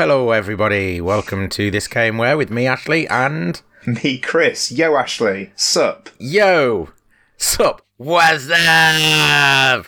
Hello, 0.00 0.30
everybody. 0.30 0.98
Welcome 0.98 1.50
to 1.50 1.70
This 1.70 1.86
Came 1.86 2.16
Where 2.16 2.38
with 2.38 2.50
me, 2.50 2.66
Ashley, 2.66 3.06
and. 3.08 3.60
Me, 3.86 4.16
Chris. 4.16 4.72
Yo, 4.72 4.96
Ashley. 4.96 5.52
Sup? 5.56 6.08
Yo! 6.18 6.88
Sup? 7.36 7.82
What's 7.98 8.48
up? 8.50 9.86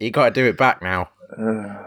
You 0.00 0.10
gotta 0.10 0.30
do 0.30 0.46
it 0.46 0.56
back 0.56 0.80
now. 0.80 1.10
Uh. 1.36 1.84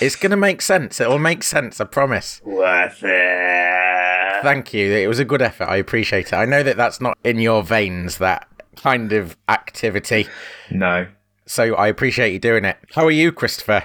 It's 0.00 0.16
gonna 0.16 0.36
make 0.36 0.60
sense. 0.60 1.00
It'll 1.00 1.20
make 1.20 1.44
sense, 1.44 1.80
I 1.80 1.84
promise. 1.84 2.40
What's 2.42 3.04
up? 3.04 4.42
Thank 4.42 4.74
you. 4.74 4.92
It 4.92 5.06
was 5.06 5.20
a 5.20 5.24
good 5.24 5.40
effort. 5.40 5.68
I 5.68 5.76
appreciate 5.76 6.32
it. 6.32 6.34
I 6.34 6.46
know 6.46 6.64
that 6.64 6.76
that's 6.76 7.00
not 7.00 7.16
in 7.22 7.38
your 7.38 7.62
veins, 7.62 8.18
that 8.18 8.48
kind 8.74 9.12
of 9.12 9.36
activity. 9.48 10.26
No. 10.68 11.06
So 11.46 11.76
I 11.76 11.86
appreciate 11.86 12.32
you 12.32 12.40
doing 12.40 12.64
it. 12.64 12.76
How 12.92 13.06
are 13.06 13.12
you, 13.12 13.30
Christopher? 13.30 13.84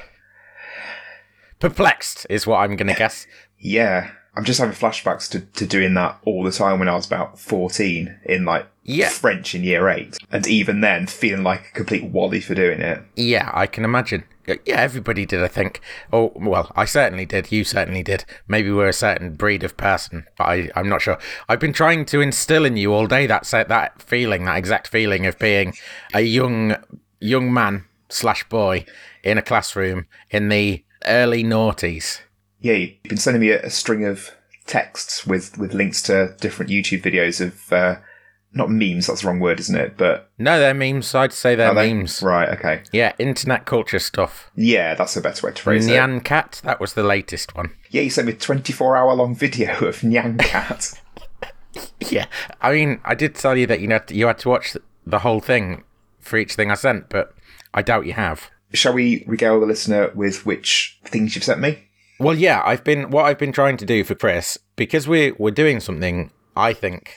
Perplexed 1.60 2.26
is 2.30 2.48
what 2.48 2.58
I'm 2.58 2.76
gonna 2.76 2.96
guess. 2.96 3.28
Yeah. 3.62 4.12
I'm 4.38 4.46
just 4.46 4.58
having 4.62 4.74
flashbacks 4.74 5.30
to, 5.32 5.42
to 5.42 5.66
doing 5.68 5.96
that 5.96 6.18
all 6.24 6.44
the 6.44 6.52
time 6.52 6.80
when 6.80 6.88
I 6.88 6.96
was 6.96 7.06
about 7.06 7.38
14 7.38 8.20
in 8.24 8.46
like 8.46 8.68
Yeah. 8.84 9.10
French 9.10 9.54
in 9.54 9.66
year 9.66 9.90
eight. 9.90 10.18
And 10.32 10.48
even 10.48 10.80
then, 10.80 11.08
feeling 11.08 11.44
like 11.44 11.68
a 11.70 11.74
complete 11.74 12.06
wally 12.06 12.40
for 12.40 12.56
doing 12.56 12.80
it. 12.80 13.04
Yeah, 13.18 13.52
I 13.54 13.68
can 13.68 13.84
imagine. 13.84 14.24
Yeah, 14.48 14.78
everybody 14.78 15.26
did, 15.26 15.44
I 15.44 15.50
think. 15.50 15.82
Oh, 16.14 16.32
well, 16.36 16.72
I 16.74 16.86
certainly 16.86 17.26
did. 17.26 17.52
You 17.52 17.66
certainly 17.66 18.02
did. 18.02 18.24
Maybe 18.48 18.72
we're 18.72 18.88
a 18.88 18.94
certain 18.94 19.34
breed 19.34 19.66
of 19.66 19.76
person, 19.76 20.26
but 20.38 20.46
I, 20.46 20.70
I'm 20.74 20.88
not 20.88 21.02
sure. 21.02 21.18
I've 21.50 21.60
been 21.60 21.74
trying 21.74 22.06
to 22.06 22.22
instill 22.22 22.64
in 22.64 22.78
you 22.78 22.94
all 22.94 23.08
day 23.08 23.28
that 23.28 23.44
that 23.68 24.02
feeling, 24.02 24.46
that 24.46 24.58
exact 24.58 24.88
feeling 24.88 25.26
of 25.26 25.38
being 25.38 25.74
a 26.14 26.22
young 26.22 26.78
young 27.20 27.54
man 27.54 27.84
slash 28.08 28.48
boy 28.48 28.86
in 29.22 29.38
a 29.38 29.42
classroom 29.42 30.08
in 30.30 30.48
the 30.48 30.84
early 31.06 31.44
noughties. 31.44 32.20
Yeah, 32.60 32.74
you've 32.74 33.04
been 33.04 33.18
sending 33.18 33.42
me 33.42 33.50
a, 33.52 33.62
a 33.64 33.70
string 33.70 34.06
of 34.06 34.32
texts 34.66 35.26
with, 35.26 35.58
with 35.58 35.74
links 35.74 36.02
to 36.04 36.36
different 36.40 36.72
YouTube 36.72 37.02
videos 37.02 37.40
of, 37.46 37.72
uh, 37.74 37.96
not 38.52 38.70
memes, 38.72 39.06
that's 39.08 39.22
the 39.22 39.28
wrong 39.28 39.40
word, 39.40 39.60
isn't 39.60 39.76
it? 39.76 39.96
But 39.96 40.32
No, 40.40 40.60
they're 40.60 40.74
memes. 40.74 41.14
I'd 41.14 41.32
say 41.34 41.54
they're 41.56 41.74
they? 41.74 41.94
memes. 41.94 42.22
Right, 42.24 42.50
okay. 42.50 42.82
Yeah, 42.92 43.14
internet 43.20 43.66
culture 43.66 44.00
stuff. 44.00 44.50
Yeah, 44.56 44.96
that's 44.96 45.16
a 45.16 45.22
better 45.22 45.46
way 45.48 45.54
to 45.54 45.62
phrase 45.62 45.86
it. 45.88 45.92
Nyan 45.92 46.24
Cat, 46.24 46.60
that 46.64 46.80
was 46.80 46.94
the 46.94 47.04
latest 47.04 47.56
one. 47.56 47.76
Yeah, 47.92 48.02
you 48.02 48.10
sent 48.10 48.26
me 48.28 48.34
a 48.34 48.36
24 48.36 48.98
hour 48.98 49.14
long 49.14 49.36
video 49.36 49.74
of 49.86 50.02
Nyan 50.02 50.40
Cat. 50.40 50.94
Yeah, 52.00 52.26
I 52.62 52.74
mean, 52.74 53.00
I 53.06 53.14
did 53.14 53.36
tell 53.36 53.56
you 53.56 53.68
that 53.68 53.80
you 53.80 53.90
had 53.90 54.08
to, 54.08 54.16
you 54.16 54.26
had 54.26 54.40
to 54.40 54.50
watch 54.50 54.76
the 55.06 55.20
whole 55.20 55.40
thing 55.40 55.84
for 56.20 56.38
each 56.38 56.56
thing 56.56 56.72
I 56.72 56.74
sent, 56.74 57.10
but 57.10 57.34
I 57.74 57.84
doubt 57.84 58.08
you 58.08 58.14
have. 58.14 58.50
Shall 58.74 58.94
we 58.94 59.24
regale 59.28 59.60
the 59.60 59.66
listener 59.66 60.12
with 60.14 60.46
which 60.46 61.00
things 61.04 61.36
you've 61.36 61.44
sent 61.44 61.60
me? 61.60 61.86
Well, 62.20 62.36
yeah, 62.36 62.62
I've 62.66 62.84
been 62.84 63.12
what 63.12 63.26
I've 63.26 63.40
been 63.40 63.54
trying 63.54 63.78
to 63.78 63.86
do 63.86 64.04
for 64.04 64.14
Chris 64.14 64.58
because 64.76 65.08
we're 65.08 65.34
we're 65.40 65.52
doing 65.52 65.80
something 65.80 66.32
I 66.56 66.74
think 66.74 67.16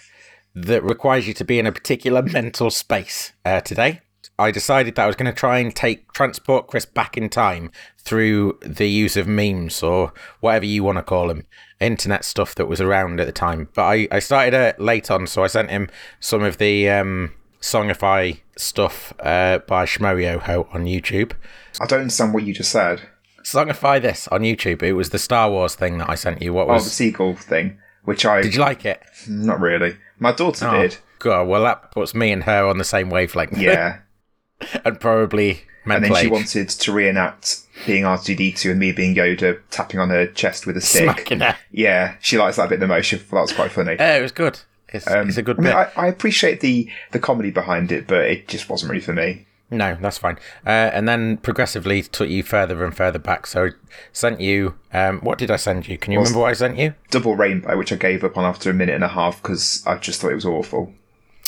that 0.55 0.83
requires 0.85 1.27
you 1.27 1.35
to 1.35 1.45
be 1.45 1.59
in 1.59 1.67
a 1.67 1.73
particular 1.73 2.23
mental 2.39 2.71
space 2.71 3.33
uh, 3.45 3.61
today. 3.61 4.01
I 4.39 4.51
decided 4.51 4.95
that 4.95 5.05
I 5.05 5.07
was 5.07 5.17
going 5.17 5.31
to 5.31 5.39
try 5.39 5.59
and 5.59 5.75
take 5.75 6.13
transport 6.13 6.69
Chris 6.69 6.87
back 6.87 7.17
in 7.17 7.29
time 7.29 7.71
through 7.99 8.59
the 8.63 8.89
use 8.89 9.17
of 9.17 9.27
memes 9.27 9.83
or 9.83 10.13
whatever 10.41 10.65
you 10.65 10.83
want 10.83 10.99
to 10.99 11.03
call 11.03 11.29
them, 11.29 11.47
internet 11.81 12.25
stuff 12.25 12.55
that 12.55 12.67
was 12.67 12.81
around 12.81 13.21
at 13.21 13.27
the 13.27 13.33
time. 13.33 13.69
But 13.75 13.83
I, 13.83 14.09
I 14.11 14.19
started 14.21 14.55
uh, 14.55 14.73
late 14.79 15.11
on, 15.11 15.27
so 15.27 15.45
I 15.45 15.49
sent 15.49 15.71
him 15.71 15.89
some 16.19 16.43
of 16.43 16.59
the 16.59 16.89
um, 16.89 17.33
Songify 17.63 18.41
stuff 18.57 19.15
uh, 19.21 19.59
by 19.59 19.85
Schmoyoho 19.87 20.73
on 20.75 20.85
YouTube. 20.85 21.33
I 21.81 21.87
don't 21.87 22.01
understand 22.01 22.35
what 22.35 22.43
you 22.43 22.53
just 22.53 22.71
said. 22.71 23.01
Songify 23.45 24.03
this 24.03 24.29
on 24.29 24.43
YouTube. 24.43 24.83
It 24.83 24.93
was 24.93 25.11
the 25.11 25.19
Star 25.19 25.51
Wars 25.51 25.75
thing 25.75 25.99
that 25.99 26.11
I 26.11 26.15
sent 26.17 26.43
you. 26.43 26.53
What 26.53 26.69
Oh, 26.69 26.75
was? 26.75 26.85
the 26.85 26.91
seagull 26.91 27.35
thing, 27.35 27.79
which 28.05 28.27
I. 28.27 28.43
Did 28.43 28.55
you 28.55 28.61
like 28.61 28.85
it? 28.85 29.01
Not 29.29 29.61
really. 29.61 29.97
My 30.19 30.33
daughter 30.33 30.71
did. 30.71 30.99
God, 31.19 31.49
well, 31.49 31.63
that 31.63 31.93
puts 31.93 32.15
me 32.15 32.33
and 32.33 32.43
her 32.45 32.67
on 32.67 32.79
the 32.79 32.85
same 32.85 33.09
wavelength. 33.11 33.57
Yeah. 33.57 34.01
and 34.85 35.01
probably 35.01 35.63
and 35.85 36.05
then 36.05 36.15
she 36.15 36.29
wanted 36.29 36.69
to 36.69 36.93
reenact 36.93 37.61
being 37.87 38.05
R2D2 38.05 38.71
and 38.71 38.79
me 38.79 38.93
being 38.93 39.15
Yoda 39.17 39.61
tapping 39.71 39.99
on 39.99 40.11
her 40.11 40.27
chest 40.27 40.67
with 40.67 40.77
a 40.77 40.81
stick. 40.81 41.33
Yeah, 41.73 42.15
she 42.21 42.39
likes 42.39 42.57
that 42.57 42.69
bit 42.69 42.79
the 42.81 42.87
most. 42.87 43.07
She 43.07 43.17
thought 43.17 43.37
that 43.37 43.41
was 43.43 43.53
quite 43.53 43.73
funny. 43.73 43.97
Yeah, 43.99 44.17
it 44.17 44.23
was 44.23 44.31
good. 44.33 44.61
It's, 44.93 45.07
it's 45.09 45.37
a 45.37 45.43
good 45.43 45.59
Um, 45.59 45.67
I 45.67 45.69
mean, 45.71 45.77
bit. 45.87 45.93
I, 45.97 46.03
I 46.05 46.07
appreciate 46.09 46.61
the, 46.61 46.89
the 47.13 47.19
comedy 47.19 47.51
behind 47.51 47.91
it, 47.93 48.07
but 48.07 48.25
it 48.27 48.49
just 48.49 48.69
wasn't 48.69 48.91
really 48.91 49.03
for 49.03 49.13
me. 49.13 49.47
No, 49.71 49.97
that's 50.01 50.19
fine. 50.19 50.37
Uh, 50.67 50.91
and 50.93 51.09
then 51.09 51.39
progressively 51.39 52.03
took 52.03 52.29
you 52.29 52.43
further 52.43 52.85
and 52.85 52.95
further 52.95 53.19
back. 53.19 53.47
So 53.47 53.71
sent 54.13 54.39
you. 54.41 54.75
Um, 54.93 55.21
what 55.21 55.39
did 55.39 55.51
I 55.51 55.57
send 55.57 55.89
you? 55.89 55.97
Can 55.97 56.13
you 56.13 56.19
remember 56.19 56.41
what 56.41 56.51
I 56.51 56.53
sent 56.53 56.77
you? 56.77 56.95
Double 57.11 57.37
Rainbow, 57.37 57.77
which 57.79 57.91
I 57.91 57.97
gave 57.97 58.23
up 58.23 58.37
on 58.37 58.45
after 58.45 58.69
a 58.69 58.75
minute 58.75 58.95
and 58.95 59.03
a 59.05 59.09
half 59.09 59.41
because 59.43 59.83
I 59.87 59.97
just 59.97 60.21
thought 60.21 60.31
it 60.33 60.35
was 60.35 60.45
awful. 60.45 60.93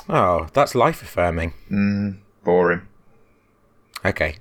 Oh, 0.09 0.47
that's 0.55 0.75
life 0.75 1.03
affirming. 1.03 1.53
Boring. 2.45 2.83
Okay. 4.07 4.37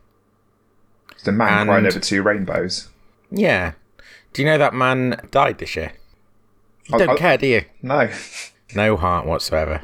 The 1.25 1.31
man 1.33 1.59
And- 1.59 1.69
crying 1.69 1.85
over 1.85 1.99
two 1.99 2.21
rainbows. 2.23 2.87
Yeah. 3.31 3.73
Do 4.31 4.41
you 4.41 4.47
know 4.47 4.57
that 4.57 4.73
man 4.73 5.27
died 5.31 5.57
this 5.57 5.75
year? 5.75 5.91
You 6.87 6.95
I- 6.95 6.97
don't 6.99 7.09
I- 7.09 7.15
care, 7.17 7.37
do 7.37 7.47
you? 7.47 7.65
No. 7.81 8.09
No 8.75 8.97
heart 8.97 9.25
whatsoever. 9.25 9.81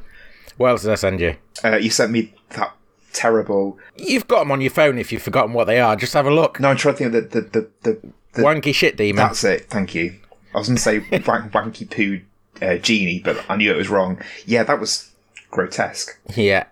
What 0.58 0.70
else 0.70 0.82
did 0.84 0.92
I 0.92 0.96
send 0.96 1.20
you? 1.22 1.36
Uh, 1.64 1.78
you 1.78 1.90
sent 1.90 2.12
me 2.12 2.34
that 2.50 2.74
terrible. 3.14 3.78
You've 3.98 4.28
got 4.28 4.40
them 4.40 4.52
on 4.52 4.62
your 4.62 4.72
phone 4.72 4.98
if 4.98 5.12
you've 5.12 5.22
forgotten 5.22 5.54
what 5.54 5.66
they 5.66 5.80
are. 5.80 5.96
Just 5.96 6.14
have 6.14 6.26
a 6.26 6.34
look. 6.34 6.60
No, 6.60 6.70
I'm 6.70 6.78
trying 6.78 6.96
to 6.96 6.98
think 6.98 7.16
of 7.16 7.32
the 7.32 7.42
the 7.42 7.48
the, 7.50 7.70
the, 7.84 8.12
the 8.34 8.42
Wanky 8.42 8.74
shit 8.74 8.98
demon. 8.98 9.18
That's 9.18 9.44
it. 9.44 9.70
Thank 9.70 9.96
you. 9.96 10.20
I 10.54 10.58
was 10.58 10.68
going 10.68 10.78
to 10.78 10.82
say 10.82 11.00
wank, 11.28 11.52
wanky 11.52 11.90
poo 11.90 12.22
uh, 12.62 12.78
genie, 12.78 13.20
but 13.20 13.44
I 13.50 13.56
knew 13.56 13.72
it 13.72 13.78
was 13.78 13.90
wrong. 13.90 14.22
Yeah, 14.46 14.64
that 14.64 14.80
was 14.80 15.12
grotesque. 15.52 16.18
Yeah, 16.36 16.66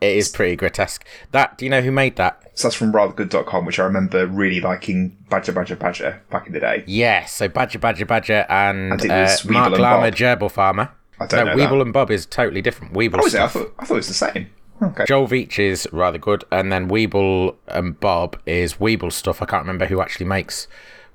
it 0.00 0.16
is 0.16 0.28
pretty 0.28 0.56
grotesque. 0.56 1.04
That 1.32 1.58
do 1.58 1.64
you 1.64 1.70
know 1.70 1.80
who 1.80 1.90
made 1.90 2.16
that? 2.16 2.40
So 2.54 2.68
that's 2.68 2.76
from 2.76 2.92
rathergood.com, 2.92 3.64
which 3.66 3.80
I 3.80 3.84
remember 3.84 4.26
really 4.26 4.60
liking 4.60 5.16
Badger 5.28 5.52
Badger 5.52 5.76
Badger 5.76 6.22
back 6.30 6.46
in 6.46 6.52
the 6.52 6.60
day. 6.60 6.84
Yes, 6.86 7.32
so 7.32 7.48
Badger 7.48 7.80
Badger 7.80 8.06
Badger 8.06 8.46
and, 8.48 8.92
And 8.92 9.04
it 9.04 9.10
uh, 9.10 9.22
was 9.22 9.44
Mark 9.44 9.76
Lama 9.76 10.10
Gerbil 10.12 10.50
Farmer. 10.50 10.90
I 11.20 11.26
don't 11.26 11.46
no, 11.46 11.54
know 11.54 11.64
Weebl 11.64 11.70
that. 11.78 11.80
and 11.82 11.92
Bob 11.92 12.10
is 12.10 12.26
totally 12.26 12.62
different. 12.62 12.92
Weebl 12.94 13.18
Oh, 13.22 13.26
is 13.26 13.34
it? 13.34 13.40
I 13.40 13.46
thought, 13.48 13.74
I 13.78 13.84
thought 13.84 13.94
it 13.94 13.98
was 13.98 14.08
the 14.08 14.14
same. 14.14 14.50
Okay. 14.82 15.04
Joel 15.06 15.28
Veitch 15.28 15.58
is 15.58 15.86
rather 15.92 16.18
good, 16.18 16.44
and 16.50 16.72
then 16.72 16.88
Weebl 16.88 17.54
and 17.68 17.98
Bob 18.00 18.38
is 18.44 18.74
Weebl 18.74 19.12
stuff. 19.12 19.40
I 19.40 19.46
can't 19.46 19.62
remember 19.62 19.86
who 19.86 20.00
actually 20.00 20.26
makes 20.26 20.66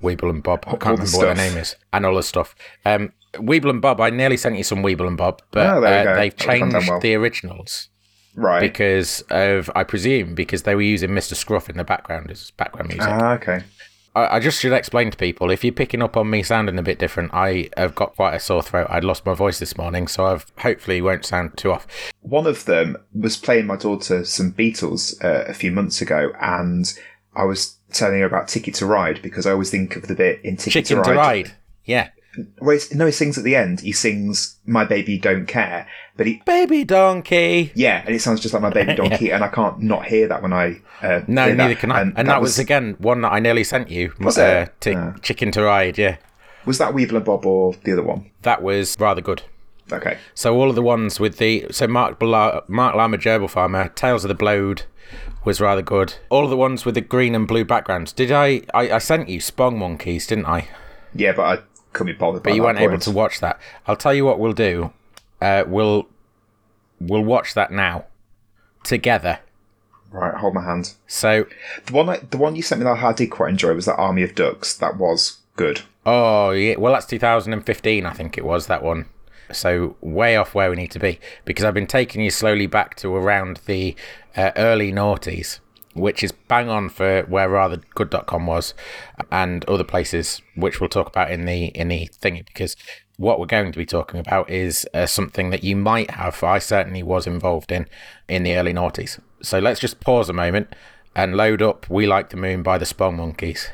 Weebl 0.02 0.30
and 0.30 0.42
Bob. 0.42 0.64
I 0.66 0.72
can't 0.72 0.84
all 0.86 0.96
the 0.98 1.04
remember 1.04 1.18
what 1.18 1.26
their 1.36 1.50
name 1.50 1.58
is, 1.58 1.76
and 1.92 2.06
all 2.06 2.16
the 2.16 2.24
stuff. 2.24 2.56
Um, 2.86 3.12
Weebl 3.34 3.70
and 3.70 3.82
Bob. 3.82 4.00
I 4.00 4.10
nearly 4.10 4.38
sent 4.38 4.56
you 4.58 4.64
some 4.64 4.82
Weebl 4.82 5.06
and 5.08 5.18
Bob, 5.18 5.42
but 5.52 5.68
Oh, 5.68 5.78
uh, 5.78 5.82
they've 5.82 5.92
That 6.06 6.16
would've 6.18 6.38
done 6.38 6.72
changed 6.72 6.90
well. 6.90 7.00
the 7.02 7.16
originals 7.16 7.90
Right. 8.36 8.62
because 8.62 9.22
of, 9.30 9.70
I 9.76 9.84
presume, 9.84 10.34
because 10.36 10.64
they 10.64 10.74
were 10.74 10.82
using 10.82 11.10
Mr. 11.10 11.36
Scruff 11.36 11.70
in 11.70 11.76
the 11.78 11.84
background 11.84 12.32
as 12.32 12.52
background 12.52 12.88
music. 12.90 13.08
Ah, 13.12 13.34
okay. 13.34 13.64
I, 14.16 14.38
I 14.38 14.40
just 14.40 14.60
should 14.60 14.74
explain 14.74 15.12
to 15.12 15.18
people 15.18 15.50
if 15.50 15.64
you're 15.64 15.74
picking 15.74 16.02
up 16.02 16.18
on 16.18 16.30
me 16.30 16.44
sounding 16.44 16.78
a 16.78 16.84
bit 16.84 17.00
different, 17.00 17.34
I 17.34 17.70
have 17.78 17.96
got 17.96 18.16
quite 18.16 18.36
a 18.36 18.40
sore 18.40 18.64
throat. 18.64 18.88
I'd 18.90 19.04
lost 19.04 19.26
my 19.26 19.34
voice 19.34 19.60
this 19.60 19.78
morning, 19.78 20.08
so 20.08 20.26
I've 20.26 20.52
hopefully 20.58 21.02
won't 21.02 21.26
sound 21.26 21.58
too 21.58 21.72
off. 21.72 21.88
One 22.22 22.48
of 22.48 22.66
them 22.66 22.98
was 23.14 23.38
playing 23.38 23.68
my 23.68 23.76
daughter 23.76 24.26
some 24.26 24.54
Beatles 24.54 25.24
uh, 25.24 25.46
a 25.48 25.54
few 25.54 25.72
months 25.72 26.02
ago, 26.02 26.32
and 26.42 26.92
I 27.36 27.44
was 27.44 27.78
telling 27.92 28.20
her 28.20 28.26
about 28.26 28.48
Ticket 28.48 28.76
to 28.76 28.86
Ride 28.86 29.22
because 29.22 29.46
I 29.46 29.52
always 29.52 29.72
think 29.72 29.96
of 29.96 30.08
the 30.08 30.16
bit 30.16 30.42
in 30.44 30.58
Ticket 30.58 30.86
Chicken 30.86 31.04
to 31.04 31.10
to 31.12 31.16
Ride. 31.16 31.18
ride. 31.18 31.52
Yeah. 31.86 32.10
Where 32.60 32.78
no, 32.94 33.06
he 33.08 33.12
sings 33.12 33.38
at 33.38 33.44
the 33.44 33.56
end. 33.56 33.80
He 33.82 33.92
sings 33.92 34.60
"My 34.66 34.86
Baby 34.86 35.18
Don't 35.18 35.46
Care," 35.48 35.88
but 36.16 36.28
he 36.28 36.42
Baby 36.46 36.84
donkey. 36.84 37.72
yeah, 37.76 38.04
and 38.06 38.16
it 38.16 38.20
sounds 38.22 38.40
just 38.40 38.54
like 38.54 38.62
"My 38.62 38.70
Baby 38.70 38.94
Donkey," 39.02 39.32
and 39.32 39.44
I 39.44 39.48
can't 39.48 39.82
not 39.82 40.06
hear 40.06 40.28
that 40.28 40.42
when 40.42 40.54
I 40.54 40.80
uh, 41.02 41.22
No, 41.28 41.52
neither 41.54 41.74
that. 41.74 41.80
can 41.80 41.92
I. 41.92 42.02
And, 42.02 42.28
that, 42.30 42.40
was, 42.42 42.60
again 42.60 42.96
one 43.00 43.22
that 43.22 43.32
I 43.32 43.40
nearly 43.40 43.64
sent 43.64 43.90
you. 43.90 44.14
Was 44.20 44.38
uh, 44.38 44.68
it? 44.68 44.82
to 44.82 44.94
Ah. 44.96 45.14
Chicken 45.22 45.52
to 45.54 45.64
ride. 45.64 45.98
Yeah, 45.98 46.18
was 46.66 46.78
that 46.78 46.94
Weevil 46.94 47.16
and 47.18 47.26
Bob 47.26 47.46
or 47.46 47.74
the 47.84 47.94
other 47.94 48.04
one? 48.04 48.30
that 48.44 48.62
was 48.62 48.96
rather 49.00 49.22
good. 49.22 49.42
Okay, 49.92 50.20
So 50.36 50.56
all 50.56 50.70
of 50.70 50.76
the 50.76 50.84
ones 50.84 51.20
with 51.20 51.40
the 51.40 51.66
so 51.72 51.88
Mark 51.88 52.20
Bla, 52.20 52.62
Mark 52.68 52.96
Lama 52.96 53.18
Gerbil 53.18 53.50
Farmer, 53.50 53.90
Tales 53.90 54.24
of 54.24 54.28
the 54.28 54.36
Blode 54.36 54.84
was 55.44 55.60
rather 55.60 55.82
good. 55.82 56.14
All 56.30 56.44
of 56.44 56.52
the 56.52 56.58
ones 56.58 56.86
with 56.86 56.94
the 56.94 57.02
green 57.02 57.34
and 57.34 57.48
blue 57.48 57.66
backgrounds. 57.66 58.14
Did 58.14 58.32
I? 58.32 58.62
I, 58.72 58.92
I 58.92 58.98
sent 59.00 59.30
you 59.30 59.40
Spong 59.40 59.80
Monkeys, 59.80 60.28
didn't 60.28 60.46
I? 60.46 60.68
yeah, 61.16 61.32
but 61.32 61.42
I 61.42 61.64
couldn't 61.94 62.14
be 62.14 62.18
bothered. 62.18 62.44
but 62.44 62.54
you 62.56 62.64
weren't 62.64 62.80
able 62.80 63.00
to 63.00 63.12
watch 63.12 63.40
that. 63.40 63.60
I'll 63.88 63.96
tell 63.96 64.14
you 64.14 64.26
what 64.26 64.40
we'll 64.40 64.54
do. 64.54 64.94
Uh, 65.42 65.64
we'll 65.68 66.08
we'll 67.00 67.24
watch 67.24 67.54
that 67.54 67.72
now 67.72 68.06
together. 68.84 69.40
Right, 70.12 70.34
hold 70.34 70.56
my 70.56 70.64
hand. 70.64 70.94
So, 71.06 71.46
The 71.86 71.94
one, 71.94 72.10
I, 72.10 72.18
the 72.18 72.38
one 72.38 72.56
you 72.56 72.64
sent 72.64 72.82
me 72.82 72.86
that 72.86 72.98
I 73.04 73.14
did 73.14 73.28
quite 73.28 73.50
enjoy 73.52 73.74
was 73.76 73.86
that 73.86 73.96
Army 73.98 74.24
of 74.24 74.34
Ducks. 74.34 74.76
That 74.76 74.98
was 74.98 75.38
good. 75.56 75.82
oh 76.06 76.50
yeah, 76.52 76.78
well 76.78 76.94
that's 76.94 77.06
2015, 77.06 78.06
I 78.06 78.14
think 78.14 78.38
it 78.38 78.46
was 78.46 78.68
that 78.68 78.82
one. 78.84 79.06
So 79.52 79.96
way 80.02 80.36
off 80.36 80.54
where 80.56 80.70
we 80.70 80.76
need 80.76 80.92
to 80.92 81.00
be 81.00 81.20
because 81.46 81.66
I've 81.66 81.74
been 81.74 81.88
taking 81.88 82.22
you 82.22 82.30
slowly 82.32 82.68
back 82.68 82.96
to 82.98 83.16
around 83.16 83.62
the 83.66 83.96
uh, 84.38 84.52
early 84.56 84.92
noughties. 84.92 85.60
Which 85.94 86.24
is 86.24 86.32
bang 86.32 86.70
on 86.70 86.90
for 86.90 87.24
where 87.24 87.50
rather 87.50 87.78
rathergood.com 87.78 88.46
was 88.46 88.74
and 89.32 89.66
other 89.66 89.84
places, 89.84 90.42
which 90.56 90.80
we'll 90.80 90.90
talk 90.90 91.08
about 91.08 91.32
in 91.32 91.46
the 91.46 91.66
in 91.68 91.90
the 91.90 92.10
thingy 92.22 92.46
because 92.46 92.76
what 93.18 93.38
we're 93.40 93.46
going 93.46 93.72
to 93.72 93.78
be 93.78 93.86
talking 93.86 94.20
about 94.20 94.50
is 94.50 94.88
uh, 94.94 95.06
something 95.06 95.50
that 95.50 95.64
you 95.64 95.76
might 95.76 96.12
have. 96.12 96.42
I 96.42 96.60
certainly 96.60 97.04
was 97.04 97.28
involved 97.28 97.72
in 97.72 97.88
in 98.28 98.44
the 98.44 98.56
early 98.56 98.74
noughties. 98.74 99.20
So 99.42 99.60
let's 99.60 99.80
just 99.80 100.00
pause 100.00 100.30
a 100.30 100.34
moment 100.34 100.74
and 101.16 101.36
load 101.36 101.62
up 101.62 101.90
"We 101.90 102.08
Like 102.08 102.30
the 102.30 102.38
Moon" 102.38 102.64
by 102.64 102.78
the 102.78 102.86
Spong 102.86 103.18
Monkeys. 103.18 103.70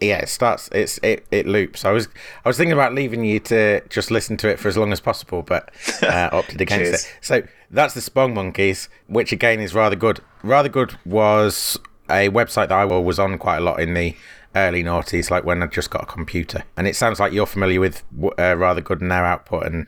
Yeah, 0.00 0.18
it 0.18 0.28
starts. 0.28 0.68
It's 0.72 0.98
it, 1.02 1.26
it 1.30 1.46
loops. 1.46 1.84
I 1.84 1.90
was 1.90 2.08
I 2.44 2.48
was 2.48 2.56
thinking 2.56 2.72
about 2.72 2.94
leaving 2.94 3.24
you 3.24 3.40
to 3.40 3.80
just 3.88 4.10
listen 4.10 4.36
to 4.38 4.48
it 4.48 4.60
for 4.60 4.68
as 4.68 4.76
long 4.76 4.92
as 4.92 5.00
possible, 5.00 5.42
but 5.42 5.70
uh, 6.02 6.28
opted 6.32 6.60
against 6.60 7.06
it. 7.06 7.16
So 7.20 7.42
that's 7.70 7.94
the 7.94 8.00
Spong 8.00 8.34
Monkeys, 8.34 8.88
which 9.08 9.32
again 9.32 9.60
is 9.60 9.74
rather 9.74 9.96
good. 9.96 10.20
Rather 10.42 10.68
good 10.68 10.96
was 11.04 11.78
a 12.08 12.28
website 12.30 12.68
that 12.68 12.72
I 12.72 12.84
was 12.84 13.18
on 13.18 13.38
quite 13.38 13.58
a 13.58 13.60
lot 13.60 13.80
in 13.80 13.94
the 13.94 14.14
early 14.54 14.82
noughties, 14.82 15.30
like 15.30 15.44
when 15.44 15.62
I 15.62 15.66
just 15.66 15.90
got 15.90 16.04
a 16.04 16.06
computer. 16.06 16.64
And 16.76 16.86
it 16.86 16.96
sounds 16.96 17.20
like 17.20 17.32
you're 17.32 17.46
familiar 17.46 17.80
with 17.80 18.02
uh, 18.38 18.56
rather 18.56 18.80
good 18.80 19.00
and 19.00 19.10
their 19.10 19.24
output 19.24 19.66
and 19.66 19.86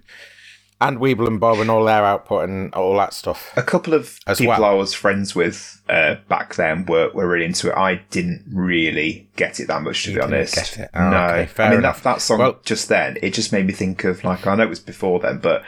and 0.80 0.98
Weebl 0.98 1.26
and 1.26 1.38
Bob 1.38 1.58
and 1.58 1.70
all 1.70 1.84
their 1.84 2.04
output 2.04 2.48
and 2.48 2.72
all 2.74 2.96
that 2.96 3.12
stuff. 3.12 3.52
A 3.56 3.62
couple 3.62 3.92
of 3.94 4.18
As 4.26 4.38
people 4.38 4.52
well. 4.52 4.64
I 4.64 4.72
was 4.72 4.94
friends 4.94 5.34
with 5.34 5.82
uh, 5.88 6.16
back 6.28 6.54
then 6.54 6.86
were, 6.86 7.10
were 7.12 7.28
really 7.28 7.44
into 7.44 7.70
it. 7.70 7.76
I 7.76 7.96
didn't 8.10 8.44
really 8.50 9.28
get 9.36 9.60
it 9.60 9.68
that 9.68 9.82
much, 9.82 10.02
to 10.04 10.08
be 10.10 10.14
didn't 10.14 10.32
honest. 10.34 10.54
get 10.54 10.78
it? 10.78 10.90
Oh, 10.94 11.10
no, 11.10 11.26
okay, 11.26 11.62
I 11.64 11.70
mean 11.70 11.82
that 11.82 11.96
that 12.02 12.20
song 12.20 12.38
Well- 12.38 12.60
just 12.64 12.88
then 12.88 13.18
it 13.22 13.34
just 13.34 13.52
made 13.52 13.66
me 13.66 13.72
think 13.72 14.04
of 14.04 14.24
like 14.24 14.46
I 14.46 14.54
know 14.54 14.62
it 14.62 14.68
was 14.68 14.80
before 14.80 15.20
then, 15.20 15.38
but 15.38 15.62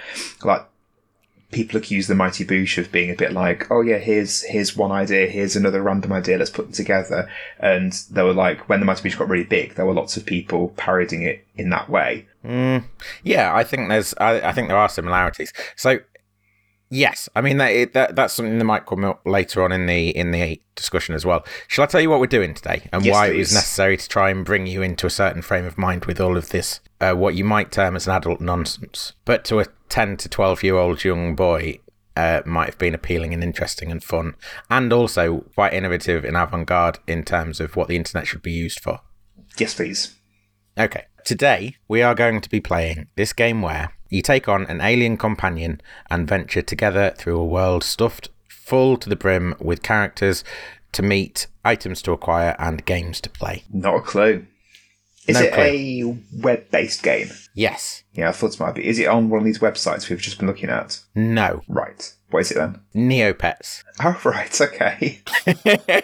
like 0.44 0.64
people 1.52 1.76
accuse 1.76 2.08
the 2.08 2.14
Mighty 2.14 2.44
Boosh 2.44 2.78
of 2.78 2.90
being 2.90 3.10
a 3.10 3.14
bit 3.14 3.32
like, 3.32 3.70
oh 3.70 3.82
yeah, 3.82 3.98
here's 3.98 4.42
here's 4.42 4.76
one 4.76 4.90
idea, 4.90 5.28
here's 5.28 5.54
another 5.54 5.82
random 5.82 6.12
idea, 6.12 6.38
let's 6.38 6.50
put 6.50 6.66
them 6.66 6.72
together. 6.72 7.30
And 7.60 7.92
they 8.10 8.22
were 8.22 8.32
like, 8.32 8.68
when 8.68 8.80
the 8.80 8.86
Mighty 8.86 9.08
Boosh 9.08 9.18
got 9.18 9.28
really 9.28 9.44
big, 9.44 9.74
there 9.74 9.86
were 9.86 9.94
lots 9.94 10.16
of 10.16 10.26
people 10.26 10.68
parodying 10.76 11.22
it 11.22 11.46
in 11.54 11.70
that 11.70 11.88
way. 11.88 12.26
Mm, 12.44 12.84
yeah, 13.22 13.54
I 13.54 13.62
think 13.62 13.88
there's 13.88 14.14
I, 14.18 14.40
I 14.48 14.52
think 14.52 14.68
there 14.68 14.76
are 14.76 14.88
similarities. 14.88 15.52
So 15.76 16.00
yes, 16.90 17.28
I 17.36 17.40
mean 17.42 17.58
that, 17.58 17.92
that 17.92 18.16
that's 18.16 18.34
something 18.34 18.58
that 18.58 18.64
might 18.64 18.86
come 18.86 19.04
up 19.04 19.20
later 19.26 19.62
on 19.62 19.70
in 19.70 19.86
the 19.86 20.08
in 20.08 20.32
the 20.32 20.60
discussion 20.74 21.14
as 21.14 21.24
well. 21.24 21.44
Shall 21.68 21.84
I 21.84 21.86
tell 21.86 22.00
you 22.00 22.10
what 22.10 22.18
we're 22.18 22.26
doing 22.26 22.54
today 22.54 22.88
and 22.92 23.04
Yes, 23.04 23.12
why 23.12 23.28
it 23.28 23.36
was 23.36 23.52
necessary 23.52 23.96
to 23.96 24.08
try 24.08 24.30
and 24.30 24.44
bring 24.44 24.66
you 24.66 24.82
into 24.82 25.06
a 25.06 25.10
certain 25.10 25.42
frame 25.42 25.66
of 25.66 25.78
mind 25.78 26.06
with 26.06 26.20
all 26.20 26.36
of 26.36 26.48
this 26.48 26.80
uh, 27.02 27.14
what 27.14 27.34
you 27.34 27.44
might 27.44 27.72
term 27.72 27.96
as 27.96 28.06
an 28.06 28.14
adult 28.14 28.40
nonsense, 28.40 29.12
but 29.24 29.44
to 29.46 29.60
a 29.60 29.66
ten 29.88 30.16
to 30.18 30.28
twelve 30.28 30.62
year 30.62 30.76
old 30.76 31.04
young 31.04 31.34
boy. 31.34 31.78
Uh, 32.14 32.42
might 32.44 32.66
have 32.66 32.76
been 32.76 32.94
appealing 32.94 33.32
and 33.32 33.42
interesting 33.42 33.90
and 33.90 34.04
fun, 34.04 34.34
and 34.68 34.92
also 34.92 35.46
quite 35.54 35.72
innovative 35.72 36.26
and 36.26 36.36
avant 36.36 36.66
garde 36.66 36.98
in 37.06 37.24
terms 37.24 37.58
of 37.58 37.74
what 37.74 37.88
the 37.88 37.96
internet 37.96 38.26
should 38.26 38.42
be 38.42 38.52
used 38.52 38.80
for. 38.80 39.00
Yes, 39.56 39.74
please. 39.74 40.14
Okay, 40.78 41.06
today 41.24 41.76
we 41.88 42.02
are 42.02 42.14
going 42.14 42.42
to 42.42 42.50
be 42.50 42.60
playing 42.60 43.08
this 43.16 43.32
game 43.32 43.62
where 43.62 43.94
you 44.10 44.20
take 44.20 44.46
on 44.46 44.66
an 44.66 44.82
alien 44.82 45.16
companion 45.16 45.80
and 46.10 46.28
venture 46.28 46.60
together 46.60 47.14
through 47.16 47.38
a 47.38 47.46
world 47.46 47.82
stuffed 47.82 48.28
full 48.46 48.98
to 48.98 49.08
the 49.08 49.16
brim 49.16 49.54
with 49.58 49.82
characters 49.82 50.44
to 50.92 51.02
meet, 51.02 51.46
items 51.64 52.02
to 52.02 52.12
acquire, 52.12 52.54
and 52.58 52.84
games 52.84 53.22
to 53.22 53.30
play. 53.30 53.64
Not 53.72 53.96
a 53.96 54.00
clue. 54.02 54.46
Is 55.26 55.38
No 55.38 55.42
it 55.46 55.52
clue. 55.52 56.18
a 56.34 56.42
web 56.42 56.70
based 56.70 57.02
game? 57.02 57.28
Yes. 57.54 58.02
Yeah, 58.12 58.28
I 58.28 58.32
thought 58.32 58.54
it 58.54 58.60
might 58.60 58.74
be. 58.74 58.86
Is 58.86 58.98
it 58.98 59.06
on 59.06 59.28
one 59.30 59.38
of 59.40 59.44
these 59.44 59.60
websites 59.60 60.08
we've 60.10 60.20
just 60.20 60.38
been 60.38 60.48
looking 60.48 60.68
at? 60.68 61.00
No. 61.14 61.62
Right. 61.68 62.12
What 62.30 62.40
is 62.40 62.50
it 62.50 62.56
then? 62.56 62.80
Neopets. 62.94 63.82
Oh, 64.04 64.18
right. 64.24 64.60
Okay. 64.60 65.20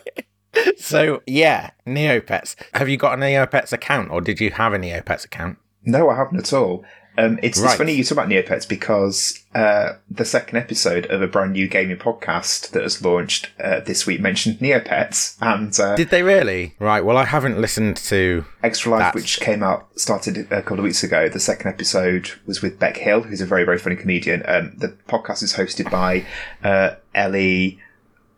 So, 0.76 1.22
yeah, 1.26 1.70
Neopets. 1.86 2.56
Have 2.74 2.88
you 2.88 2.96
got 2.96 3.14
a 3.18 3.20
Neopets 3.20 3.72
account 3.72 4.10
or 4.10 4.20
did 4.20 4.40
you 4.40 4.50
have 4.50 4.72
a 4.72 4.78
Neopets 4.78 5.24
account? 5.24 5.58
No, 5.84 6.08
I 6.08 6.16
haven't 6.16 6.38
at 6.38 6.52
all. 6.52 6.84
Um, 7.18 7.38
it's, 7.42 7.60
it's 7.60 7.74
funny 7.74 7.92
you 7.94 8.04
talk 8.04 8.12
about 8.12 8.28
Neopets 8.28 8.68
because 8.68 9.42
uh, 9.52 9.94
the 10.08 10.24
second 10.24 10.56
episode 10.56 11.04
of 11.06 11.20
a 11.20 11.26
brand 11.26 11.52
new 11.54 11.66
gaming 11.66 11.96
podcast 11.96 12.70
that 12.70 12.82
has 12.84 13.04
launched 13.04 13.50
uh, 13.58 13.80
this 13.80 14.06
week 14.06 14.20
mentioned 14.20 14.60
Neopets 14.60 15.36
and 15.40 15.78
uh, 15.80 15.96
Did 15.96 16.10
they 16.10 16.22
really? 16.22 16.76
Right, 16.78 17.04
well, 17.04 17.16
I 17.16 17.24
haven't 17.24 17.60
listened 17.60 17.96
to. 17.96 18.44
Extra 18.62 18.92
Life, 18.92 19.00
That's- 19.00 19.14
which 19.16 19.40
came 19.40 19.64
out, 19.64 19.88
started 19.98 20.38
a 20.52 20.62
couple 20.62 20.78
of 20.78 20.84
weeks 20.84 21.02
ago. 21.02 21.28
The 21.28 21.40
second 21.40 21.66
episode 21.68 22.30
was 22.46 22.62
with 22.62 22.78
Beck 22.78 22.96
Hill, 22.96 23.22
who's 23.22 23.40
a 23.40 23.46
very, 23.46 23.64
very 23.64 23.78
funny 23.78 23.96
comedian. 23.96 24.44
Um, 24.46 24.74
the 24.76 24.88
podcast 25.08 25.42
is 25.42 25.54
hosted 25.54 25.90
by 25.90 26.24
uh, 26.62 26.94
Ellie. 27.16 27.80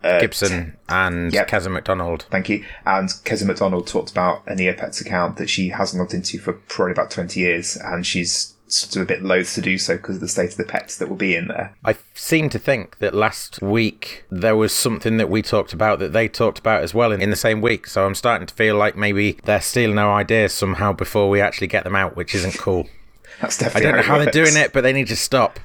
Gibson 0.02 0.78
and 0.88 1.30
Yep. 1.30 1.48
Keza 1.48 1.70
MacDonald. 1.70 2.24
Thank 2.30 2.48
you. 2.48 2.64
And 2.86 3.10
Keza 3.10 3.44
MacDonald 3.46 3.86
talked 3.86 4.10
about 4.10 4.42
a 4.46 4.52
Neopets 4.54 5.02
account 5.02 5.36
that 5.36 5.50
she 5.50 5.68
hasn't 5.68 6.00
logged 6.00 6.14
into 6.14 6.38
for 6.38 6.54
probably 6.54 6.92
about 6.92 7.10
20 7.10 7.38
years, 7.38 7.76
and 7.76 8.06
she's 8.06 8.54
sort 8.72 8.96
of 8.96 9.02
a 9.02 9.06
bit 9.06 9.22
loath 9.22 9.54
to 9.54 9.60
do 9.60 9.78
so 9.78 9.96
because 9.96 10.16
of 10.16 10.20
the 10.20 10.28
state 10.28 10.50
of 10.50 10.56
the 10.56 10.64
pets 10.64 10.98
that 10.98 11.08
will 11.08 11.16
be 11.16 11.34
in 11.34 11.48
there. 11.48 11.74
I 11.84 11.96
seem 12.14 12.48
to 12.50 12.58
think 12.58 12.98
that 12.98 13.14
last 13.14 13.60
week 13.62 14.24
there 14.30 14.56
was 14.56 14.72
something 14.72 15.16
that 15.16 15.30
we 15.30 15.42
talked 15.42 15.72
about 15.72 15.98
that 15.98 16.12
they 16.12 16.28
talked 16.28 16.58
about 16.58 16.82
as 16.82 16.94
well 16.94 17.12
in, 17.12 17.20
in 17.20 17.30
the 17.30 17.36
same 17.36 17.60
week. 17.60 17.86
So 17.86 18.06
I'm 18.06 18.14
starting 18.14 18.46
to 18.46 18.54
feel 18.54 18.76
like 18.76 18.96
maybe 18.96 19.32
they're 19.44 19.60
stealing 19.60 19.98
our 19.98 20.12
ideas 20.12 20.52
somehow 20.52 20.92
before 20.92 21.28
we 21.28 21.40
actually 21.40 21.66
get 21.66 21.84
them 21.84 21.96
out, 21.96 22.16
which 22.16 22.34
isn't 22.34 22.58
cool. 22.58 22.88
That's 23.40 23.56
definitely. 23.56 23.88
I 23.88 23.92
don't 23.92 24.00
know 24.00 24.06
how 24.06 24.18
they're 24.18 24.30
doing 24.30 24.56
it, 24.56 24.72
but 24.72 24.82
they 24.82 24.92
need 24.92 25.06
to 25.08 25.16
stop. 25.16 25.58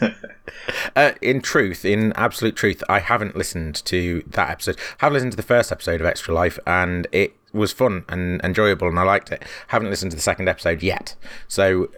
uh, 0.96 1.12
in 1.20 1.40
truth, 1.40 1.84
in 1.84 2.12
absolute 2.14 2.56
truth, 2.56 2.82
I 2.88 2.98
haven't 2.98 3.36
listened 3.36 3.84
to 3.86 4.24
that 4.26 4.50
episode. 4.50 4.78
I 5.00 5.06
have 5.06 5.12
listened 5.12 5.32
to 5.32 5.36
the 5.36 5.42
first 5.42 5.70
episode 5.70 6.00
of 6.00 6.06
Extra 6.06 6.34
Life, 6.34 6.58
and 6.66 7.06
it 7.12 7.36
was 7.52 7.72
fun 7.72 8.04
and 8.08 8.40
enjoyable, 8.42 8.88
and 8.88 8.98
I 8.98 9.02
liked 9.02 9.30
it. 9.30 9.42
I 9.42 9.46
Haven't 9.68 9.90
listened 9.90 10.10
to 10.10 10.16
the 10.16 10.22
second 10.22 10.48
episode 10.48 10.82
yet. 10.82 11.14
So, 11.46 11.88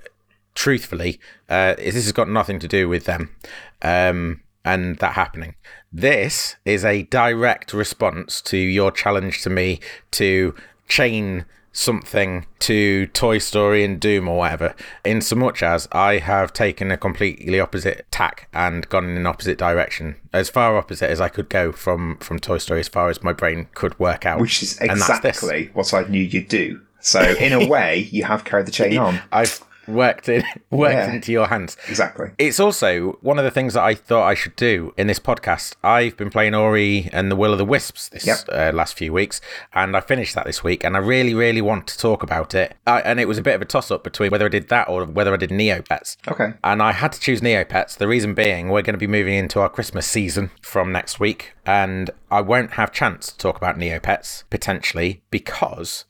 truthfully, 0.56 1.20
uh, 1.48 1.74
this 1.76 1.94
has 1.94 2.10
got 2.10 2.28
nothing 2.28 2.58
to 2.58 2.66
do 2.66 2.88
with 2.88 3.04
them 3.04 3.30
um, 3.82 4.42
and 4.64 4.96
that 4.98 5.12
happening. 5.12 5.54
This 5.92 6.56
is 6.64 6.84
a 6.84 7.04
direct 7.04 7.72
response 7.72 8.40
to 8.42 8.56
your 8.56 8.90
challenge 8.90 9.42
to 9.42 9.50
me 9.50 9.78
to 10.12 10.54
chain 10.88 11.44
something 11.72 12.46
to 12.58 13.06
Toy 13.08 13.36
Story 13.36 13.84
and 13.84 14.00
Doom 14.00 14.28
or 14.28 14.38
whatever, 14.38 14.74
in 15.04 15.20
so 15.20 15.36
much 15.36 15.62
as 15.62 15.86
I 15.92 16.18
have 16.18 16.52
taken 16.54 16.90
a 16.90 16.96
completely 16.96 17.60
opposite 17.60 18.06
tack 18.10 18.48
and 18.54 18.88
gone 18.88 19.04
in 19.04 19.16
an 19.16 19.26
opposite 19.26 19.58
direction, 19.58 20.16
as 20.32 20.48
far 20.48 20.78
opposite 20.78 21.10
as 21.10 21.20
I 21.20 21.28
could 21.28 21.50
go 21.50 21.72
from 21.72 22.16
from 22.18 22.38
Toy 22.38 22.58
Story, 22.58 22.80
as 22.80 22.88
far 22.88 23.10
as 23.10 23.22
my 23.22 23.34
brain 23.34 23.68
could 23.74 23.98
work 23.98 24.24
out. 24.24 24.40
Which 24.40 24.62
is 24.62 24.78
And 24.78 25.00
that's 25.00 25.20
this. 25.20 25.36
exactly 25.36 25.70
what 25.74 25.92
I 25.92 26.04
knew 26.04 26.22
you'd 26.22 26.48
do. 26.48 26.80
So, 27.00 27.20
in 27.20 27.52
a 27.52 27.66
way, 27.68 28.08
you 28.10 28.24
have 28.24 28.44
carried 28.44 28.66
the 28.66 28.72
chain 28.72 28.96
on. 28.96 29.20
I've 29.30 29.60
worked 29.88 30.28
it 30.28 30.44
worked 30.70 30.94
Yeah. 30.94 31.12
into 31.12 31.32
your 31.32 31.46
hands. 31.46 31.76
Exactly. 31.88 32.30
It's 32.38 32.58
also 32.60 33.18
one 33.22 33.38
of 33.38 33.44
the 33.44 33.50
things 33.50 33.74
that 33.74 33.82
I 33.84 33.94
thought 33.94 34.26
I 34.26 34.34
should 34.34 34.56
do 34.56 34.92
in 34.96 35.06
this 35.06 35.18
podcast. 35.18 35.74
I've 35.84 36.16
been 36.16 36.30
playing 36.30 36.54
Ori 36.54 37.08
and 37.12 37.30
the 37.30 37.36
Will 37.36 37.52
of 37.52 37.58
the 37.58 37.64
Wisps 37.64 38.08
this 38.08 38.26
Yep. 38.26 38.38
uh, 38.50 38.70
last 38.74 38.96
few 38.96 39.12
weeks, 39.12 39.40
and 39.72 39.96
I 39.96 40.00
finished 40.00 40.34
that 40.34 40.44
this 40.46 40.62
week. 40.64 40.84
And 40.84 40.96
I 40.96 41.00
really, 41.00 41.34
really 41.34 41.60
want 41.62 41.86
to 41.88 41.98
talk 41.98 42.22
about 42.22 42.54
it. 42.54 42.74
I, 42.86 43.00
and 43.00 43.20
it 43.20 43.28
was 43.28 43.38
a 43.38 43.42
bit 43.42 43.54
of 43.54 43.62
a 43.62 43.66
toss 43.66 43.90
up 43.90 44.02
between 44.04 44.30
whether 44.30 44.46
I 44.46 44.48
did 44.48 44.68
that 44.68 44.88
or 44.88 45.04
whether 45.04 45.32
I 45.32 45.36
did 45.36 45.50
Neopets. 45.50 46.16
Okay. 46.28 46.54
And 46.64 46.82
I 46.82 46.92
had 46.92 47.12
to 47.12 47.20
choose 47.20 47.40
Neopets. 47.40 47.96
The 47.96 48.08
reason 48.08 48.34
being, 48.34 48.68
we're 48.68 48.82
going 48.82 48.94
to 48.94 48.98
be 48.98 49.06
moving 49.06 49.34
into 49.34 49.60
our 49.60 49.68
Christmas 49.68 50.06
season 50.06 50.50
from 50.62 50.92
next 50.92 51.20
week, 51.20 51.52
and 51.64 52.10
I 52.30 52.40
won't 52.40 52.72
have 52.72 52.92
chance 52.92 53.32
to 53.32 53.38
talk 53.38 53.56
about 53.56 53.76
Neopets 53.78 54.44
potentially 54.50 55.22
because 55.30 56.04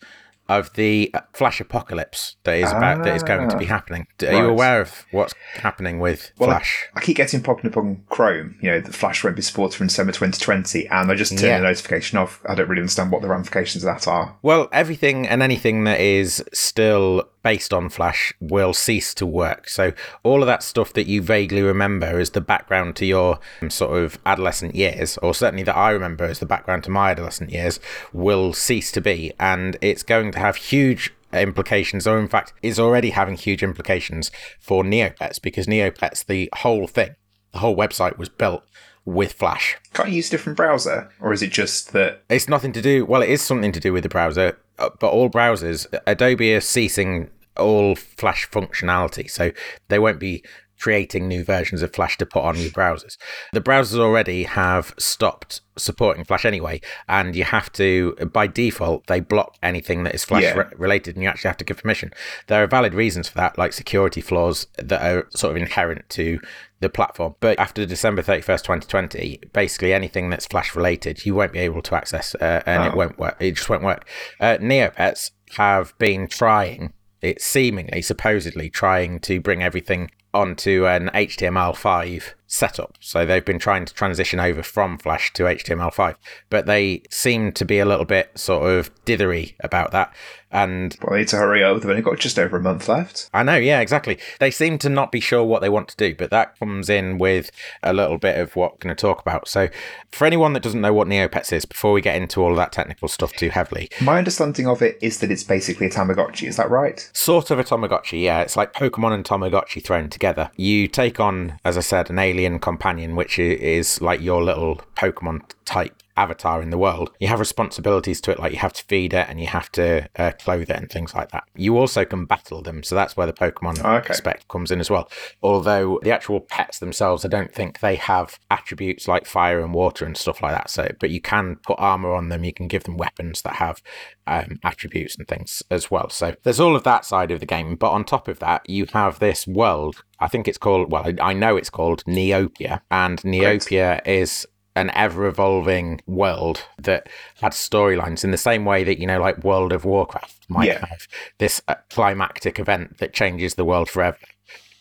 of 0.49 0.73
the 0.75 1.13
Flash 1.33 1.61
apocalypse 1.61 2.37
that 2.45 2.59
is 2.59 2.71
about 2.71 3.05
that 3.05 3.17
is 3.17 3.23
going 3.23 3.49
to 3.49 3.57
be 3.57 3.65
ah, 3.65 3.69
happening. 3.69 4.07
Are 4.23 4.33
you 4.33 4.49
aware 4.49 4.81
of 4.81 5.05
what's 5.11 5.35
happening 5.55 5.99
with 5.99 6.31
Well, 6.39 6.51
Flash? 6.51 6.89
I 6.95 7.01
keep 7.01 7.17
getting 7.17 7.43
popping 7.43 7.71
up 7.71 7.77
on 7.77 8.03
Chrome, 8.09 8.57
you 8.61 8.71
know, 8.71 8.81
the 8.81 8.93
Flash 8.93 9.25
won't 9.25 9.37
be 9.37 9.43
supported 9.43 9.77
from 9.77 9.89
December 9.89 10.13
2020, 10.13 10.89
and 10.89 11.11
I 11.11 11.15
just 11.15 11.37
turn 11.39 11.49
Yeah. 11.49 11.59
the 11.59 11.65
notification 11.65 12.19
off. 12.19 12.41
I 12.49 12.55
don't 12.55 12.69
really 12.69 12.81
understand 12.83 13.11
what 13.11 13.23
the 13.23 13.29
ramifications 13.29 13.85
of 13.85 13.95
that 13.95 14.09
are. 14.09 14.37
Well, 14.43 14.69
everything 14.73 15.27
and 15.27 15.43
anything 15.43 15.85
that 15.85 16.01
is 16.01 16.45
still 16.53 17.29
based 17.47 17.73
on 17.73 17.89
Flash 17.89 18.35
will 18.41 18.73
cease 18.73 19.15
to 19.15 19.25
work. 19.25 19.69
So, 19.69 19.93
all 20.25 20.43
of 20.43 20.49
that 20.49 20.65
stuff 20.65 20.93
that 20.95 21.07
you 21.07 21.23
vaguely 21.23 21.63
remember 21.63 22.19
as 22.19 22.31
the 22.31 22.41
background 22.41 22.97
to 22.97 23.07
your 23.07 23.39
um, 23.63 23.71
sort 23.71 24.03
of 24.03 24.19
adolescent 24.27 24.75
years, 24.75 25.17
or 25.19 25.33
certainly 25.33 25.63
that 25.63 25.77
I 25.77 25.91
remember 25.91 26.25
as 26.25 26.41
the 26.41 26.45
background 26.45 26.83
to 26.85 26.91
my 26.91 27.13
adolescent 27.13 27.51
years, 27.51 27.79
will 28.13 28.53
cease 28.53 28.91
to 28.91 29.01
be. 29.01 29.33
And 29.39 29.77
it's 29.81 30.03
going 30.03 30.33
to 30.33 30.41
have 30.41 30.57
huge 30.57 31.15
implications, 31.33 32.05
or 32.05 32.19
in 32.19 32.27
fact, 32.27 32.53
is 32.65 32.81
already 32.81 33.11
having 33.11 33.37
huge 33.37 33.63
implications 33.63 34.33
for 34.59 34.83
Neopets 34.83 35.41
because 35.41 35.69
Neopets, 35.69 36.27
the 36.27 36.51
whole 36.53 36.89
thing, 36.89 37.15
the 37.53 37.61
whole 37.61 37.77
website 37.77 38.19
was 38.19 38.29
built 38.29 38.65
with 39.05 39.35
Flash. 39.35 39.77
Can't 39.95 40.09
you 40.09 40.17
use 40.17 40.27
a 40.27 40.33
different 40.33 40.57
browser? 40.57 41.11
Or 41.21 41.33
is 41.33 41.43
it 41.43 41.53
just 41.53 41.93
that 41.93 42.25
It's 42.29 42.49
nothing 42.49 42.73
to 42.73 42.83
do. 42.83 43.07
Well, 43.07 43.23
it 43.23 43.31
is 43.31 43.41
something 43.41 43.71
to 43.71 43.79
do 43.79 43.93
with 43.93 44.03
the 44.03 44.09
browser, 44.09 44.59
uh, 44.81 44.91
but 44.99 45.13
all 45.13 45.31
browsers, 45.31 45.87
Adobe 46.09 46.51
is 46.51 46.69
ceasing 46.69 47.31
all 47.59 47.95
Flash 47.97 48.49
functionality, 48.51 49.31
so 49.31 49.53
they 49.89 49.99
won't 49.99 50.21
be 50.21 50.45
creating 50.79 51.27
new 51.27 51.43
versions 51.43 51.81
of 51.81 51.91
Flash 51.95 52.19
to 52.19 52.27
put 52.27 52.43
on 52.43 52.55
new 52.55 52.69
browsers. 52.69 53.17
The 53.55 53.63
browsers 53.63 53.99
already 53.99 54.43
have 54.43 54.93
stopped 54.99 55.63
supporting 55.79 56.23
Flash 56.23 56.45
anyway, 56.45 56.83
and 57.09 57.35
you 57.35 57.45
have 57.45 57.73
to, 57.73 58.15
by 58.31 58.47
default, 58.47 59.07
they 59.07 59.21
block 59.21 59.57
anything 59.63 60.05
that 60.05 60.15
is 60.15 60.23
Flash 60.23 60.43
Yeah. 60.43 60.53
re- 60.55 60.65
related, 60.77 61.17
and 61.17 61.23
you 61.23 61.31
actually 61.31 61.49
have 61.49 61.57
to 61.57 61.65
give 61.65 61.79
permission. 61.81 62.13
There 62.49 62.63
are 62.63 62.67
valid 62.67 62.93
reasons 62.93 63.27
for 63.27 63.37
that, 63.39 63.57
like 63.57 63.73
security 63.73 64.21
flaws 64.21 64.67
that 64.77 65.01
are 65.01 65.27
sort 65.31 65.53
of 65.53 65.57
inherent 65.57 66.11
to 66.11 66.41
the 66.81 66.91
platform. 66.91 67.37
But 67.41 67.59
after 67.59 67.87
December 67.87 68.21
31st, 68.21 68.65
2020, 68.65 69.41
basically 69.55 69.95
anything 69.95 70.29
that's 70.29 70.45
Flash 70.47 70.77
related, 70.77 71.25
you 71.25 71.35
won't 71.35 71.53
be 71.55 71.61
able 71.61 71.81
to 71.81 71.95
access, 71.95 72.35
uh, 72.35 72.63
and 72.67 72.85
it 72.85 72.93
Oh. 72.93 72.97
won't 72.97 73.19
work. 73.19 73.37
It 73.41 73.53
just 73.53 73.71
won't 73.71 73.83
work. 73.83 74.07
Uh, 74.39 74.59
Neopets 74.61 75.31
have 75.57 75.97
been 75.97 76.27
trying, 76.29 76.93
it 77.27 77.43
seemingly, 77.43 78.03
supposedly 78.03 78.71
trying 78.71 79.21
to 79.21 79.41
bring 79.41 79.63
everything 79.63 80.11
onto 80.33 80.87
an 80.87 81.11
HTML5 81.15 82.35
setup. 82.47 82.97
So 83.01 83.27
they've 83.27 83.45
been 83.45 83.59
trying 83.59 83.85
to 83.85 83.95
transition 83.95 84.41
over 84.41 84.63
from 84.63 84.99
Flash 84.99 85.33
to 85.35 85.45
HTML5, 85.45 86.17
but 86.51 86.67
they 86.67 87.03
seem 87.11 87.53
to 87.53 87.65
be 87.65 87.79
a 87.79 87.85
little 87.85 88.05
bit 88.05 88.39
sort 88.39 88.71
of 88.71 88.95
dithery 89.05 89.55
about 89.61 89.91
that. 89.93 90.15
And 90.51 90.97
Well, 91.03 91.13
they 91.13 91.19
need 91.19 91.29
to 91.29 91.37
hurry 91.37 91.63
up. 91.65 91.81
They've 91.81 91.91
only 91.91 92.03
got 92.03 92.19
just 92.19 92.39
over 92.39 92.57
a 92.57 92.63
month 92.63 92.89
left. 92.89 93.29
I 93.35 93.43
know, 93.43 93.57
yeah, 93.57 93.81
exactly. 93.81 94.19
They 94.39 94.51
seem 94.51 94.79
to 94.79 94.89
not 94.89 95.11
be 95.11 95.19
sure 95.21 95.45
what 95.45 95.61
they 95.61 95.69
want 95.69 95.89
to 95.89 95.97
do, 95.97 96.15
but 96.15 96.31
that 96.31 96.59
comes 96.59 96.89
in 96.89 97.19
with 97.19 97.51
a 97.83 97.93
little 97.93 98.17
bit 98.17 98.39
of 98.39 98.55
what 98.55 98.73
we're 98.73 98.79
going 98.79 98.97
to 98.97 99.01
talk 99.01 99.21
about. 99.21 99.49
So, 99.49 99.69
for 100.13 100.25
anyone 100.25 100.53
that 100.53 100.63
doesn't 100.63 100.81
know 100.81 100.93
what 100.93 101.09
Neopets 101.09 101.53
is, 101.53 101.65
before 101.65 101.93
we 101.93 102.01
get 102.01 102.17
into 102.17 102.43
all 102.43 102.53
of 102.53 102.57
that 102.57 102.73
technical 102.73 103.09
stuff 103.09 103.33
too 103.33 103.51
heavily, 103.51 103.91
My 104.01 104.19
understanding 104.19 104.69
of 104.69 104.83
it 104.83 104.99
is 105.03 105.19
that 105.19 105.31
it's 105.33 105.45
basically 105.45 105.89
a 105.89 105.91
Tamagotchi. 105.91 106.47
Is 106.47 106.57
that 106.57 106.71
right? 106.71 107.11
Sort 107.13 107.51
of 107.51 107.59
a 107.59 107.65
Tamagotchi, 107.65 108.23
yeah. 108.23 108.41
It's 108.41 108.57
like 108.57 108.73
Pokemon 108.73 109.13
and 109.13 109.25
Tamagotchi 109.25 109.85
thrown 109.85 110.09
together. 110.09 110.51
You 110.57 110.87
take 110.87 111.19
on, 111.19 111.59
as 111.65 111.77
I 111.77 111.81
said, 111.81 112.09
an 112.09 112.21
alien 112.21 112.36
companion, 112.59 113.17
which 113.17 113.39
is 113.39 114.01
like 114.01 114.21
your 114.21 114.43
little 114.43 114.81
Pokemon 114.97 115.41
type 115.65 116.03
avatar 116.17 116.63
in 116.63 116.71
the 116.71 116.79
world. 116.79 117.11
You 117.21 117.29
have 117.29 117.41
responsibilities 117.41 118.21
to 118.23 118.31
it, 118.31 118.39
like 118.39 118.53
you 118.53 118.59
have 118.59 118.73
to 118.75 118.85
feed 118.85 119.13
it 119.15 119.27
and 119.29 119.41
you 119.41 119.47
have 119.47 119.71
to 119.73 120.09
uh, 120.17 120.33
clothe 120.39 120.71
it 120.71 120.77
and 120.77 120.91
things 120.91 121.15
like 121.15 121.31
that. 121.33 121.45
You 121.55 121.77
also 121.79 122.05
can 122.05 122.25
battle 122.25 122.63
them, 122.63 122.83
so 122.83 122.95
that's 122.95 123.17
where 123.17 123.27
the 123.27 123.33
Pokemon 123.33 123.79
Okay. 123.85 124.11
aspect 124.11 124.49
comes 124.49 124.71
in 124.71 124.81
as 124.81 124.91
well. 124.91 125.11
Although 125.43 126.01
the 126.03 126.13
actual 126.13 126.41
pets 126.41 126.79
themselves, 126.79 127.25
I 127.25 127.29
don't 127.29 127.53
think 127.53 127.81
they 127.81 127.97
have 127.97 128.39
attributes 128.51 129.07
like 129.09 129.27
fire 129.27 129.61
and 129.61 129.75
water 129.75 130.05
and 130.05 130.17
stuff 130.17 130.43
like 130.43 130.55
that. 130.55 130.71
So, 130.71 130.89
but 131.01 131.11
you 131.11 131.21
can 131.21 131.57
put 131.57 131.79
armor 131.79 132.13
on 132.15 132.29
them. 132.29 132.45
You 132.45 132.53
can 132.53 132.69
give 132.69 132.85
them 132.85 132.97
weapons 132.97 133.43
that 133.43 133.55
have 133.57 133.83
um, 134.27 134.59
attributes 134.65 135.17
and 135.17 135.29
things 135.29 135.63
as 135.71 135.91
well. 135.91 136.09
So 136.11 136.35
there's 136.43 136.61
all 136.61 136.75
of 136.77 136.85
that 136.85 137.05
side 137.05 137.31
of 137.31 137.41
the 137.41 137.47
game. 137.47 137.77
But 137.77 137.91
on 137.91 138.05
top 138.05 138.29
of 138.29 138.39
that, 138.41 138.69
you 138.69 138.87
have 138.93 139.19
this 139.19 139.47
world. 139.47 140.03
I 140.19 140.29
think 140.29 140.49
it's 140.49 140.59
called. 140.59 140.91
Well, 140.91 141.05
I 141.07 141.31
I 141.31 141.33
know 141.33 141.57
it's 141.57 141.71
called 141.71 142.05
Neopia, 142.05 142.81
and 142.91 143.21
Neopia 143.23 144.01
is 144.07 144.47
an 144.77 144.91
ever 144.95 145.27
evolving 145.27 146.01
world 146.07 146.65
that 146.79 147.09
had 147.41 147.53
storylines 147.53 148.23
in 148.23 148.31
the 148.31 148.37
same 148.37 148.65
way 148.65 148.85
that 148.85 149.01
you 149.01 149.07
know 149.07 149.21
like 149.21 149.43
world 149.43 149.73
of 149.73 149.85
warcraft 149.85 150.45
might 150.49 150.67
Yeah. 150.69 150.87
have 150.87 151.09
this 151.39 151.61
uh, 151.67 151.75
climactic 151.91 152.59
event 152.61 152.99
that 152.99 153.13
changes 153.13 153.55
the 153.55 153.65
world 153.65 153.91
forever 153.91 154.19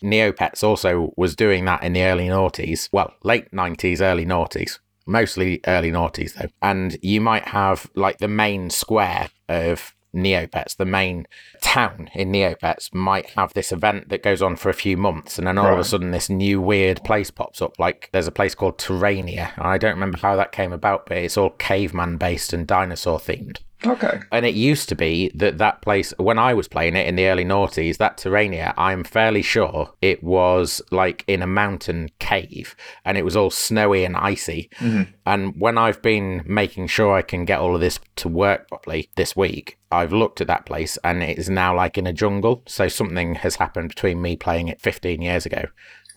Neopets 0.02 0.62
also 0.62 1.12
was 1.16 1.34
doing 1.34 1.64
that 1.64 1.82
in 1.82 1.94
the 1.94 2.02
early 2.02 2.26
noughties, 2.28 2.88
well, 2.92 3.14
late 3.24 3.50
90s, 3.50 4.00
early 4.02 4.26
noughties, 4.26 4.78
mostly 5.06 5.60
early 5.66 5.90
noughties 5.90 6.34
though. 6.34 6.50
And 6.60 6.98
you 7.02 7.20
might 7.20 7.48
have 7.48 7.90
like 7.94 8.18
the 8.18 8.28
main 8.28 8.68
square 8.68 9.30
of 9.48 9.94
Neopets, 10.14 10.76
the 10.76 10.84
main 10.84 11.26
town 11.76 12.08
in 12.14 12.32
Neopets 12.32 12.94
might 12.94 13.26
have 13.30 13.52
this 13.52 13.70
event 13.70 14.08
that 14.08 14.22
goes 14.22 14.40
on 14.40 14.56
for 14.56 14.70
a 14.70 14.74
few 14.74 14.96
months, 14.96 15.36
and 15.36 15.46
then 15.46 15.58
all 15.58 15.74
of 15.74 15.78
a 15.78 15.84
sudden 15.84 16.10
this 16.10 16.30
new 16.30 16.58
weird 16.58 17.04
place 17.04 17.30
pops 17.30 17.60
up. 17.60 17.78
Like 17.78 18.08
there's 18.12 18.26
a 18.26 18.32
place 18.32 18.54
called 18.54 18.78
Tyrannia. 18.78 19.52
I 19.58 19.76
don't 19.76 19.92
remember 19.92 20.16
how 20.16 20.36
that 20.36 20.52
came 20.52 20.72
about, 20.72 21.04
but 21.04 21.18
it's 21.18 21.36
all 21.36 21.50
caveman 21.50 22.16
based 22.16 22.54
and 22.54 22.66
dinosaur 22.66 23.18
themed. 23.18 23.58
Okay. 23.84 24.20
And 24.32 24.46
it 24.46 24.54
used 24.54 24.88
to 24.88 24.94
be 24.94 25.30
that 25.34 25.58
that 25.58 25.82
place, 25.82 26.14
when 26.18 26.38
I 26.38 26.54
was 26.54 26.66
playing 26.66 26.96
it 26.96 27.06
in 27.06 27.16
the 27.16 27.26
early 27.26 27.44
noughties, 27.44 27.98
that 27.98 28.16
Tyrannia, 28.16 28.72
I'm 28.76 29.04
fairly 29.04 29.42
sure 29.42 29.92
it 30.00 30.22
was 30.24 30.80
like 30.90 31.24
in 31.26 31.42
a 31.42 31.46
mountain 31.46 32.08
cave 32.18 32.74
and 33.04 33.18
it 33.18 33.24
was 33.24 33.36
all 33.36 33.50
snowy 33.50 34.04
and 34.04 34.16
icy. 34.16 34.70
Mm-hmm. 34.78 35.10
And 35.26 35.54
when 35.60 35.76
I've 35.76 36.00
been 36.00 36.42
making 36.46 36.86
sure 36.86 37.14
I 37.14 37.22
can 37.22 37.44
get 37.44 37.60
all 37.60 37.74
of 37.74 37.80
this 37.80 38.00
to 38.16 38.28
work 38.28 38.68
properly 38.68 39.10
this 39.16 39.36
week, 39.36 39.78
I've 39.92 40.12
looked 40.12 40.40
at 40.40 40.46
that 40.46 40.64
place 40.66 40.96
and 41.04 41.22
it 41.22 41.38
is 41.38 41.50
now 41.50 41.76
like 41.76 41.98
in 41.98 42.06
a 42.06 42.12
jungle. 42.12 42.62
So 42.66 42.88
something 42.88 43.34
has 43.36 43.56
happened 43.56 43.90
between 43.90 44.22
me 44.22 44.36
playing 44.36 44.68
it 44.68 44.80
15 44.80 45.20
years 45.20 45.44
ago. 45.44 45.64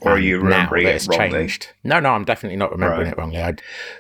Or 0.02 0.14
are 0.14 0.20
you 0.20 0.38
now 0.38 0.44
remembering 0.46 0.86
that 0.86 0.92
it 0.92 0.96
it's 0.96 1.08
wrongly? 1.10 1.40
changed. 1.40 1.68
No, 1.84 2.00
no, 2.00 2.12
I'm 2.12 2.24
definitely 2.24 2.56
not 2.56 2.72
remembering 2.72 3.02
Right. 3.08 3.12
it 3.12 3.18
wrongly. 3.18 3.42
I, 3.42 3.56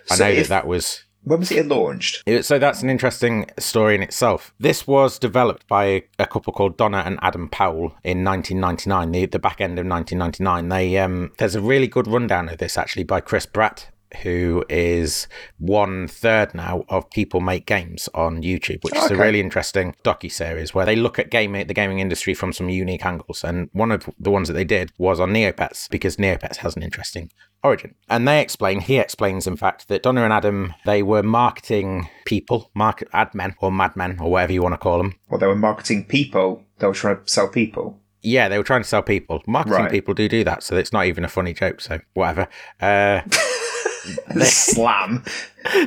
I 0.09 0.15
So 0.15 0.23
know 0.25 0.31
if- 0.31 0.47
that 0.47 0.61
that 0.63 0.67
was. 0.67 1.03
When 1.23 1.39
was 1.39 1.51
it 1.51 1.67
launched? 1.67 2.23
So 2.41 2.57
that's 2.57 2.81
an 2.81 2.89
interesting 2.89 3.49
story 3.59 3.95
in 3.95 4.01
itself. 4.01 4.53
This 4.59 4.87
was 4.87 5.19
developed 5.19 5.67
by 5.67 6.03
a 6.17 6.25
couple 6.25 6.53
called 6.53 6.77
Donna 6.77 7.03
and 7.05 7.19
Adam 7.21 7.49
Powell 7.49 7.93
in 8.03 8.23
1999, 8.23 9.11
the, 9.11 9.25
the 9.25 9.39
back 9.39 9.61
end 9.61 9.77
of 9.77 9.85
1999. 9.85 10.69
They 10.69 10.97
um, 10.97 11.31
there's 11.37 11.55
a 11.55 11.61
really 11.61 11.87
good 11.87 12.07
rundown 12.07 12.49
of 12.49 12.57
this 12.57 12.77
actually 12.77 13.03
by 13.03 13.21
Chris 13.21 13.45
Bratt, 13.45 13.87
who 14.23 14.63
is 14.69 15.27
one 15.57 16.07
third 16.07 16.53
now 16.53 16.83
of 16.89 17.09
People 17.11 17.41
Make 17.41 17.65
Games 17.65 18.09
on 18.13 18.41
YouTube, 18.41 18.83
which 18.83 18.95
is 18.95 19.11
a 19.11 19.15
really 19.15 19.39
interesting 19.39 19.95
docu 20.03 20.31
series 20.31 20.73
where 20.73 20.85
they 20.85 20.95
look 20.95 21.19
at 21.19 21.29
gaming, 21.29 21.67
the 21.67 21.73
gaming 21.73 21.99
industry 21.99 22.33
from 22.33 22.51
some 22.53 22.69
unique 22.69 23.05
angles. 23.05 23.43
And 23.43 23.69
one 23.73 23.91
of 23.91 24.09
the 24.19 24.31
ones 24.31 24.47
that 24.47 24.55
they 24.55 24.63
did 24.63 24.91
was 24.97 25.19
on 25.19 25.31
Neopets 25.31 25.89
because 25.89 26.17
Neopets 26.17 26.57
has 26.57 26.75
an 26.75 26.83
interesting 26.83 27.31
origin. 27.63 27.95
And 28.09 28.27
they 28.27 28.41
explain, 28.41 28.79
he 28.79 28.97
explains, 28.97 29.45
in 29.45 29.57
fact, 29.57 29.87
that 29.89 30.03
Donna 30.03 30.23
and 30.23 30.33
Adam, 30.33 30.73
they 30.85 31.03
were 31.03 31.23
marketing 31.23 32.09
people, 32.25 32.71
market 32.73 33.09
ad 33.13 33.33
men 33.35 33.55
or 33.59 33.71
madmen 33.71 34.17
or 34.19 34.31
whatever 34.31 34.53
you 34.53 34.61
want 34.63 34.73
to 34.73 34.77
call 34.77 34.97
them. 34.97 35.15
Well, 35.29 35.39
they 35.39 35.47
were 35.47 35.55
marketing 35.55 36.05
people. 36.05 36.63
They 36.79 36.87
were 36.87 36.93
trying 36.93 37.23
to 37.23 37.29
sell 37.29 37.47
people. 37.47 37.99
Yeah, 38.21 38.49
they 38.49 38.57
were 38.57 38.63
trying 38.65 38.81
to 38.81 38.87
sell 38.87 39.01
people. 39.01 39.41
Marketing 39.47 39.83
Right. 39.83 39.91
people 39.91 40.13
do 40.13 40.27
do 40.27 40.43
that, 40.43 40.61
so 40.63 40.75
it's 40.75 40.91
not 40.91 41.05
even 41.05 41.23
a 41.23 41.29
funny 41.29 41.53
joke. 41.53 41.79
So 41.79 41.99
whatever. 42.13 42.47
Uh, 42.81 43.21
Slam. 44.41 45.23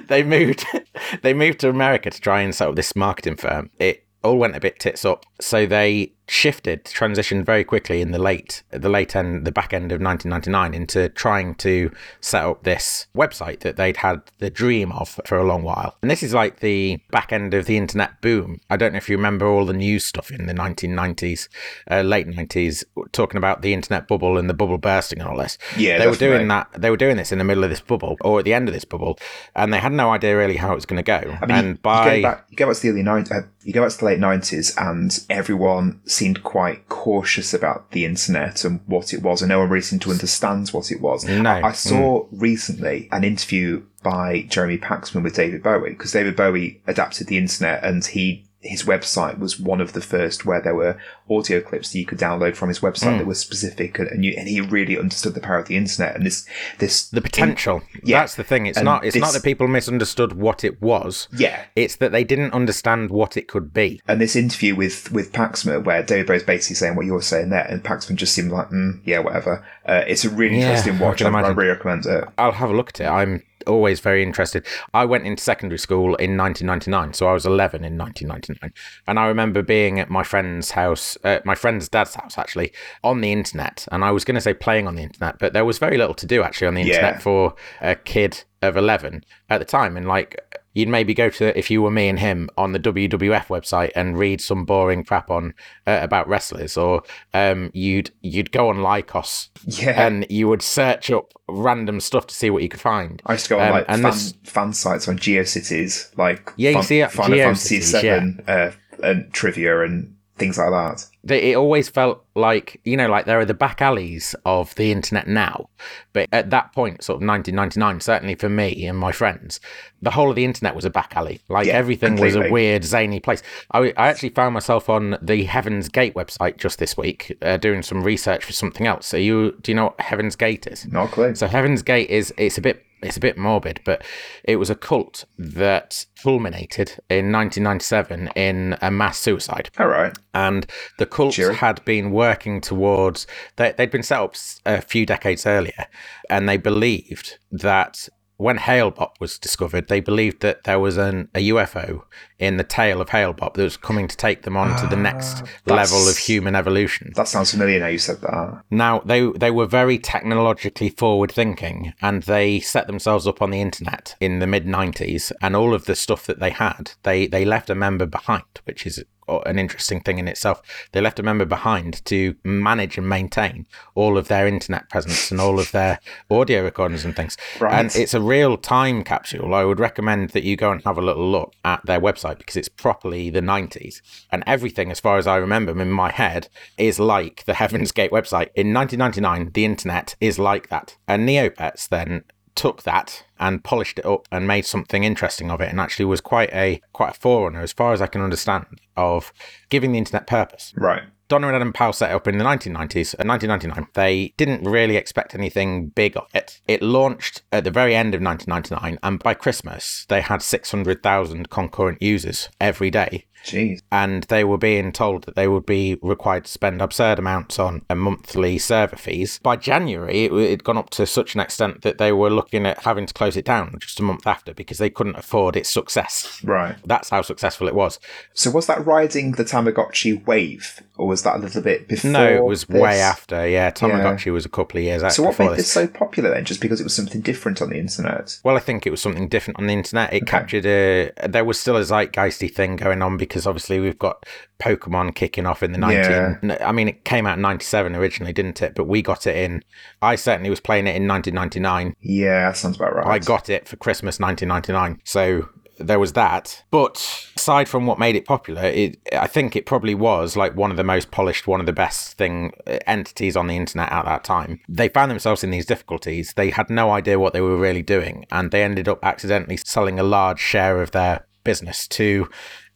they 0.06 0.22
moved 0.22 0.64
they 1.22 1.34
moved 1.34 1.60
to 1.60 1.68
America 1.68 2.10
to 2.10 2.20
try 2.20 2.40
and 2.40 2.54
set 2.54 2.68
up 2.68 2.76
this 2.76 2.94
marketing 2.96 3.36
firm. 3.36 3.70
It 3.78 4.06
all 4.22 4.38
went 4.38 4.56
a 4.56 4.60
bit 4.60 4.78
tits 4.78 5.04
up. 5.04 5.26
So 5.40 5.66
they 5.66 6.12
shifted, 6.32 6.82
transitioned 6.84 7.44
very 7.44 7.62
quickly 7.62 8.00
in 8.00 8.10
the 8.10 8.18
late 8.18 8.62
the 8.70 8.88
late 8.88 9.14
end, 9.14 9.44
the 9.44 9.52
back 9.52 9.74
end 9.74 9.92
of 9.92 10.00
1999 10.00 10.72
into 10.72 11.08
trying 11.10 11.54
to 11.54 11.90
set 12.22 12.42
up 12.42 12.64
this 12.64 13.06
website 13.14 13.60
that 13.60 13.76
they'd 13.76 13.98
had 13.98 14.22
the 14.38 14.48
dream 14.48 14.90
of 14.92 15.20
for 15.26 15.36
a 15.36 15.44
long 15.44 15.62
while. 15.62 15.96
And 16.00 16.10
this 16.10 16.22
is 16.22 16.32
like 16.32 16.60
the 16.60 16.98
back 17.10 17.32
end 17.32 17.52
of 17.52 17.66
the 17.66 17.76
internet 17.76 18.22
boom. 18.22 18.60
I 18.70 18.78
don't 18.78 18.92
know 18.92 18.96
if 18.96 19.10
you 19.10 19.16
remember 19.16 19.46
all 19.46 19.66
the 19.66 19.74
news 19.74 20.06
stuff 20.06 20.30
in 20.30 20.46
the 20.46 20.54
1990s, 20.54 21.48
uh, 21.90 22.00
late 22.00 22.26
90s, 22.26 22.82
talking 23.12 23.36
about 23.36 23.60
the 23.60 23.74
internet 23.74 24.08
bubble 24.08 24.38
and 24.38 24.48
the 24.48 24.54
bubble 24.54 24.78
bursting 24.78 25.20
and 25.20 25.28
all 25.28 25.36
this. 25.36 25.58
Yeah, 25.76 25.98
they 25.98 26.06
were 26.06 26.16
doing 26.16 26.48
that. 26.48 26.70
They 26.72 26.88
were 26.88 26.96
doing 26.96 27.18
this 27.18 27.30
in 27.30 27.38
the 27.38 27.44
middle 27.44 27.62
of 27.62 27.68
this 27.68 27.80
bubble 27.80 28.16
or 28.22 28.38
at 28.38 28.46
the 28.46 28.54
end 28.54 28.68
of 28.68 28.74
this 28.74 28.86
bubble, 28.86 29.18
and 29.54 29.72
they 29.72 29.80
had 29.80 29.92
no 29.92 30.10
idea 30.10 30.34
really 30.34 30.56
how 30.56 30.72
it 30.72 30.76
was 30.76 30.86
going 30.86 30.96
to 30.96 31.02
go. 31.02 31.36
I 31.42 31.46
mean, 31.46 31.56
and 31.58 31.68
you, 31.68 31.74
by 31.74 32.14
you 32.14 32.22
go 32.22 32.28
back, 32.30 32.46
you 32.48 32.56
go 32.56 32.66
back 32.68 32.76
to 32.76 32.82
the 32.82 32.88
early 32.88 33.02
90s, 33.02 33.32
uh, 33.32 33.46
you 33.64 33.72
go 33.72 33.82
back 33.82 33.92
to 33.92 33.98
the 33.98 34.04
late 34.06 34.18
nineties, 34.18 34.74
and 34.76 35.24
everyone 35.28 36.00
seemed 36.06 36.21
quite 36.42 36.88
cautious 36.88 37.52
about 37.52 37.90
the 37.90 38.04
internet 38.04 38.64
and 38.64 38.80
what 38.86 39.12
it 39.12 39.22
was, 39.22 39.42
and 39.42 39.48
no 39.48 39.58
one 39.58 39.68
really 39.68 39.82
seemed 39.82 40.02
to 40.02 40.10
understand 40.10 40.68
what 40.70 40.90
it 40.90 41.00
was. 41.00 41.24
No. 41.24 41.50
I 41.50 41.72
saw 41.72 42.24
mm. 42.24 42.28
recently 42.32 43.08
an 43.12 43.24
interview 43.24 43.82
by 44.02 44.42
Jeremy 44.48 44.78
Paxman 44.78 45.22
with 45.22 45.34
David 45.34 45.62
Bowie 45.62 45.90
because 45.90 46.12
David 46.12 46.36
Bowie 46.36 46.80
adapted 46.86 47.26
the 47.26 47.38
internet, 47.38 47.84
and 47.84 48.04
he 48.04 48.46
his 48.62 48.84
website 48.84 49.38
was 49.38 49.58
one 49.58 49.80
of 49.80 49.92
the 49.92 50.00
first 50.00 50.46
where 50.46 50.60
there 50.60 50.74
were 50.74 50.96
audio 51.28 51.60
clips 51.60 51.92
that 51.92 51.98
you 51.98 52.06
could 52.06 52.18
download 52.18 52.54
from 52.56 52.68
his 52.68 52.78
website 52.80 53.18
that 53.18 53.26
were 53.26 53.34
specific, 53.34 53.98
and 53.98 54.08
and, 54.08 54.24
you, 54.24 54.34
and 54.38 54.48
he 54.48 54.60
really 54.60 54.96
understood 54.98 55.34
the 55.34 55.40
power 55.40 55.58
of 55.58 55.66
the 55.68 55.76
internet 55.76 56.14
and 56.14 56.24
this 56.24 56.46
this 56.78 57.08
the 57.08 57.20
potential. 57.20 57.82
Yeah. 58.04 58.20
That's 58.20 58.36
the 58.36 58.44
thing. 58.44 58.66
It's 58.66 58.78
And 58.78 58.84
not. 58.84 59.04
It's 59.04 59.16
not 59.16 59.32
that 59.32 59.42
people 59.42 59.66
misunderstood 59.68 60.34
what 60.34 60.64
it 60.64 60.80
was. 60.80 61.28
yeah. 61.32 61.64
It's 61.76 61.96
that 61.96 62.12
they 62.12 62.24
didn't 62.24 62.52
understand 62.54 63.10
what 63.10 63.36
it 63.36 63.48
could 63.48 63.72
be. 63.74 64.00
And 64.06 64.20
this 64.20 64.36
interview 64.36 64.74
with 64.76 65.10
with 65.12 65.32
Paxman, 65.32 65.84
where 65.84 66.02
David 66.02 66.26
Bowie's 66.26 66.42
basically 66.42 66.76
saying 66.76 66.96
what 66.96 67.06
you're 67.06 67.22
saying 67.22 67.50
there, 67.50 67.66
and 67.68 67.82
Paxman 67.82 68.14
just 68.16 68.32
seemed 68.34 68.52
like, 68.52 68.68
mm, 68.70 69.00
yeah, 69.04 69.18
whatever. 69.18 69.64
Uh, 69.84 70.04
it's 70.06 70.24
a 70.24 70.30
really 70.30 70.58
Yeah, 70.58 70.68
interesting 70.70 70.98
watch. 70.98 71.20
I, 71.22 71.28
I 71.28 71.48
really 71.48 71.68
recommend 71.70 72.06
it. 72.06 72.24
I'll 72.38 72.52
have 72.52 72.70
a 72.70 72.74
look 72.76 72.90
at 72.90 73.00
it. 73.00 73.06
I'm 73.08 73.42
always 73.62 74.00
very 74.00 74.22
interested. 74.22 74.66
I 74.92 75.04
went 75.04 75.26
into 75.26 75.42
secondary 75.42 75.78
school 75.78 76.14
in 76.16 76.36
1999, 76.36 77.14
so 77.14 77.26
I 77.28 77.32
was 77.32 77.46
11 77.46 77.84
in 77.84 77.96
1999, 77.98 78.72
and 79.06 79.18
I 79.18 79.26
remember 79.26 79.62
being 79.62 79.98
at 80.00 80.10
my 80.10 80.22
friend's 80.22 80.72
house, 80.72 81.16
uh, 81.24 81.38
my 81.44 81.54
friend's 81.54 81.88
dad's 81.88 82.14
house 82.14 82.38
actually, 82.38 82.72
on 83.02 83.20
the 83.20 83.32
internet. 83.32 83.86
And 83.92 84.04
I 84.04 84.10
was 84.10 84.24
going 84.24 84.34
to 84.36 84.40
say 84.40 84.54
playing 84.54 84.86
on 84.86 84.94
the 84.96 85.02
internet, 85.02 85.38
but 85.38 85.52
there 85.52 85.64
was 85.64 85.78
very 85.78 85.96
little 85.98 86.14
to 86.14 86.26
do 86.26 86.42
actually 86.42 86.66
on 86.68 86.74
the 86.74 86.82
Yeah. 86.82 86.94
internet 86.94 87.22
for 87.22 87.54
a 87.80 87.94
kid 87.94 88.44
of 88.60 88.76
11 88.76 89.24
at 89.50 89.58
the 89.58 89.64
time. 89.64 89.96
And 89.96 90.06
like 90.06 90.40
you'd 90.74 90.88
maybe 90.88 91.14
go 91.14 91.28
to 91.30 91.56
if 91.58 91.70
you 91.70 91.82
were 91.82 91.90
me 91.90 92.08
and 92.08 92.18
him 92.18 92.48
on 92.56 92.72
the 92.72 92.78
WWF 92.80 93.46
website 93.46 93.90
and 93.94 94.18
read 94.18 94.40
some 94.40 94.64
boring 94.64 95.04
crap 95.04 95.30
on 95.30 95.54
uh, 95.86 95.98
about 96.02 96.26
wrestlers, 96.28 96.76
or 96.76 97.02
um, 97.34 97.70
you'd 97.74 98.10
you'd 98.22 98.52
go 98.52 98.68
on 98.68 98.76
Lycos 98.78 99.48
Yeah. 99.66 100.06
and 100.06 100.26
you 100.30 100.48
would 100.48 100.62
search 100.62 101.10
up 101.10 101.32
random 101.48 102.00
stuff 102.00 102.26
to 102.28 102.34
see 102.34 102.50
what 102.50 102.62
you 102.62 102.68
could 102.68 102.80
find. 102.80 103.20
I 103.26 103.32
used 103.32 103.44
to 103.46 103.50
go 103.50 103.60
on 103.60 103.66
Um, 103.68 103.72
like 103.72 103.86
fan, 103.86 104.02
this- 104.02 104.34
fan 104.44 104.72
sites 104.72 105.08
on 105.08 105.18
GeoCities, 105.18 106.16
like 106.16 106.50
Yeah, 106.56 106.70
you 106.70 106.76
Fin- 106.76 106.82
see, 106.84 107.04
Final 107.04 107.38
Fantasy 107.38 107.80
Seven 107.80 108.42
uh, 108.48 108.70
and 109.02 109.32
trivia 109.32 109.82
and 109.82 110.14
things 110.42 110.58
like 110.58 110.70
that. 110.70 111.06
It 111.32 111.56
always 111.56 111.88
felt 111.88 112.24
like 112.34 112.80
you 112.84 112.96
know, 112.96 113.08
like 113.08 113.26
there 113.26 113.38
are 113.38 113.44
the 113.44 113.54
back 113.54 113.80
alleys 113.80 114.34
of 114.44 114.74
the 114.74 114.90
internet 114.90 115.28
now, 115.28 115.68
but 116.12 116.28
at 116.32 116.50
that 116.50 116.72
point, 116.72 117.02
sort 117.02 117.22
of 117.22 117.28
1999, 117.28 118.00
certainly 118.00 118.34
for 118.34 118.48
me 118.48 118.86
and 118.86 118.98
my 118.98 119.12
friends, 119.12 119.60
the 120.00 120.10
whole 120.10 120.30
of 120.30 120.36
the 120.36 120.44
internet 120.44 120.74
was 120.74 120.84
a 120.84 120.90
back 120.90 121.16
alley. 121.16 121.40
Like 121.48 121.66
Yeah, 121.66 121.74
everything 121.74 122.16
was 122.16 122.34
a 122.34 122.50
weird, 122.50 122.84
zany 122.84 123.20
place. 123.20 123.42
I, 123.70 123.92
I 123.96 124.08
actually 124.08 124.30
found 124.30 124.54
myself 124.54 124.88
on 124.88 125.16
the 125.22 125.44
Heaven's 125.44 125.88
Gate 125.88 126.14
website 126.14 126.56
just 126.56 126.78
this 126.78 126.96
week, 126.96 127.36
uh, 127.40 127.56
doing 127.56 127.82
some 127.82 128.02
research 128.02 128.44
for 128.44 128.52
something 128.52 128.86
else. 128.86 129.14
Are 129.14 129.20
you? 129.20 129.52
Do 129.62 129.70
you 129.70 129.76
know 129.76 129.84
what 129.84 130.00
Heaven's 130.00 130.34
Gate 130.34 130.66
is? 130.66 130.86
Not 130.86 131.12
clue. 131.12 131.34
So 131.34 131.46
Heaven's 131.46 131.82
Gate 131.82 132.10
is 132.10 132.34
it's 132.36 132.58
a 132.58 132.62
bit 132.62 132.84
it's 133.02 133.16
a 133.16 133.20
bit 133.20 133.36
morbid, 133.36 133.80
but 133.84 134.02
it 134.44 134.56
was 134.56 134.70
a 134.70 134.74
cult 134.74 135.24
that 135.38 136.06
culminated 136.22 136.90
in 137.10 137.32
1997 137.32 138.28
in 138.36 138.76
a 138.80 138.90
mass 138.90 139.18
suicide 139.18 139.70
All 139.78 139.88
right. 139.88 140.16
and 140.34 140.66
the 140.98 141.06
cults 141.06 141.36
Cheery. 141.36 141.56
had 141.56 141.84
been 141.84 142.12
working 142.12 142.60
towards 142.60 143.26
they, 143.56 143.72
they'd 143.72 143.90
been 143.90 144.02
set 144.02 144.20
up 144.20 144.34
a 144.64 144.80
few 144.80 145.04
decades 145.04 145.46
earlier 145.46 145.86
and 146.30 146.48
they 146.48 146.56
believed 146.56 147.38
that 147.50 148.08
when 148.42 148.58
Hale-Bopp 148.58 149.20
was 149.20 149.38
discovered, 149.38 149.86
they 149.86 150.00
believed 150.00 150.42
that 150.42 150.64
there 150.64 150.80
was 150.80 150.96
an, 150.96 151.28
a 151.32 151.48
UFO 151.50 152.02
in 152.40 152.56
the 152.56 152.64
tail 152.64 153.00
of 153.00 153.10
Hale-Bopp 153.10 153.54
that 153.54 153.62
was 153.62 153.76
coming 153.76 154.08
to 154.08 154.16
take 154.16 154.42
them 154.42 154.56
on 154.56 154.76
to 154.80 154.88
the 154.88 154.96
ah, 154.96 155.00
next 155.00 155.44
level 155.64 156.08
of 156.08 156.18
human 156.18 156.56
evolution. 156.56 157.12
That 157.14 157.28
sounds 157.28 157.52
familiar 157.52 157.78
now 157.78 157.86
you 157.86 157.98
said 157.98 158.20
that. 158.22 158.64
Now 158.68 158.98
they 158.98 159.30
they 159.30 159.52
were 159.52 159.66
very 159.66 159.96
technologically 159.96 160.88
forward 160.88 161.30
thinking, 161.30 161.94
and 162.02 162.24
they 162.24 162.58
set 162.58 162.88
themselves 162.88 163.28
up 163.28 163.40
on 163.40 163.50
the 163.50 163.60
internet 163.60 164.16
in 164.20 164.40
the 164.40 164.48
mid 164.48 164.66
'90s, 164.66 165.30
and 165.40 165.54
all 165.54 165.72
of 165.72 165.84
the 165.84 165.94
stuff 165.94 166.26
that 166.26 166.40
they 166.40 166.50
had, 166.50 166.92
they 167.04 167.28
they 167.28 167.44
left 167.44 167.70
a 167.70 167.76
member 167.76 168.06
behind, 168.06 168.60
which 168.64 168.86
is 168.86 169.04
an 169.28 169.58
interesting 169.58 170.00
thing 170.00 170.18
in 170.18 170.28
itself. 170.28 170.62
They 170.92 171.00
left 171.00 171.18
a 171.18 171.22
member 171.22 171.44
behind 171.44 172.04
to 172.06 172.34
manage 172.44 172.98
and 172.98 173.08
maintain 173.08 173.66
all 173.94 174.18
of 174.18 174.28
their 174.28 174.46
internet 174.46 174.88
presence 174.88 175.30
and 175.30 175.40
all 175.40 175.58
of 175.58 175.72
their 175.72 175.98
audio 176.30 176.62
recordings 176.62 177.04
and 177.04 177.14
things. 177.14 177.36
Right. 177.60 177.72
And 177.72 177.94
it's 177.94 178.14
a 178.14 178.20
real 178.20 178.56
time 178.56 179.04
capsule. 179.04 179.54
I 179.54 179.64
would 179.64 179.80
recommend 179.80 180.30
that 180.30 180.44
you 180.44 180.56
go 180.56 180.70
and 180.70 180.82
have 180.84 180.98
a 180.98 181.02
little 181.02 181.28
look 181.28 181.54
at 181.64 181.84
their 181.86 182.00
website 182.00 182.38
because 182.38 182.56
it's 182.56 182.68
properly 182.68 183.30
the 183.30 183.40
90s. 183.40 184.00
And 184.30 184.42
everything, 184.46 184.90
as 184.90 185.00
far 185.00 185.18
as 185.18 185.26
I 185.26 185.36
remember 185.36 185.80
in 185.80 185.90
my 185.90 186.10
head, 186.10 186.48
is 186.76 186.98
like 186.98 187.44
the 187.44 187.54
Heaven's 187.62 187.92
Gate 187.92 188.10
website. 188.10 188.50
In 188.54 188.72
1999, 188.72 189.52
the 189.52 189.64
internet 189.64 190.16
is 190.20 190.38
like 190.38 190.68
that. 190.68 190.96
And 191.06 191.28
Neopets 191.28 191.88
then 191.88 192.24
took 192.54 192.82
that 192.82 193.24
and 193.38 193.64
polished 193.64 193.98
it 193.98 194.06
up 194.06 194.28
and 194.30 194.46
made 194.46 194.66
something 194.66 195.04
interesting 195.04 195.50
of 195.50 195.60
it 195.60 195.70
and 195.70 195.80
actually 195.80 196.04
was 196.04 196.20
quite 196.20 196.52
a 196.52 196.80
quite 196.92 197.16
a 197.16 197.18
forerunner 197.18 197.60
as 197.60 197.72
far 197.72 197.92
as 197.92 198.02
I 198.02 198.06
can 198.06 198.20
understand 198.20 198.66
of 198.96 199.32
giving 199.68 199.92
the 199.92 199.98
internet 199.98 200.26
purpose. 200.26 200.72
Right. 200.76 201.02
Donna 201.32 201.46
and 201.46 201.56
Adam 201.56 201.72
Powell 201.72 201.94
set 201.94 202.10
it 202.10 202.14
up 202.14 202.28
in 202.28 202.36
the 202.36 202.44
1990s, 202.44 203.14
uh, 203.14 203.24
1999. 203.24 203.86
They 203.94 204.34
didn't 204.36 204.68
really 204.68 204.96
expect 204.96 205.34
anything 205.34 205.88
big 205.88 206.14
of 206.14 206.26
it. 206.34 206.60
It 206.68 206.82
launched 206.82 207.40
at 207.50 207.64
the 207.64 207.70
very 207.70 207.94
end 207.94 208.14
of 208.14 208.20
1999, 208.20 208.98
and 209.02 209.18
by 209.18 209.32
Christmas, 209.32 210.04
they 210.10 210.20
had 210.20 210.42
600,000 210.42 211.48
concurrent 211.48 212.02
users 212.02 212.50
every 212.60 212.90
day. 212.90 213.24
Jeez. 213.44 213.80
And 213.90 214.24
they 214.24 214.44
were 214.44 214.58
being 214.58 214.92
told 214.92 215.24
that 215.24 215.34
they 215.34 215.48
would 215.48 215.66
be 215.66 215.98
required 216.02 216.44
to 216.44 216.50
spend 216.50 216.80
absurd 216.80 217.18
amounts 217.18 217.58
on 217.58 217.82
a 217.90 217.94
monthly 217.94 218.58
server 218.58 218.96
fees. 218.96 219.40
By 219.42 219.56
January, 219.56 220.24
it 220.24 220.50
had 220.50 220.64
gone 220.64 220.78
up 220.78 220.90
to 220.90 221.06
such 221.06 221.34
an 221.34 221.40
extent 221.40 221.82
that 221.82 221.98
they 221.98 222.12
were 222.12 222.30
looking 222.30 222.66
at 222.66 222.82
having 222.82 223.06
to 223.06 223.14
close 223.14 223.36
it 223.36 223.44
down 223.44 223.76
just 223.80 224.00
a 224.00 224.02
month 224.02 224.26
after 224.26 224.54
because 224.54 224.78
they 224.78 224.90
couldn't 224.90 225.16
afford 225.16 225.56
its 225.56 225.70
success. 225.70 226.40
Right. 226.44 226.76
That's 226.84 227.10
how 227.10 227.22
successful 227.22 227.68
it 227.68 227.74
was. 227.74 227.98
So 228.34 228.50
was 228.50 228.66
that 228.66 228.86
riding 228.86 229.32
the 229.32 229.44
Tamagotchi 229.44 230.24
wave, 230.26 230.82
or 231.02 231.08
was 231.08 231.24
that 231.24 231.34
a 231.34 231.38
little 231.40 231.60
bit 231.60 231.88
before? 231.88 232.12
No, 232.12 232.32
it 232.32 232.44
was 232.44 232.64
this? 232.64 232.80
way 232.80 233.00
after. 233.00 233.44
Yeah, 233.48 233.72
Tamagotchi 233.72 234.32
was 234.32 234.46
a 234.46 234.48
couple 234.48 234.78
of 234.78 234.84
years 234.84 235.02
after. 235.02 235.16
So 235.16 235.22
what 235.24 235.36
made 235.36 235.58
this 235.58 235.70
so 235.70 235.88
popular 235.88 236.30
then? 236.30 236.44
Just 236.44 236.60
because 236.60 236.80
it 236.80 236.84
was 236.84 236.94
something 236.94 237.20
different 237.20 237.60
on 237.60 237.70
the 237.70 237.78
internet? 237.78 238.38
Well, 238.44 238.56
I 238.56 238.60
think 238.60 238.86
it 238.86 238.90
was 238.90 239.02
something 239.02 239.28
different 239.28 239.58
on 239.58 239.66
the 239.66 239.72
internet. 239.72 240.12
It 240.12 240.28
captured 240.28 240.64
a. 240.64 241.10
There 241.26 241.44
was 241.44 241.58
still 241.58 241.76
a 241.76 241.80
zeitgeisty 241.80 242.54
thing 242.54 242.76
going 242.76 243.02
on 243.02 243.16
because 243.16 243.48
obviously 243.48 243.80
we've 243.80 243.98
got 243.98 244.24
Pokemon 244.60 245.16
kicking 245.16 245.44
off 245.44 245.64
in 245.64 245.72
the 245.72 245.78
19. 245.78 246.50
Yeah. 246.50 246.58
I 246.64 246.70
mean, 246.70 246.86
it 246.86 247.04
came 247.04 247.26
out 247.26 247.38
in 247.38 247.42
97 247.42 247.96
originally, 247.96 248.32
didn't 248.32 248.62
it? 248.62 248.76
But 248.76 248.84
we 248.84 249.02
got 249.02 249.26
it 249.26 249.34
in. 249.34 249.64
I 250.02 250.14
certainly 250.14 250.50
was 250.50 250.60
playing 250.60 250.86
it 250.86 250.94
in 250.94 251.08
1999. 251.08 251.96
Yeah, 252.00 252.46
that 252.46 252.56
sounds 252.56 252.76
about 252.76 252.94
right. 252.94 253.06
I 253.08 253.18
got 253.18 253.48
it 253.48 253.66
for 253.66 253.74
Christmas 253.74 254.20
1999. 254.20 255.02
So 255.02 255.48
there 255.86 255.98
was 255.98 256.12
that. 256.14 256.62
But 256.70 257.28
aside 257.36 257.68
from 257.68 257.86
what 257.86 257.98
made 257.98 258.16
it 258.16 258.24
popular, 258.24 258.62
it 258.64 258.98
I 259.12 259.26
think 259.26 259.56
it 259.56 259.66
probably 259.66 259.94
was 259.94 260.36
like 260.36 260.56
one 260.56 260.70
of 260.70 260.76
the 260.76 260.84
most 260.84 261.10
polished, 261.10 261.46
one 261.46 261.60
of 261.60 261.66
the 261.66 261.72
best 261.72 262.16
thing 262.16 262.52
uh, 262.66 262.78
entities 262.86 263.36
on 263.36 263.46
the 263.46 263.56
internet 263.56 263.90
at 263.92 264.04
that 264.04 264.24
time. 264.24 264.60
They 264.68 264.88
found 264.88 265.10
themselves 265.10 265.44
in 265.44 265.50
these 265.50 265.66
difficulties. 265.66 266.34
They 266.34 266.50
had 266.50 266.70
no 266.70 266.90
idea 266.90 267.18
what 267.18 267.32
they 267.32 267.40
were 267.40 267.56
really 267.56 267.82
doing, 267.82 268.26
and 268.30 268.50
they 268.50 268.62
ended 268.62 268.88
up 268.88 269.04
accidentally 269.04 269.56
selling 269.56 269.98
a 269.98 270.04
large 270.04 270.40
share 270.40 270.82
of 270.82 270.92
their 270.92 271.26
business 271.44 271.88
to 271.88 272.28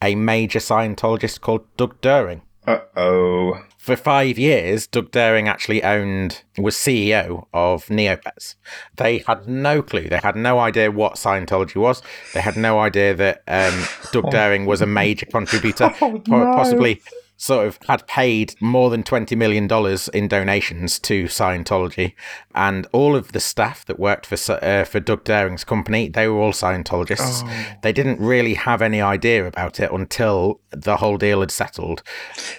a 0.03 0.15
major 0.15 0.59
Scientologist 0.59 1.41
called 1.41 1.65
Doug 1.77 2.01
Dohring. 2.01 2.43
Uh 2.67 2.81
oh. 2.97 3.63
For 3.79 3.95
five 3.97 4.37
years, 4.37 4.89
Doug 4.89 5.13
Dohring 5.13 5.47
actually 5.47 5.85
owned, 5.85 6.43
was 6.59 6.75
CEO 6.75 7.47
of 7.55 7.87
Neopets. 7.87 8.57
They 8.97 9.19
had 9.19 9.47
no 9.47 9.81
clue. 9.81 10.09
They 10.09 10.19
had 10.19 10.35
no 10.35 10.59
idea 10.59 10.91
what 10.91 11.15
Scientology 11.15 11.77
was. 11.77 12.03
They 12.35 12.41
had 12.41 12.57
no 12.57 12.81
idea 12.81 13.15
that 13.15 13.45
um, 13.47 13.85
Doug 14.11 14.25
Dohring 14.33 14.67
was 14.67 14.83
a 14.83 14.87
major 14.87 15.27
contributor, 15.27 15.95
Oh, 16.01 16.21
no. 16.27 16.45
possibly 16.57 17.01
sort 17.37 17.67
of 17.67 17.79
had 17.87 18.07
paid 18.07 18.55
more 18.61 18.91
than 18.91 19.03
$20 19.03 19.37
million 19.37 19.65
in 20.15 20.29
donations 20.29 20.99
to 21.01 21.25
Scientology. 21.25 22.15
And 22.55 22.87
all 22.93 23.15
of 23.15 23.33
the 23.33 23.41
staff 23.41 23.85
that 23.87 23.99
worked 23.99 24.27
for, 24.27 24.37
uh, 24.65 24.85
for 24.85 25.01
Doug 25.01 25.25
Dohring's 25.25 25.65
company, 25.65 26.09
they 26.09 26.29
were 26.29 26.41
all 26.41 26.53
Scientologists. 26.53 27.43
Oh. 27.45 27.77
They 27.83 27.93
didn't 27.93 28.21
really 28.21 28.55
have 28.55 28.83
any 28.83 29.01
idea 29.01 29.47
about 29.47 29.81
it 29.81 29.93
until 29.93 30.61
the 30.71 30.97
whole 30.97 31.19
deal 31.19 31.41
had 31.41 31.51
settled. 31.51 32.03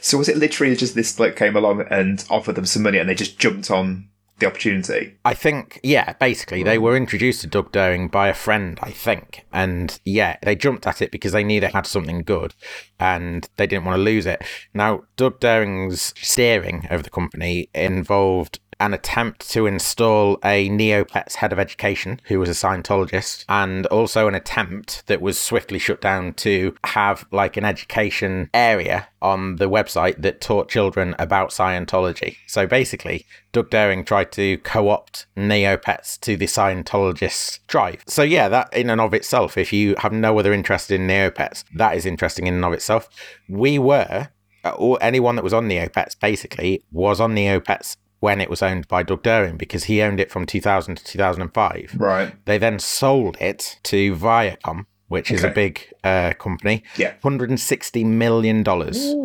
So 0.02 0.18
was 0.18 0.30
it 0.30 0.38
literally 0.38 0.76
just 0.76 0.96
this 0.96 1.16
bloke 1.16 1.36
came 1.36 1.56
along 1.56 1.82
and 1.90 2.24
offered 2.30 2.56
them 2.56 2.66
some 2.66 2.84
money 2.84 2.98
and 2.98 3.10
they 3.10 3.16
just 3.16 3.40
jumped 3.40 3.72
on 3.72 4.10
the 4.40 4.48
opportunity? 4.48 5.18
I 5.26 5.34
think, 5.34 5.80
yeah, 5.84 6.14
basically, 6.14 6.64
they 6.64 6.78
were 6.78 6.96
introduced 6.96 7.42
to 7.42 7.48
Doug 7.48 7.72
Dohring 7.72 8.12
by 8.12 8.28
a 8.28 8.34
friend, 8.34 8.80
I 8.82 8.92
think. 8.92 9.46
And 9.52 10.00
yeah, 10.06 10.38
they 10.44 10.56
jumped 10.56 10.88
at 10.88 11.02
it 11.02 11.12
because 11.12 11.32
they 11.32 11.44
knew 11.44 11.60
they 11.60 11.70
had 11.70 11.88
something 11.88 12.22
good 12.24 12.54
and 13.00 13.50
they 13.58 13.68
didn't 13.68 13.86
want 13.86 13.98
to 13.98 14.04
lose 14.04 14.26
it. 14.26 14.44
Now, 14.74 15.04
Doug 15.16 15.40
Dohring's 15.40 16.14
steering 16.22 16.88
of 16.90 17.04
the 17.04 17.10
company 17.10 17.70
involved 17.74 18.60
an 18.80 18.94
attempt 18.94 19.50
to 19.52 19.66
install 19.66 20.38
a 20.44 20.70
Neopets 20.70 21.36
head 21.36 21.52
of 21.52 21.60
education 21.60 22.20
who 22.26 22.40
was 22.40 22.50
a 22.50 22.54
Scientologist, 22.54 23.46
and 23.50 23.86
also 23.88 24.28
an 24.28 24.36
attempt 24.36 25.04
that 25.08 25.22
was 25.22 25.40
swiftly 25.40 25.80
shut 25.80 26.02
down 26.02 26.34
to 26.34 26.76
have 26.86 27.26
like 27.32 27.58
an 27.58 27.66
education 27.66 28.50
area 28.54 29.08
on 29.22 29.56
the 29.56 29.70
website 29.70 30.22
that 30.22 30.42
taught 30.42 30.70
children 30.70 31.16
about 31.18 31.50
Scientology. 31.50 32.38
So 32.46 32.68
basically, 32.68 33.26
Doug 33.52 33.70
Dohring 33.70 34.06
tried 34.06 34.32
to 34.34 34.58
co 34.60 34.90
opt 34.90 35.26
Neopets 35.36 36.20
to 36.22 36.38
the 36.38 36.46
Scientologist 36.46 37.60
drive. 37.68 38.04
So, 38.08 38.22
yeah, 38.22 38.48
that 38.50 38.74
in 38.74 38.90
and 38.90 39.02
of 39.02 39.14
itself, 39.14 39.58
if 39.58 39.74
you 39.74 39.96
have 40.00 40.14
no 40.14 40.38
other 40.38 40.54
interest 40.54 40.92
in 40.92 41.08
Neopets, 41.08 41.64
that 41.76 41.96
is 41.96 42.06
interesting 42.06 42.48
in 42.48 42.56
and 42.56 42.66
of 42.66 42.74
itself. 42.74 43.10
We 43.50 43.80
were, 43.80 44.30
or 44.76 44.98
anyone 45.02 45.36
that 45.36 45.44
was 45.44 45.54
on 45.54 45.68
Neopets 45.68 46.20
basically 46.20 46.84
was 46.92 47.20
on 47.20 47.36
Neopets 47.36 47.98
when 48.20 48.42
it 48.42 48.50
was 48.50 48.62
owned 48.62 48.88
by 48.88 49.04
Doug 49.04 49.24
Dohring 49.24 49.58
because 49.58 49.86
he 49.86 50.02
owned 50.02 50.20
it 50.20 50.32
from 50.32 50.46
2000 50.46 50.96
to 50.96 51.04
2005. 51.04 51.96
Right. 51.98 52.34
They 52.46 52.58
then 52.58 52.80
sold 52.80 53.38
it 53.40 53.80
to 53.84 54.16
Viacom, 54.16 54.86
which 55.08 55.32
is 55.32 55.44
a 55.44 55.50
big 55.50 55.82
uh, 56.04 56.34
company. 56.38 56.84
Yeah. 56.98 57.14
$160 57.24 58.06
million 58.06 58.64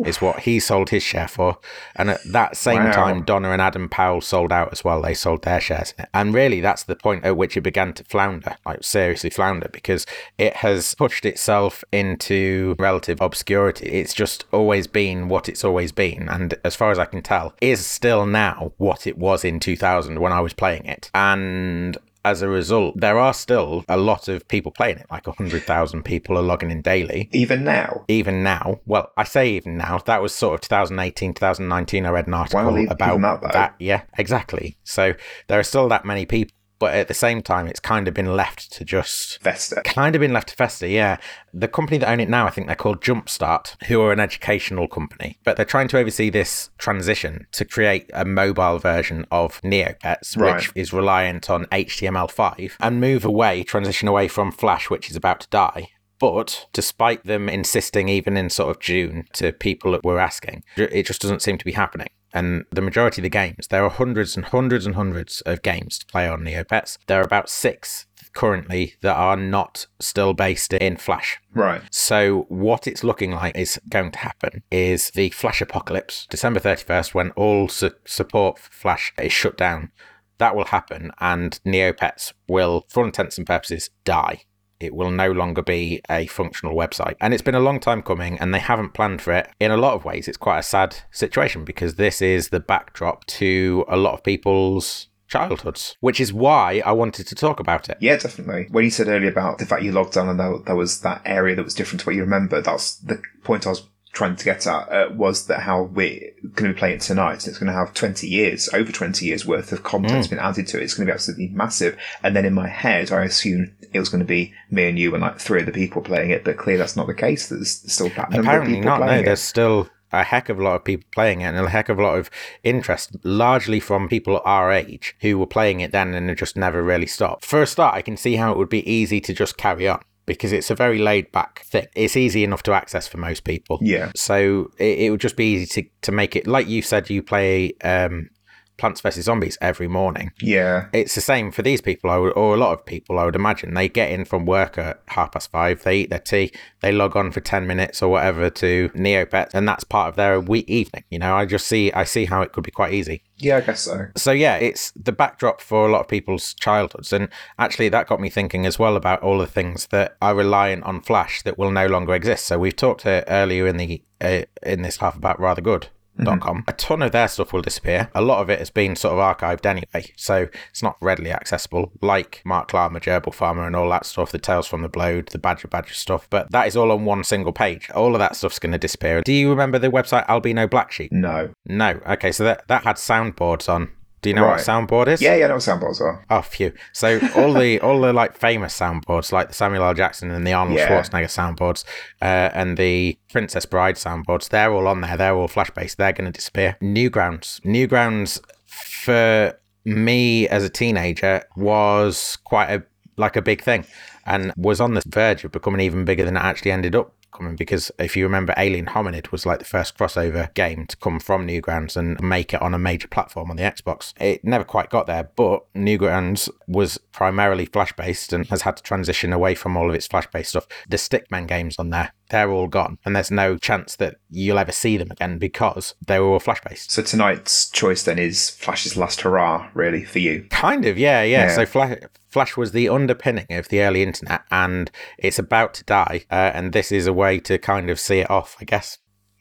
is 0.05 0.21
what 0.21 0.39
he 0.41 0.59
sold 0.59 0.89
his 0.89 1.03
share 1.03 1.27
for. 1.27 1.57
And 1.95 2.09
at 2.09 2.23
that 2.31 2.55
same 2.57 2.83
Wow. 2.85 2.91
time, 2.91 3.23
Donna 3.23 3.51
and 3.51 3.61
Adam 3.61 3.89
Powell 3.89 4.21
sold 4.21 4.51
out 4.51 4.71
as 4.71 4.83
well. 4.83 5.01
They 5.01 5.13
sold 5.13 5.43
their 5.43 5.59
shares. 5.61 5.93
And 6.13 6.33
really, 6.33 6.61
that's 6.61 6.83
the 6.83 6.95
point 6.95 7.25
at 7.25 7.37
which 7.37 7.57
it 7.57 7.61
began 7.61 7.93
to 7.93 8.03
flounder, 8.05 8.55
like 8.65 8.83
seriously 8.83 9.29
flounder, 9.29 9.69
because 9.71 10.05
it 10.37 10.57
has 10.57 10.95
pushed 10.95 11.25
itself 11.25 11.83
into 11.91 12.75
relative 12.79 13.19
obscurity. 13.21 13.87
It's 13.89 14.13
just 14.13 14.45
always 14.51 14.87
been 14.87 15.27
what 15.29 15.47
it's 15.49 15.63
always 15.63 15.91
been. 15.91 16.27
And 16.29 16.55
as 16.63 16.75
far 16.75 16.91
as 16.91 16.99
I 16.99 17.05
can 17.05 17.21
tell, 17.21 17.53
is 17.61 17.85
still 17.85 18.25
now 18.25 18.71
what 18.77 19.05
it 19.07 19.17
was 19.17 19.43
in 19.45 19.59
2000 19.59 20.19
when 20.19 20.31
I 20.31 20.39
was 20.41 20.53
playing 20.53 20.85
it. 20.85 21.09
And 21.13 21.97
as 22.25 22.41
a 22.41 22.47
result, 22.47 22.95
there 22.97 23.19
are 23.19 23.33
still 23.33 23.83
a 23.89 23.97
lot 23.97 24.27
of 24.27 24.47
people 24.47 24.71
playing 24.71 24.97
it. 24.97 25.07
Like 25.11 25.27
100,000 25.27 26.03
people 26.03 26.37
are 26.37 26.41
logging 26.41 26.71
in 26.71 26.81
daily. 26.81 27.29
Even 27.33 27.63
now? 27.63 28.05
Even 28.07 28.43
now. 28.43 28.79
Well, 28.85 29.11
I 29.17 29.23
say 29.23 29.49
even 29.49 29.77
now. 29.77 29.99
That 29.99 30.21
was 30.21 30.33
sort 30.33 30.55
of 30.55 30.61
2018, 30.61 31.33
2019. 31.33 32.05
I 32.05 32.09
read 32.09 32.27
an 32.27 32.33
article 32.33 32.77
even 32.77 32.91
about 32.91 33.41
that, 33.41 33.53
though. 33.53 33.85
Yeah, 33.85 34.03
exactly. 34.17 34.77
So 34.83 35.13
there 35.47 35.59
are 35.59 35.63
still 35.63 35.89
that 35.89 36.05
many 36.05 36.25
people. 36.25 36.55
But 36.83 36.95
at 36.95 37.07
the 37.07 37.13
same 37.13 37.41
time, 37.41 37.67
it's 37.67 37.79
kind 37.79 38.09
of 38.09 38.13
been 38.13 38.35
left 38.35 38.71
to 38.73 38.83
just 38.83 39.41
Vesta. 39.41 39.81
kind 39.85 40.15
of 40.15 40.19
been 40.19 40.33
left 40.33 40.49
to 40.49 40.55
fester, 40.55 40.85
yeah. 40.85 41.15
The 41.53 41.69
company 41.69 41.97
that 41.99 42.09
own 42.09 42.19
it 42.19 42.27
now, 42.27 42.45
I 42.45 42.49
think 42.49 42.67
they're 42.67 42.75
called 42.75 43.01
Jumpstart, 43.01 43.81
who 43.85 44.01
are 44.01 44.11
an 44.11 44.19
educational 44.19 44.89
company, 44.89 45.39
but 45.45 45.55
they're 45.55 45.65
trying 45.65 45.87
to 45.87 45.97
oversee 45.97 46.29
this 46.29 46.71
transition 46.77 47.47
to 47.53 47.63
create 47.63 48.09
a 48.13 48.25
mobile 48.25 48.79
version 48.79 49.25
of 49.31 49.61
Neopets, 49.61 50.37
uh, 50.37 50.41
Right. 50.41 50.55
which 50.57 50.71
is 50.75 50.91
reliant 50.91 51.49
on 51.49 51.67
HTML5, 51.71 52.73
and 52.81 52.99
move 52.99 53.23
away, 53.23 53.63
transition 53.63 54.09
away 54.09 54.27
from 54.27 54.51
Flash, 54.51 54.89
which 54.89 55.09
is 55.09 55.15
about 55.15 55.39
to 55.41 55.47
die. 55.49 55.87
But 56.19 56.67
despite 56.73 57.23
them 57.25 57.47
insisting, 57.47 58.09
even 58.09 58.35
in 58.37 58.49
sort 58.49 58.75
of 58.75 58.81
June, 58.81 59.25
to 59.33 59.51
people 59.53 59.93
that 59.93 60.03
were 60.03 60.19
asking, 60.19 60.63
it 60.75 61.03
just 61.05 61.21
doesn't 61.21 61.41
seem 61.41 61.57
to 61.57 61.65
be 61.65 61.71
happening. 61.73 62.09
And 62.33 62.65
the 62.71 62.81
majority 62.81 63.21
of 63.21 63.23
the 63.23 63.29
games, 63.29 63.67
there 63.67 63.83
are 63.83 63.89
hundreds 63.89 64.35
and 64.35 64.45
hundreds 64.45 64.85
and 64.85 64.95
hundreds 64.95 65.41
of 65.41 65.61
games 65.61 65.99
to 65.99 66.05
play 66.07 66.27
on 66.27 66.41
Neopets. 66.41 66.97
There 67.07 67.19
are 67.19 67.25
about 67.25 67.49
six 67.49 68.07
currently 68.33 68.95
that 69.01 69.15
are 69.15 69.37
not 69.37 69.85
still 69.99 70.33
based 70.33 70.73
in 70.73 70.97
Flash. 70.97 71.39
Right. 71.53 71.81
So 71.91 72.45
what 72.49 72.87
it's 72.87 73.03
looking 73.03 73.31
like 73.31 73.55
is 73.55 73.79
going 73.89 74.11
to 74.11 74.19
happen 74.19 74.63
is 74.71 75.11
the 75.11 75.29
Flash 75.29 75.61
apocalypse, 75.61 76.25
December 76.29 76.59
31st, 76.59 77.13
when 77.13 77.31
all 77.31 77.67
su- 77.67 77.91
support 78.05 78.57
for 78.57 78.71
Flash 78.71 79.13
is 79.21 79.31
shut 79.31 79.55
down. 79.55 79.91
That 80.39 80.55
will 80.55 80.65
happen, 80.65 81.11
and 81.19 81.59
Neopets 81.65 82.33
will, 82.47 82.85
for 82.89 83.01
all 83.01 83.05
intents 83.05 83.37
and 83.37 83.45
purposes, 83.45 83.91
die. 84.03 84.41
It 84.83 84.93
will 84.93 85.11
no 85.11 85.31
longer 85.31 85.61
be 85.61 86.01
a 86.09 86.25
functional 86.27 86.75
website. 86.75 87.15
And 87.21 87.33
it's 87.33 87.43
been 87.43 87.55
a 87.55 87.59
long 87.59 87.79
time 87.79 88.01
coming, 88.01 88.37
and 88.39 88.53
they 88.53 88.59
haven't 88.59 88.93
planned 88.93 89.21
for 89.21 89.33
it. 89.33 89.49
In 89.59 89.71
a 89.71 89.77
lot 89.77 89.93
of 89.93 90.05
ways, 90.05 90.27
it's 90.27 90.37
quite 90.37 90.59
a 90.59 90.63
sad 90.63 90.97
situation 91.11 91.63
because 91.63 91.95
this 91.95 92.21
is 92.21 92.49
the 92.49 92.59
backdrop 92.59 93.25
to 93.25 93.85
a 93.87 93.97
lot 93.97 94.13
of 94.13 94.23
people's 94.23 95.07
childhoods, 95.27 95.97
which 95.99 96.19
is 96.19 96.31
why 96.31 96.81
I 96.85 96.91
wanted 96.91 97.25
to 97.27 97.35
talk 97.35 97.59
about 97.59 97.89
it. 97.89 97.97
Yeah, 97.99 98.17
definitely. 98.17 98.67
When 98.69 98.83
you 98.83 98.91
said 98.91 99.07
earlier 99.07 99.31
about 99.31 99.57
the 99.57 99.65
fact 99.65 99.81
you 99.81 99.91
logged 99.91 100.15
on 100.15 100.29
and 100.29 100.39
there, 100.39 100.75
was 100.75 101.01
that 101.01 101.21
area 101.25 101.55
that 101.55 101.63
was 101.63 101.73
different 101.73 102.01
to 102.01 102.05
what 102.05 102.15
you 102.15 102.21
remember, 102.21 102.61
that's 102.61 102.95
the 102.97 103.21
point 103.43 103.65
I 103.65 103.71
was 103.71 103.87
trying 104.13 104.35
to 104.35 104.45
get 104.45 104.65
at, 104.67 104.89
uh, 104.89 105.09
was 105.11 105.47
that 105.47 105.61
how 105.61 105.83
we're 105.83 106.31
going 106.53 106.69
to 106.69 106.73
be 106.73 106.79
playing 106.79 106.95
it 106.95 107.01
tonight. 107.01 107.47
It's 107.47 107.57
going 107.57 107.67
to 107.67 107.73
have 107.73 107.93
20 107.93 108.27
years, 108.27 108.69
over 108.71 108.91
20 108.91 109.25
years 109.25 109.45
worth 109.45 109.71
of 109.71 109.83
content 109.83 110.13
has 110.13 110.27
been 110.27 110.39
added 110.39 110.67
to 110.67 110.79
it. 110.79 110.83
It's 110.83 110.93
going 110.93 111.07
to 111.07 111.11
be 111.11 111.15
absolutely 111.15 111.47
massive. 111.49 111.97
And 112.21 112.35
then 112.35 112.45
in 112.45 112.53
my 112.53 112.67
head, 112.67 113.11
I 113.11 113.25
assumed 113.25 113.73
it 113.91 113.99
was 113.99 114.09
going 114.09 114.19
to 114.19 114.25
be 114.25 114.53
me 114.69 114.87
and 114.87 114.99
you 114.99 115.13
and 115.13 115.21
like 115.21 115.39
three 115.39 115.63
other 115.63 115.71
people 115.71 116.03
playing 116.03 116.29
it, 116.29 116.43
but 116.43 116.57
clearly 116.57 116.77
that's 116.77 116.95
not 116.95 117.07
the 117.07 117.15
case. 117.15 117.49
There's 117.49 117.71
still 117.91 118.09
that 118.09 118.29
number 118.29 118.47
Apparently 118.47 118.73
of 118.73 118.83
people 118.83 118.91
not. 118.91 118.99
No, 118.99 119.05
playing 119.07 119.25
there's 119.25 119.41
still 119.41 119.89
a 120.11 120.23
heck 120.23 120.47
of 120.47 120.59
a 120.59 120.63
lot 120.63 120.75
of 120.75 120.83
people 120.83 121.09
playing 121.11 121.41
it 121.41 121.45
and 121.45 121.57
a 121.57 121.69
heck 121.69 121.89
of 121.89 121.97
a 121.97 122.03
lot 122.03 122.19
of 122.19 122.29
interest, 122.63 123.17
largely 123.23 123.79
from 123.79 124.07
people 124.07 124.39
our 124.45 124.71
age 124.71 125.15
who 125.21 125.39
were 125.39 125.47
playing 125.47 125.79
it 125.79 125.91
then 125.91 126.13
and 126.13 126.29
it 126.29 126.37
just 126.37 126.55
never 126.55 126.83
really 126.83 127.07
stopped. 127.07 127.43
For 127.43 127.63
a 127.63 127.67
start, 127.67 127.95
I 127.95 128.03
can 128.03 128.15
see 128.15 128.35
how 128.35 128.51
it 128.51 128.59
would 128.59 128.69
be 128.69 128.87
easy 128.89 129.19
to 129.21 129.33
just 129.33 129.57
carry 129.57 129.87
on 129.87 130.03
because 130.25 130.51
it's 130.51 130.71
a 130.71 130.75
very 130.75 130.99
laid 130.99 131.31
back 131.31 131.63
thing. 131.65 131.87
It's 131.95 132.15
easy 132.15 132.43
enough 132.43 132.63
to 132.63 132.73
access 132.73 133.07
for 133.07 133.17
most 133.17 133.43
people. 133.43 133.79
Yeah. 133.81 134.11
So 134.15 134.71
it, 134.77 134.99
it 134.99 135.09
would 135.09 135.21
just 135.21 135.35
be 135.35 135.53
easy 135.53 135.81
to, 135.81 135.89
to 136.03 136.11
make 136.11 136.35
it, 136.35 136.47
like 136.47 136.67
you 136.67 136.81
said, 136.81 137.09
you 137.09 137.21
play 137.21 137.73
um, 137.83 138.29
Plants 138.77 139.01
vs. 139.01 139.25
Zombies 139.25 139.57
every 139.61 139.87
morning 139.87 140.31
Yeah. 140.41 140.87
it's 140.93 141.15
the 141.15 141.21
same 141.21 141.51
for 141.51 141.61
these 141.61 141.81
people, 141.81 142.09
I 142.09 142.17
would, 142.17 142.33
or 142.33 142.53
a 142.55 142.57
lot 142.57 142.73
of 142.73 142.85
people, 142.85 143.19
I 143.19 143.25
would 143.25 143.35
imagine. 143.35 143.73
They 143.73 143.87
get 143.89 144.11
in 144.11 144.25
from 144.25 144.45
work 144.45 144.77
at 144.77 145.01
half 145.09 145.31
past 145.33 145.51
five, 145.51 145.83
they 145.83 145.99
eat 145.99 146.09
their 146.09 146.19
tea, 146.19 146.51
they 146.81 146.91
log 146.91 147.15
on 147.15 147.31
for 147.31 147.39
10 147.39 147.65
minutes 147.67 148.01
or 148.01 148.09
whatever 148.09 148.49
to 148.49 148.89
Neopets, 148.89 149.53
and 149.53 149.67
that's 149.67 149.83
part 149.83 150.09
of 150.09 150.15
their 150.15 150.39
week 150.39 150.67
evening. 150.69 151.03
You 151.09 151.19
know, 151.19 151.35
I 151.35 151.45
just 151.45 151.67
see, 151.67 151.91
I 151.93 152.03
see 152.03 152.25
how 152.25 152.41
it 152.41 152.51
could 152.51 152.63
be 152.63 152.71
quite 152.71 152.93
easy. 152.93 153.23
Yeah, 153.37 153.57
I 153.57 153.61
guess 153.61 153.81
so. 153.81 154.07
So, 154.15 154.31
yeah, 154.31 154.55
it's 154.55 154.91
the 154.91 155.11
backdrop 155.11 155.59
for 155.59 155.87
a 155.87 155.91
lot 155.91 156.01
of 156.01 156.07
people's 156.07 156.53
childhoods. 156.53 157.11
And 157.11 157.27
actually, 157.59 157.89
that 157.89 158.07
got 158.07 158.21
me 158.21 158.29
thinking 158.29 158.65
as 158.65 158.79
well 158.79 158.95
about 158.95 159.21
all 159.21 159.39
the 159.39 159.47
things 159.47 159.87
that 159.87 160.15
are 160.21 160.35
reliant 160.35 160.83
on 160.83 161.01
Flash 161.01 161.41
that 161.41 161.57
will 161.57 161.71
no 161.71 161.87
longer 161.87 162.13
exist. 162.13 162.45
So, 162.45 162.57
we've 162.59 162.75
talked 162.75 163.05
uh, 163.05 163.23
earlier 163.27 163.67
in 163.67 163.77
the 163.77 164.01
uh, 164.21 164.43
in 164.61 164.83
this 164.83 164.97
half 164.97 165.17
about 165.17 165.39
Rather 165.39 165.61
Good. 165.61 165.87
Dot 166.15 166.35
mm-hmm. 166.35 166.39
com. 166.43 166.63
A 166.67 166.73
ton 166.73 167.01
of 167.01 167.11
their 167.11 167.27
stuff 167.27 167.53
will 167.53 167.63
disappear. 167.63 168.11
A 168.13 168.21
lot 168.21 168.39
of 168.39 168.49
it 168.49 168.59
has 168.59 168.69
been 168.69 168.95
sort 168.95 169.17
of 169.17 169.19
archived 169.19 169.65
anyway, 169.65 170.13
so 170.15 170.47
it's 170.69 170.83
not 170.83 170.95
readily 171.01 171.31
accessible, 171.31 171.91
like 172.01 172.41
Mark 172.45 172.69
Klarmer, 172.69 173.01
Gerbil 173.01 173.33
Farmer, 173.33 173.65
and 173.65 173.75
all 173.75 173.89
that 173.89 174.05
stuff, 174.05 174.31
the 174.31 174.37
Tales 174.37 174.67
from 174.67 174.83
the 174.83 174.89
Blode, 174.89 175.29
the 175.29 175.39
Badger 175.39 175.67
Badger 175.67 175.95
stuff. 175.95 176.27
But 176.29 176.51
that 176.51 176.67
is 176.67 176.77
all 176.77 176.91
on 176.91 177.05
one 177.05 177.23
single 177.23 177.51
page. 177.51 177.89
All 177.95 178.13
of 178.13 178.19
that 178.19 178.35
stuff's 178.35 178.59
going 178.59 178.73
to 178.73 178.77
disappear. 178.77 179.21
Do 179.21 179.33
you 179.33 179.49
remember 179.49 179.79
the 179.79 179.89
website 179.89 180.27
Albino 180.27 180.67
Black 180.67 180.91
Sheep? 180.91 181.11
No. 181.11 181.53
No. 181.65 181.99
Okay, 182.07 182.31
so 182.31 182.43
that, 182.43 182.67
that 182.67 182.83
had 182.83 182.97
soundboards 182.97 183.67
on. 183.67 183.91
Do 184.23 184.29
you 184.29 184.35
know 184.35 184.47
what 184.47 184.61
a 184.61 184.63
soundboard 184.63 185.07
is? 185.09 185.21
Yeah, 185.21 185.35
yeah, 185.35 185.45
I 185.45 185.47
know 185.49 185.55
what 185.55 185.63
soundboards 185.63 185.99
are. 186.01 186.25
Oh, 186.29 186.41
phew. 186.41 186.73
So 186.93 187.19
all 187.35 187.53
the 187.53 187.79
all 187.85 187.99
the 188.01 188.13
like 188.13 188.37
famous 188.37 188.77
soundboards, 188.77 189.31
like 189.31 189.49
the 189.49 189.53
Samuel 189.53 189.83
L. 189.83 189.93
Jackson 189.93 190.31
and 190.31 190.47
the 190.47 190.53
Arnold 190.53 190.79
Yeah. 190.79 190.87
Schwarzenegger 190.87 191.25
soundboards, 191.25 191.83
uh, 192.21 192.49
and 192.53 192.77
the 192.77 193.17
Princess 193.31 193.65
Bride 193.65 193.95
soundboards, 193.95 194.49
they're 194.49 194.71
all 194.71 194.87
on 194.87 195.01
there. 195.01 195.17
They're 195.17 195.35
all 195.35 195.47
flash 195.49 195.69
based. 195.71 195.97
They're 195.97 196.13
going 196.13 196.31
to 196.31 196.35
disappear. 196.35 196.77
Newgrounds, 196.81 197.59
Newgrounds, 197.61 198.39
for 198.65 199.59
me 199.85 200.47
as 200.47 200.63
a 200.63 200.69
teenager 200.69 201.43
was 201.57 202.37
quite 202.45 202.69
a 202.69 202.83
like 203.17 203.35
a 203.35 203.41
big 203.41 203.61
thing, 203.61 203.85
and 204.25 204.53
was 204.57 204.79
on 204.81 204.93
the 204.93 205.03
verge 205.05 205.43
of 205.43 205.51
becoming 205.51 205.81
even 205.81 206.05
bigger 206.05 206.23
than 206.25 206.37
it 206.37 206.39
actually 206.43 206.71
ended 206.71 206.95
up 206.95 207.13
coming 207.33 207.55
because 207.55 207.91
if 207.99 208.15
you 208.15 208.23
remember 208.23 208.53
alien 208.57 208.87
hominid 208.87 209.31
was 209.31 209.45
like 209.45 209.59
the 209.59 209.65
first 209.65 209.97
crossover 209.97 210.53
game 210.53 210.85
to 210.87 210.95
come 210.97 211.19
from 211.19 211.47
newgrounds 211.47 211.95
and 211.97 212.19
make 212.21 212.53
it 212.53 212.61
on 212.61 212.73
a 212.73 212.79
major 212.79 213.07
platform 213.07 213.49
on 213.49 213.57
the 213.57 213.63
xbox 213.63 214.13
it 214.19 214.43
never 214.43 214.63
quite 214.63 214.89
got 214.89 215.07
there 215.07 215.29
but 215.35 215.61
newgrounds 215.73 216.49
was 216.67 216.97
primarily 217.11 217.65
flash 217.65 217.93
based 217.93 218.33
and 218.33 218.47
has 218.47 218.61
had 218.63 218.77
to 218.77 218.83
transition 218.83 219.33
away 219.33 219.55
from 219.55 219.75
all 219.75 219.89
of 219.89 219.95
its 219.95 220.07
flash 220.07 220.27
based 220.31 220.51
stuff 220.51 220.67
the 220.87 220.97
stickman 220.97 221.47
games 221.47 221.77
on 221.77 221.89
there 221.89 222.13
they're 222.29 222.51
all 222.51 222.67
gone 222.67 222.97
and 223.05 223.15
there's 223.15 223.29
no 223.31 223.57
chance 223.57 223.95
that 223.97 224.15
you'll 224.29 224.57
ever 224.57 224.71
see 224.71 224.97
them 224.97 225.11
again 225.11 225.37
because 225.37 225.93
they 226.05 226.19
were 226.19 226.27
all 226.27 226.39
flash 226.39 226.61
based 226.67 226.91
So 226.91 227.01
tonight's 227.01 227.69
choice 227.69 228.03
then 228.03 228.19
is 228.19 228.49
Flash's 228.49 228.97
last 228.97 229.21
hurrah, 229.21 229.69
really, 229.73 230.03
for 230.03 230.19
you. 230.19 230.45
Kind 230.49 230.85
of, 230.85 230.97
yeah, 230.97 231.21
yeah. 231.23 231.47
Yeah. 231.47 231.55
So 231.55 231.65
Flash, 231.65 231.97
Flash 232.33 232.57
was 232.57 232.71
the 232.71 232.89
underpinning 232.89 233.45
of 233.51 233.67
the 233.67 233.81
early 233.81 234.01
internet, 234.01 234.41
and 234.49 234.89
it's 235.19 235.37
about 235.37 235.75
to 235.75 235.83
die. 235.83 236.25
Uh, 236.31 236.49
and 236.55 236.73
this 236.73 236.91
is 236.91 237.05
a 237.05 237.13
way 237.13 237.39
to 237.41 237.59
kind 237.59 237.91
of 237.91 237.99
see 237.99 238.21
it 238.21 238.29
off, 238.31 238.57
I 238.59 238.65
guess. 238.65 238.97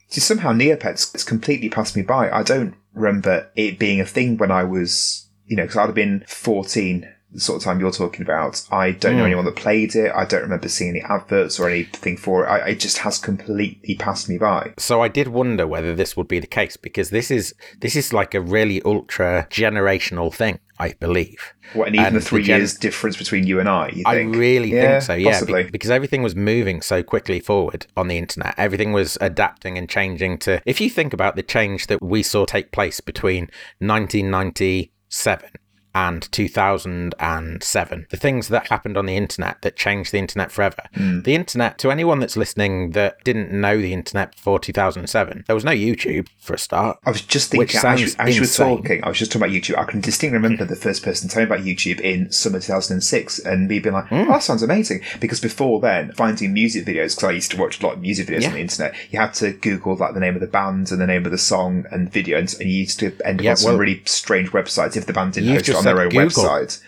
See, 0.08 0.20
somehow 0.20 0.52
Neopets 0.52 1.14
it's 1.14 1.24
completely 1.24 1.70
passed 1.70 1.96
me 1.96 2.02
by. 2.02 2.30
I 2.30 2.42
don't 2.42 2.74
remember 2.92 3.50
it 3.56 3.78
being 3.78 3.98
a 3.98 4.04
thing 4.04 4.36
when 4.36 4.50
I 4.50 4.64
was, 4.64 5.26
you 5.46 5.56
know, 5.56 5.62
because 5.62 5.78
I'd 5.78 5.86
have 5.86 5.94
been 5.94 6.22
14, 6.28 7.08
the 7.32 7.40
sort 7.40 7.56
of 7.56 7.64
time 7.64 7.80
you're 7.80 7.92
talking 7.92 8.20
about. 8.20 8.62
I 8.70 8.90
don't 8.90 9.16
know 9.16 9.24
anyone 9.24 9.46
that 9.46 9.56
played 9.56 9.96
it. 9.96 10.12
I 10.14 10.26
don't 10.26 10.42
remember 10.42 10.68
seeing 10.68 10.90
any 10.90 11.00
adverts 11.00 11.58
or 11.58 11.70
anything 11.70 12.18
for 12.18 12.44
it. 12.44 12.48
I, 12.48 12.68
it 12.68 12.80
just 12.80 12.98
has 12.98 13.18
completely 13.18 13.94
passed 13.94 14.28
me 14.28 14.36
by. 14.36 14.74
So 14.76 15.00
I 15.00 15.08
did 15.08 15.28
wonder 15.28 15.66
whether 15.66 15.94
this 15.94 16.14
would 16.14 16.28
be 16.28 16.40
the 16.40 16.46
case 16.46 16.76
because 16.76 17.08
this 17.08 17.30
is 17.30 17.54
this 17.80 17.96
is 17.96 18.12
like 18.12 18.34
a 18.34 18.40
really 18.42 18.82
ultra 18.82 19.46
generational 19.50 20.32
thing, 20.32 20.58
I 20.82 20.94
believe. 20.98 21.54
What, 21.74 21.86
and 21.86 21.96
even 21.96 22.06
And 22.08 22.16
the 22.16 22.20
three 22.20 22.40
the 22.42 22.48
gen- 22.48 22.60
years 22.60 22.74
difference 22.74 23.16
between 23.16 23.46
you 23.46 23.60
and 23.60 23.68
I, 23.68 23.88
you 23.94 24.02
I 24.04 24.20
really 24.22 24.72
Yeah, 24.72 24.98
think 24.98 25.02
so, 25.02 25.14
yeah, 25.14 25.44
be- 25.44 25.70
because 25.70 25.90
everything 25.90 26.22
was 26.22 26.34
moving 26.34 26.82
so 26.82 27.02
quickly 27.02 27.38
forward 27.40 27.86
on 27.96 28.08
the 28.08 28.18
internet. 28.18 28.54
Everything 28.58 28.92
was 28.92 29.16
adapting 29.20 29.78
and 29.78 29.88
changing 29.88 30.38
to. 30.38 30.60
If 30.66 30.80
you 30.80 30.90
think 30.90 31.12
about 31.14 31.36
the 31.36 31.42
change 31.42 31.86
that 31.86 32.02
we 32.02 32.22
saw 32.22 32.44
take 32.46 32.72
place 32.72 33.00
between 33.00 33.44
1997 33.78 35.50
and 35.94 36.30
2007, 36.32 38.06
the 38.10 38.16
things 38.16 38.48
that 38.48 38.68
happened 38.68 38.96
on 38.96 39.06
the 39.06 39.16
internet 39.16 39.60
that 39.62 39.76
changed 39.76 40.12
the 40.12 40.18
internet 40.18 40.50
forever. 40.50 40.82
Hmm. 40.94 41.20
The 41.22 41.34
internet, 41.34 41.78
to 41.78 41.90
anyone 41.90 42.20
that's 42.20 42.36
listening 42.36 42.90
that 42.90 43.22
didn't 43.24 43.52
know 43.52 43.78
the 43.80 43.92
internet 43.92 44.32
before 44.36 44.58
2007, 44.58 45.44
there 45.46 45.54
was 45.56 45.64
no 45.64 45.72
YouTube 45.72 46.28
for 46.38 46.54
a 46.54 46.58
start. 46.58 46.98
I 47.04 47.10
was 47.10 47.20
just 47.22 47.50
thinking, 47.50 47.76
as 47.76 48.00
you, 48.00 48.06
sounds 48.08 48.16
as 48.18 48.36
you 48.36 48.42
were 48.42 48.76
talking, 48.76 49.04
I 49.04 49.08
was 49.08 49.18
just 49.18 49.32
talking 49.32 49.46
about 49.46 49.54
YouTube. 49.54 49.78
I 49.78 49.84
can 49.84 50.00
distinctly 50.00 50.38
remember 50.38 50.64
the 50.64 50.76
first 50.76 51.02
person 51.02 51.28
telling 51.28 51.48
me 51.48 51.54
about 51.54 51.64
YouTube 51.66 52.00
in 52.00 52.30
summer 52.32 52.60
2006 52.60 53.38
and 53.40 53.68
me 53.68 53.78
being 53.78 53.94
like, 53.94 54.06
Hmm. 54.08 54.14
oh, 54.22 54.26
that 54.26 54.42
sounds 54.42 54.62
amazing. 54.62 55.00
Because 55.20 55.40
before 55.40 55.80
then, 55.80 56.12
finding 56.12 56.52
music 56.52 56.84
videos, 56.84 57.14
because 57.16 57.24
I 57.24 57.32
used 57.32 57.50
to 57.52 57.56
watch 57.60 57.80
a 57.82 57.86
lot 57.86 57.94
of 57.94 58.00
music 58.00 58.28
videos 58.28 58.42
Yeah. 58.42 58.48
on 58.48 58.54
the 58.54 58.60
internet, 58.60 58.94
you 59.10 59.18
had 59.18 59.34
to 59.34 59.52
Google 59.52 59.96
like 59.96 60.14
the 60.14 60.20
name 60.20 60.34
of 60.34 60.40
the 60.40 60.46
band 60.46 60.90
and 60.90 61.00
the 61.00 61.06
name 61.06 61.24
of 61.24 61.30
the 61.32 61.38
song 61.38 61.84
and 61.90 62.10
video, 62.10 62.38
and, 62.38 62.52
and 62.60 62.68
you 62.70 62.78
used 62.80 62.98
to 63.00 63.12
end 63.24 63.40
up 63.40 63.44
Yeah, 63.44 63.50
on 63.52 63.56
some 63.56 63.76
really 63.78 64.02
strange 64.04 64.50
websites 64.50 64.96
if 64.96 65.06
the 65.06 65.12
band 65.12 65.34
didn't 65.34 65.50
host 65.50 65.81
on 65.86 65.96
their 65.96 66.04
own 66.04 66.10
Google. 66.10 66.44
website. 66.44 66.80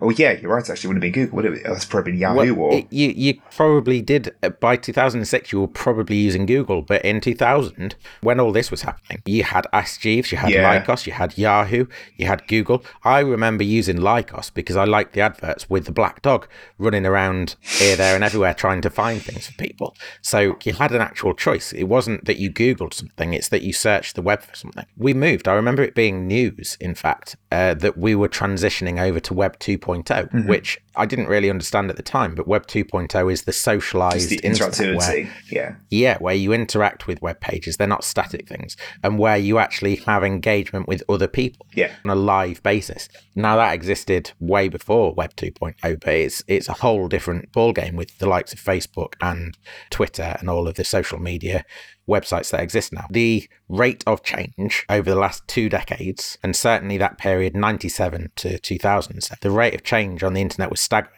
Oh 0.00 0.10
yeah, 0.10 0.32
you're 0.32 0.52
right. 0.52 0.68
Actually, 0.68 0.88
it 0.88 0.88
wouldn't 0.88 1.04
have 1.04 1.12
been 1.12 1.24
Google. 1.24 1.36
Would 1.36 1.44
it? 1.46 1.64
That's 1.64 1.84
probably 1.84 2.12
been 2.12 2.20
Yahoo 2.20 2.54
Well, 2.54 2.66
or 2.66 2.74
it- 2.74 2.86
you 2.92 3.08
you 3.16 3.40
probably 3.50 4.02
did 4.02 4.34
uh, 4.42 4.50
by 4.50 4.76
2006. 4.76 5.52
You 5.52 5.60
were 5.60 5.66
probably 5.68 6.16
using 6.16 6.44
Google, 6.46 6.82
but 6.82 7.02
in 7.04 7.20
2000, 7.20 7.94
when 8.20 8.38
all 8.40 8.52
this 8.52 8.70
was 8.70 8.82
happening, 8.82 9.22
you 9.24 9.42
had 9.44 9.66
Ask 9.72 10.00
Jeeves, 10.00 10.30
you 10.32 10.38
had 10.38 10.50
Yeah. 10.50 10.82
Lycos, 10.84 11.06
you 11.06 11.12
had 11.12 11.38
Yahoo, 11.38 11.86
you 12.16 12.26
had 12.26 12.46
Google. 12.46 12.84
I 13.04 13.20
remember 13.20 13.64
using 13.64 13.96
Lycos 13.98 14.52
because 14.52 14.76
I 14.76 14.84
liked 14.84 15.14
the 15.14 15.20
adverts 15.22 15.70
with 15.70 15.86
the 15.86 15.92
black 15.92 16.20
dog 16.22 16.46
running 16.78 17.06
around 17.06 17.56
here, 17.60 17.96
there, 17.96 18.14
and 18.14 18.22
everywhere 18.24 18.54
trying 18.54 18.82
to 18.82 18.90
find 18.90 19.22
things 19.22 19.46
for 19.46 19.54
people. 19.54 19.96
So 20.20 20.56
you 20.64 20.74
had 20.74 20.92
an 20.92 21.00
actual 21.00 21.32
choice. 21.34 21.72
It 21.72 21.84
wasn't 21.84 22.24
that 22.26 22.36
you 22.38 22.50
Googled 22.50 22.92
something; 22.94 23.32
it's 23.32 23.48
that 23.48 23.62
you 23.62 23.72
searched 23.72 24.14
the 24.14 24.22
web 24.22 24.42
for 24.42 24.54
something. 24.54 24.84
We 24.96 25.14
moved. 25.14 25.48
I 25.48 25.54
remember 25.54 25.82
it 25.82 25.94
being 25.94 26.26
news, 26.26 26.76
in 26.80 26.94
fact, 26.94 27.36
uh, 27.50 27.74
that 27.74 27.96
we 27.96 28.14
were 28.14 28.28
transitioning 28.28 29.00
over 29.00 29.20
to 29.20 29.34
Web 29.34 29.58
2.0, 29.86 30.04
mm-hmm. 30.04 30.48
which 30.48 30.78
I 30.96 31.06
didn't 31.06 31.26
really 31.26 31.50
understand 31.50 31.90
at 31.90 31.96
the 31.96 32.02
time. 32.02 32.34
But 32.34 32.48
Web 32.48 32.66
2.0 32.66 33.32
is 33.32 33.42
the 33.42 33.52
socialized 33.52 34.30
the 34.30 34.36
internet 34.36 34.78
where 34.78 34.94
interactivity. 34.94 35.30
Yeah, 35.50 35.76
yeah, 35.90 36.18
where 36.18 36.34
you 36.34 36.52
interact 36.52 37.06
with 37.06 37.22
web 37.22 37.40
pages. 37.40 37.76
They're 37.76 37.86
not 37.86 38.04
static 38.04 38.48
things, 38.48 38.76
and 39.02 39.18
where 39.18 39.36
you 39.36 39.58
actually 39.58 39.96
have 39.96 40.24
engagement 40.24 40.88
with 40.88 41.02
other 41.08 41.28
people 41.28 41.66
yeah. 41.74 41.92
on 42.04 42.10
a 42.10 42.14
live 42.14 42.62
basis. 42.62 43.08
Now 43.34 43.56
that 43.56 43.74
existed 43.74 44.32
way 44.40 44.68
before 44.68 45.12
Web 45.14 45.34
2.0, 45.36 46.00
but 46.00 46.14
it's 46.14 46.42
it's 46.46 46.68
a 46.68 46.74
whole 46.74 47.08
different 47.08 47.52
ballgame 47.52 47.94
with 47.94 48.18
the 48.18 48.28
likes 48.28 48.52
of 48.52 48.60
Facebook 48.60 49.14
and 49.20 49.56
Twitter 49.90 50.36
and 50.40 50.48
all 50.48 50.68
of 50.68 50.74
the 50.74 50.84
social 50.84 51.18
media 51.18 51.64
websites 52.08 52.50
that 52.50 52.60
exist 52.60 52.92
now. 52.92 53.06
The 53.10 53.48
rate 53.68 54.04
of 54.06 54.22
change 54.22 54.84
over 54.88 55.10
the 55.10 55.16
last 55.16 55.46
two 55.48 55.68
decades, 55.68 56.38
and 56.42 56.54
certainly 56.54 56.96
that 56.98 57.18
period 57.18 57.56
97 57.56 58.30
to 58.36 58.58
2007, 58.58 59.38
the 59.40 59.50
rate 59.50 59.74
of 59.74 59.82
change 59.82 60.22
on 60.22 60.34
the 60.34 60.40
internet 60.40 60.70
was 60.70 60.80
staggering. 60.86 61.12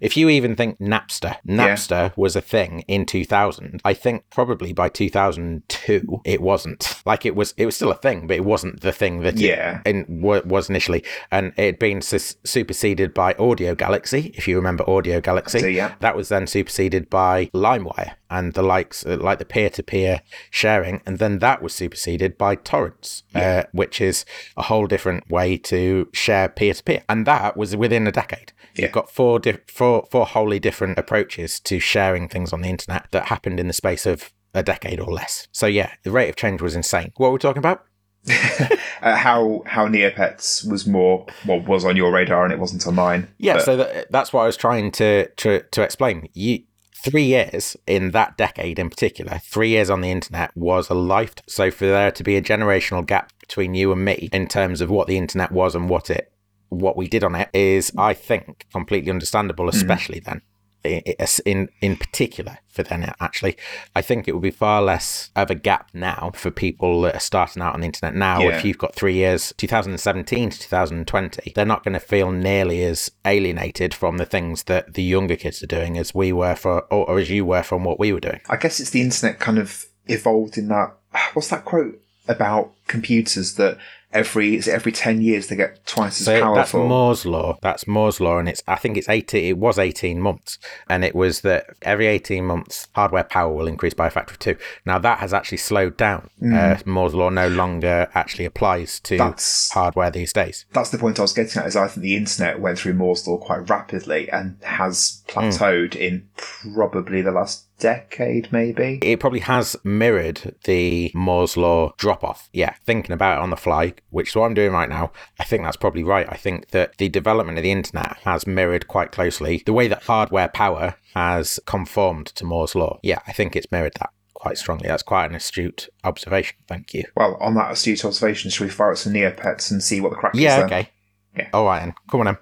If 0.00 0.16
you 0.16 0.30
even 0.30 0.56
think 0.56 0.78
Napster, 0.78 1.36
Napster 1.46 2.16
was 2.16 2.34
a 2.34 2.40
thing 2.40 2.84
in 2.88 3.04
2000. 3.04 3.82
I 3.84 3.92
think 3.92 4.24
probably 4.30 4.72
by 4.72 4.88
2002 4.88 6.22
it 6.24 6.40
wasn't. 6.40 7.02
Like 7.04 7.26
it 7.26 7.34
was, 7.36 7.52
it 7.58 7.66
was 7.66 7.76
still 7.76 7.90
a 7.90 7.94
thing, 7.96 8.26
but 8.26 8.36
it 8.36 8.44
wasn't 8.46 8.80
the 8.80 8.92
thing 8.92 9.20
that 9.20 9.34
it 9.34 9.40
Yeah. 9.40 9.82
in, 9.84 10.06
wa- 10.22 10.40
was 10.44 10.70
initially, 10.70 11.04
and 11.30 11.52
it 11.58 11.64
had 11.66 11.78
been 11.78 12.00
sus- 12.00 12.36
superseded 12.44 13.12
by 13.12 13.34
Audio 13.38 13.74
Galaxy. 13.74 14.32
If 14.34 14.48
you 14.48 14.56
remember 14.56 14.88
Audio 14.88 15.20
Galaxy, 15.20 15.60
do, 15.60 15.68
yeah. 15.68 15.94
that 16.00 16.16
was 16.16 16.28
then 16.30 16.46
superseded 16.46 17.10
by 17.10 17.46
LimeWire 17.54 18.14
and 18.30 18.54
the 18.54 18.62
likes, 18.62 19.04
uh, 19.06 19.16
like 19.20 19.38
the 19.38 19.44
peer-to-peer 19.44 20.20
sharing, 20.50 21.00
and 21.06 21.18
then 21.18 21.38
that 21.40 21.62
was 21.62 21.74
superseded 21.74 22.36
by 22.38 22.54
torrents, 22.54 23.22
uh, 23.34 23.64
which 23.72 24.00
is 24.00 24.24
a 24.56 24.62
whole 24.62 24.86
different 24.86 25.28
way 25.30 25.56
to 25.56 26.08
share 26.12 26.48
peer-to-peer, 26.48 27.02
and 27.08 27.26
that 27.26 27.56
was 27.56 27.76
within 27.76 28.06
a 28.06 28.12
decade. 28.12 28.52
You've 28.84 28.92
got 28.92 29.10
four, 29.10 29.38
di- 29.38 29.58
four, 29.66 30.06
four 30.10 30.26
wholly 30.26 30.58
different 30.58 30.98
approaches 30.98 31.60
to 31.60 31.78
sharing 31.80 32.28
things 32.28 32.52
on 32.52 32.60
the 32.62 32.68
internet 32.68 33.06
that 33.12 33.26
happened 33.26 33.58
in 33.60 33.66
the 33.66 33.72
space 33.72 34.06
of 34.06 34.32
a 34.54 34.62
decade 34.62 35.00
or 35.00 35.12
less. 35.12 35.46
So 35.52 35.66
yeah, 35.66 35.92
the 36.04 36.10
rate 36.10 36.28
of 36.28 36.36
change 36.36 36.62
was 36.62 36.74
insane. 36.74 37.12
What 37.16 37.28
were 37.28 37.32
we 37.34 37.38
talking 37.38 37.58
about? 37.58 37.84
Uh, 39.00 39.14
how 39.14 39.62
how 39.64 39.86
Neopets 39.86 40.68
was 40.68 40.84
more 40.84 41.24
what 41.44 41.68
was 41.68 41.84
on 41.84 41.94
your 41.94 42.10
radar 42.12 42.42
and 42.42 42.52
it 42.52 42.58
wasn't 42.58 42.84
on 42.84 42.96
mine. 42.96 43.28
Yeah, 43.38 43.54
But- 43.54 43.64
so 43.64 43.76
that, 43.76 44.10
that's 44.10 44.32
what 44.32 44.42
I 44.42 44.46
was 44.46 44.56
trying 44.56 44.90
to 44.92 45.28
to, 45.28 45.62
to 45.62 45.82
explain. 45.82 46.28
You, 46.34 46.64
three 47.04 47.22
years 47.22 47.76
in 47.86 48.10
that 48.10 48.36
decade 48.36 48.80
in 48.80 48.90
particular, 48.90 49.38
three 49.44 49.68
years 49.68 49.88
on 49.88 50.00
the 50.00 50.10
internet 50.10 50.50
was 50.56 50.90
a 50.90 50.94
life. 50.94 51.36
So 51.46 51.70
for 51.70 51.86
there 51.86 52.10
to 52.10 52.24
be 52.24 52.34
a 52.36 52.42
generational 52.42 53.06
gap 53.06 53.32
between 53.38 53.74
you 53.74 53.92
and 53.92 54.04
me 54.04 54.28
in 54.32 54.48
terms 54.48 54.80
of 54.80 54.90
what 54.90 55.06
the 55.06 55.16
internet 55.16 55.52
was 55.52 55.76
and 55.76 55.88
what 55.88 56.10
it 56.10 56.32
what 56.68 56.96
we 56.96 57.08
did 57.08 57.24
on 57.24 57.34
it 57.34 57.48
is, 57.52 57.90
mm. 57.90 58.02
I 58.02 58.14
think, 58.14 58.66
completely 58.72 59.10
understandable, 59.10 59.66
mm. 59.66 59.74
especially 59.74 60.20
then. 60.20 60.42
I- 60.84 61.02
I- 61.18 61.26
In 61.44 61.68
in 61.80 61.96
particular 61.96 62.58
for 62.68 62.84
then 62.84 63.12
actually, 63.20 63.56
I 63.96 64.00
think 64.00 64.28
it 64.28 64.32
would 64.32 64.42
be 64.42 64.52
far 64.52 64.80
less 64.80 65.30
of 65.34 65.50
a 65.50 65.56
gap 65.56 65.88
now 65.92 66.30
for 66.34 66.52
people 66.52 67.00
that 67.02 67.16
are 67.16 67.20
starting 67.20 67.62
out 67.62 67.74
on 67.74 67.80
the 67.80 67.86
internet 67.86 68.14
now. 68.14 68.40
Yeah. 68.40 68.56
If 68.56 68.64
you've 68.64 68.78
got 68.78 68.94
three 68.94 69.14
years, 69.14 69.52
2017 69.56 70.50
to 70.50 70.58
2020, 70.58 71.52
they're 71.54 71.64
not 71.66 71.82
going 71.82 71.94
to 71.94 72.00
feel 72.00 72.30
nearly 72.30 72.84
as 72.84 73.10
alienated 73.24 73.92
from 73.92 74.18
the 74.18 74.24
things 74.24 74.64
that 74.64 74.94
the 74.94 75.02
younger 75.02 75.34
kids 75.36 75.62
are 75.64 75.66
doing 75.66 75.98
as 75.98 76.14
we 76.14 76.32
were 76.32 76.54
for, 76.54 76.82
or, 76.92 77.10
or 77.10 77.18
as 77.18 77.28
you 77.28 77.44
were 77.44 77.64
from 77.64 77.82
what 77.82 77.98
we 77.98 78.12
were 78.12 78.20
doing. 78.20 78.40
I 78.48 78.56
guess 78.56 78.78
it's 78.78 78.90
the 78.90 79.02
internet 79.02 79.40
kind 79.40 79.58
of 79.58 79.86
evolved 80.06 80.56
in 80.56 80.68
that. 80.68 80.94
What's 81.32 81.48
that 81.48 81.64
quote 81.64 82.00
about 82.28 82.72
computers 82.86 83.54
that 83.54 83.78
every 84.12 84.56
is 84.56 84.66
it 84.68 84.72
every 84.72 84.92
ten 84.92 85.20
years 85.20 85.48
they 85.48 85.56
get 85.56 85.84
twice 85.86 86.20
as 86.20 86.26
So 86.26 86.32
that's 86.32 86.42
powerful? 86.72 86.88
Moore's 86.88 87.26
law. 87.26 87.58
That's 87.62 87.86
Moore's 87.86 88.20
law, 88.20 88.38
and 88.38 88.48
it's 88.48 88.62
I 88.66 88.76
think 88.76 88.96
it's 88.96 89.08
eighteen. 89.08 89.44
It 89.44 89.58
was 89.58 89.78
eighteen 89.78 90.20
months, 90.20 90.58
and 90.88 91.04
it 91.04 91.14
was 91.14 91.42
that 91.42 91.66
every 91.82 92.06
eighteen 92.06 92.44
months 92.46 92.88
hardware 92.94 93.24
power 93.24 93.52
will 93.54 93.66
increase 93.66 93.94
by 93.94 94.06
a 94.06 94.10
factor 94.10 94.32
of 94.32 94.38
two. 94.38 94.56
Now 94.84 94.98
that 94.98 95.18
has 95.18 95.32
actually 95.34 95.58
slowed 95.58 95.96
down. 95.96 96.30
Uh, 96.52 96.76
Moore's 96.86 97.14
law 97.14 97.28
no 97.28 97.48
longer 97.48 98.08
actually 98.14 98.44
applies 98.44 99.00
to 99.00 99.16
That's- 99.18 99.70
hardware 99.72 100.10
these 100.10 100.32
days. 100.32 100.66
That's 100.72 100.90
the 100.90 100.98
point 100.98 101.18
I 101.18 101.22
was 101.22 101.32
getting 101.32 101.60
at. 101.60 101.68
Is 101.68 101.76
I 101.76 101.88
think 101.88 102.02
the 102.02 102.16
internet 102.16 102.60
went 102.60 102.78
through 102.78 102.94
Moore's 102.94 103.26
law 103.26 103.38
quite 103.38 103.68
rapidly 103.68 104.30
and 104.30 104.56
has 104.62 105.22
plateaued 105.28 105.94
in 105.94 106.28
probably 106.36 107.22
the 107.22 107.30
last 107.32 107.64
decade, 107.78 108.52
maybe. 108.52 108.98
It 109.02 109.20
probably 109.20 109.40
has 109.40 109.76
mirrored 109.84 110.54
the 110.64 111.10
Moore's 111.14 111.56
law 111.56 111.94
drop 111.96 112.22
off. 112.24 112.48
Yeah, 112.52 112.74
thinking 112.84 113.12
about 113.12 113.38
it 113.38 113.42
on 113.42 113.50
the 113.50 113.56
fly, 113.56 113.94
which 114.10 114.30
is 114.30 114.36
what 114.36 114.46
I'm 114.46 114.54
doing 114.54 114.72
right 114.72 114.88
now, 114.88 115.12
I 115.38 115.44
think 115.44 115.62
that's 115.62 115.76
probably 115.76 116.04
right. 116.04 116.26
I 116.28 116.36
think 116.36 116.70
that 116.70 116.98
the 116.98 117.08
development 117.08 117.58
of 117.58 117.64
the 117.64 117.72
internet 117.72 118.16
has 118.24 118.46
mirrored 118.46 118.88
quite 118.88 119.12
closely 119.12 119.62
the 119.64 119.72
way 119.72 119.88
that 119.88 120.04
hardware 120.04 120.48
power 120.48 120.96
has 121.14 121.60
conformed 121.66 122.26
to 122.26 122.44
Moore's 122.44 122.74
law. 122.74 122.98
Yeah, 123.02 123.20
I 123.26 123.32
think 123.32 123.56
it's 123.56 123.70
mirrored 123.72 123.94
that 124.00 124.10
quite 124.34 124.58
strongly. 124.58 124.88
That's 124.88 125.02
quite 125.02 125.26
an 125.26 125.34
astute 125.34 125.88
observation. 126.04 126.56
Thank 126.68 126.94
you. 126.94 127.04
Well, 127.16 127.36
on 127.40 127.54
that 127.54 127.72
astute 127.72 128.04
observation, 128.04 128.50
should 128.50 128.64
we 128.64 128.70
fire 128.70 128.90
out 128.90 128.98
some 128.98 129.12
Neopets 129.12 129.70
and 129.70 129.82
see 129.82 130.00
what 130.00 130.10
the 130.10 130.16
crack 130.16 130.34
is 130.34 130.40
Yeah, 130.40 130.64
okay. 130.64 130.90
Yeah. 131.36 131.48
All 131.52 131.64
right, 131.64 131.80
then. 131.80 131.94
Come 132.10 132.20
on 132.20 132.26
then. 132.26 132.38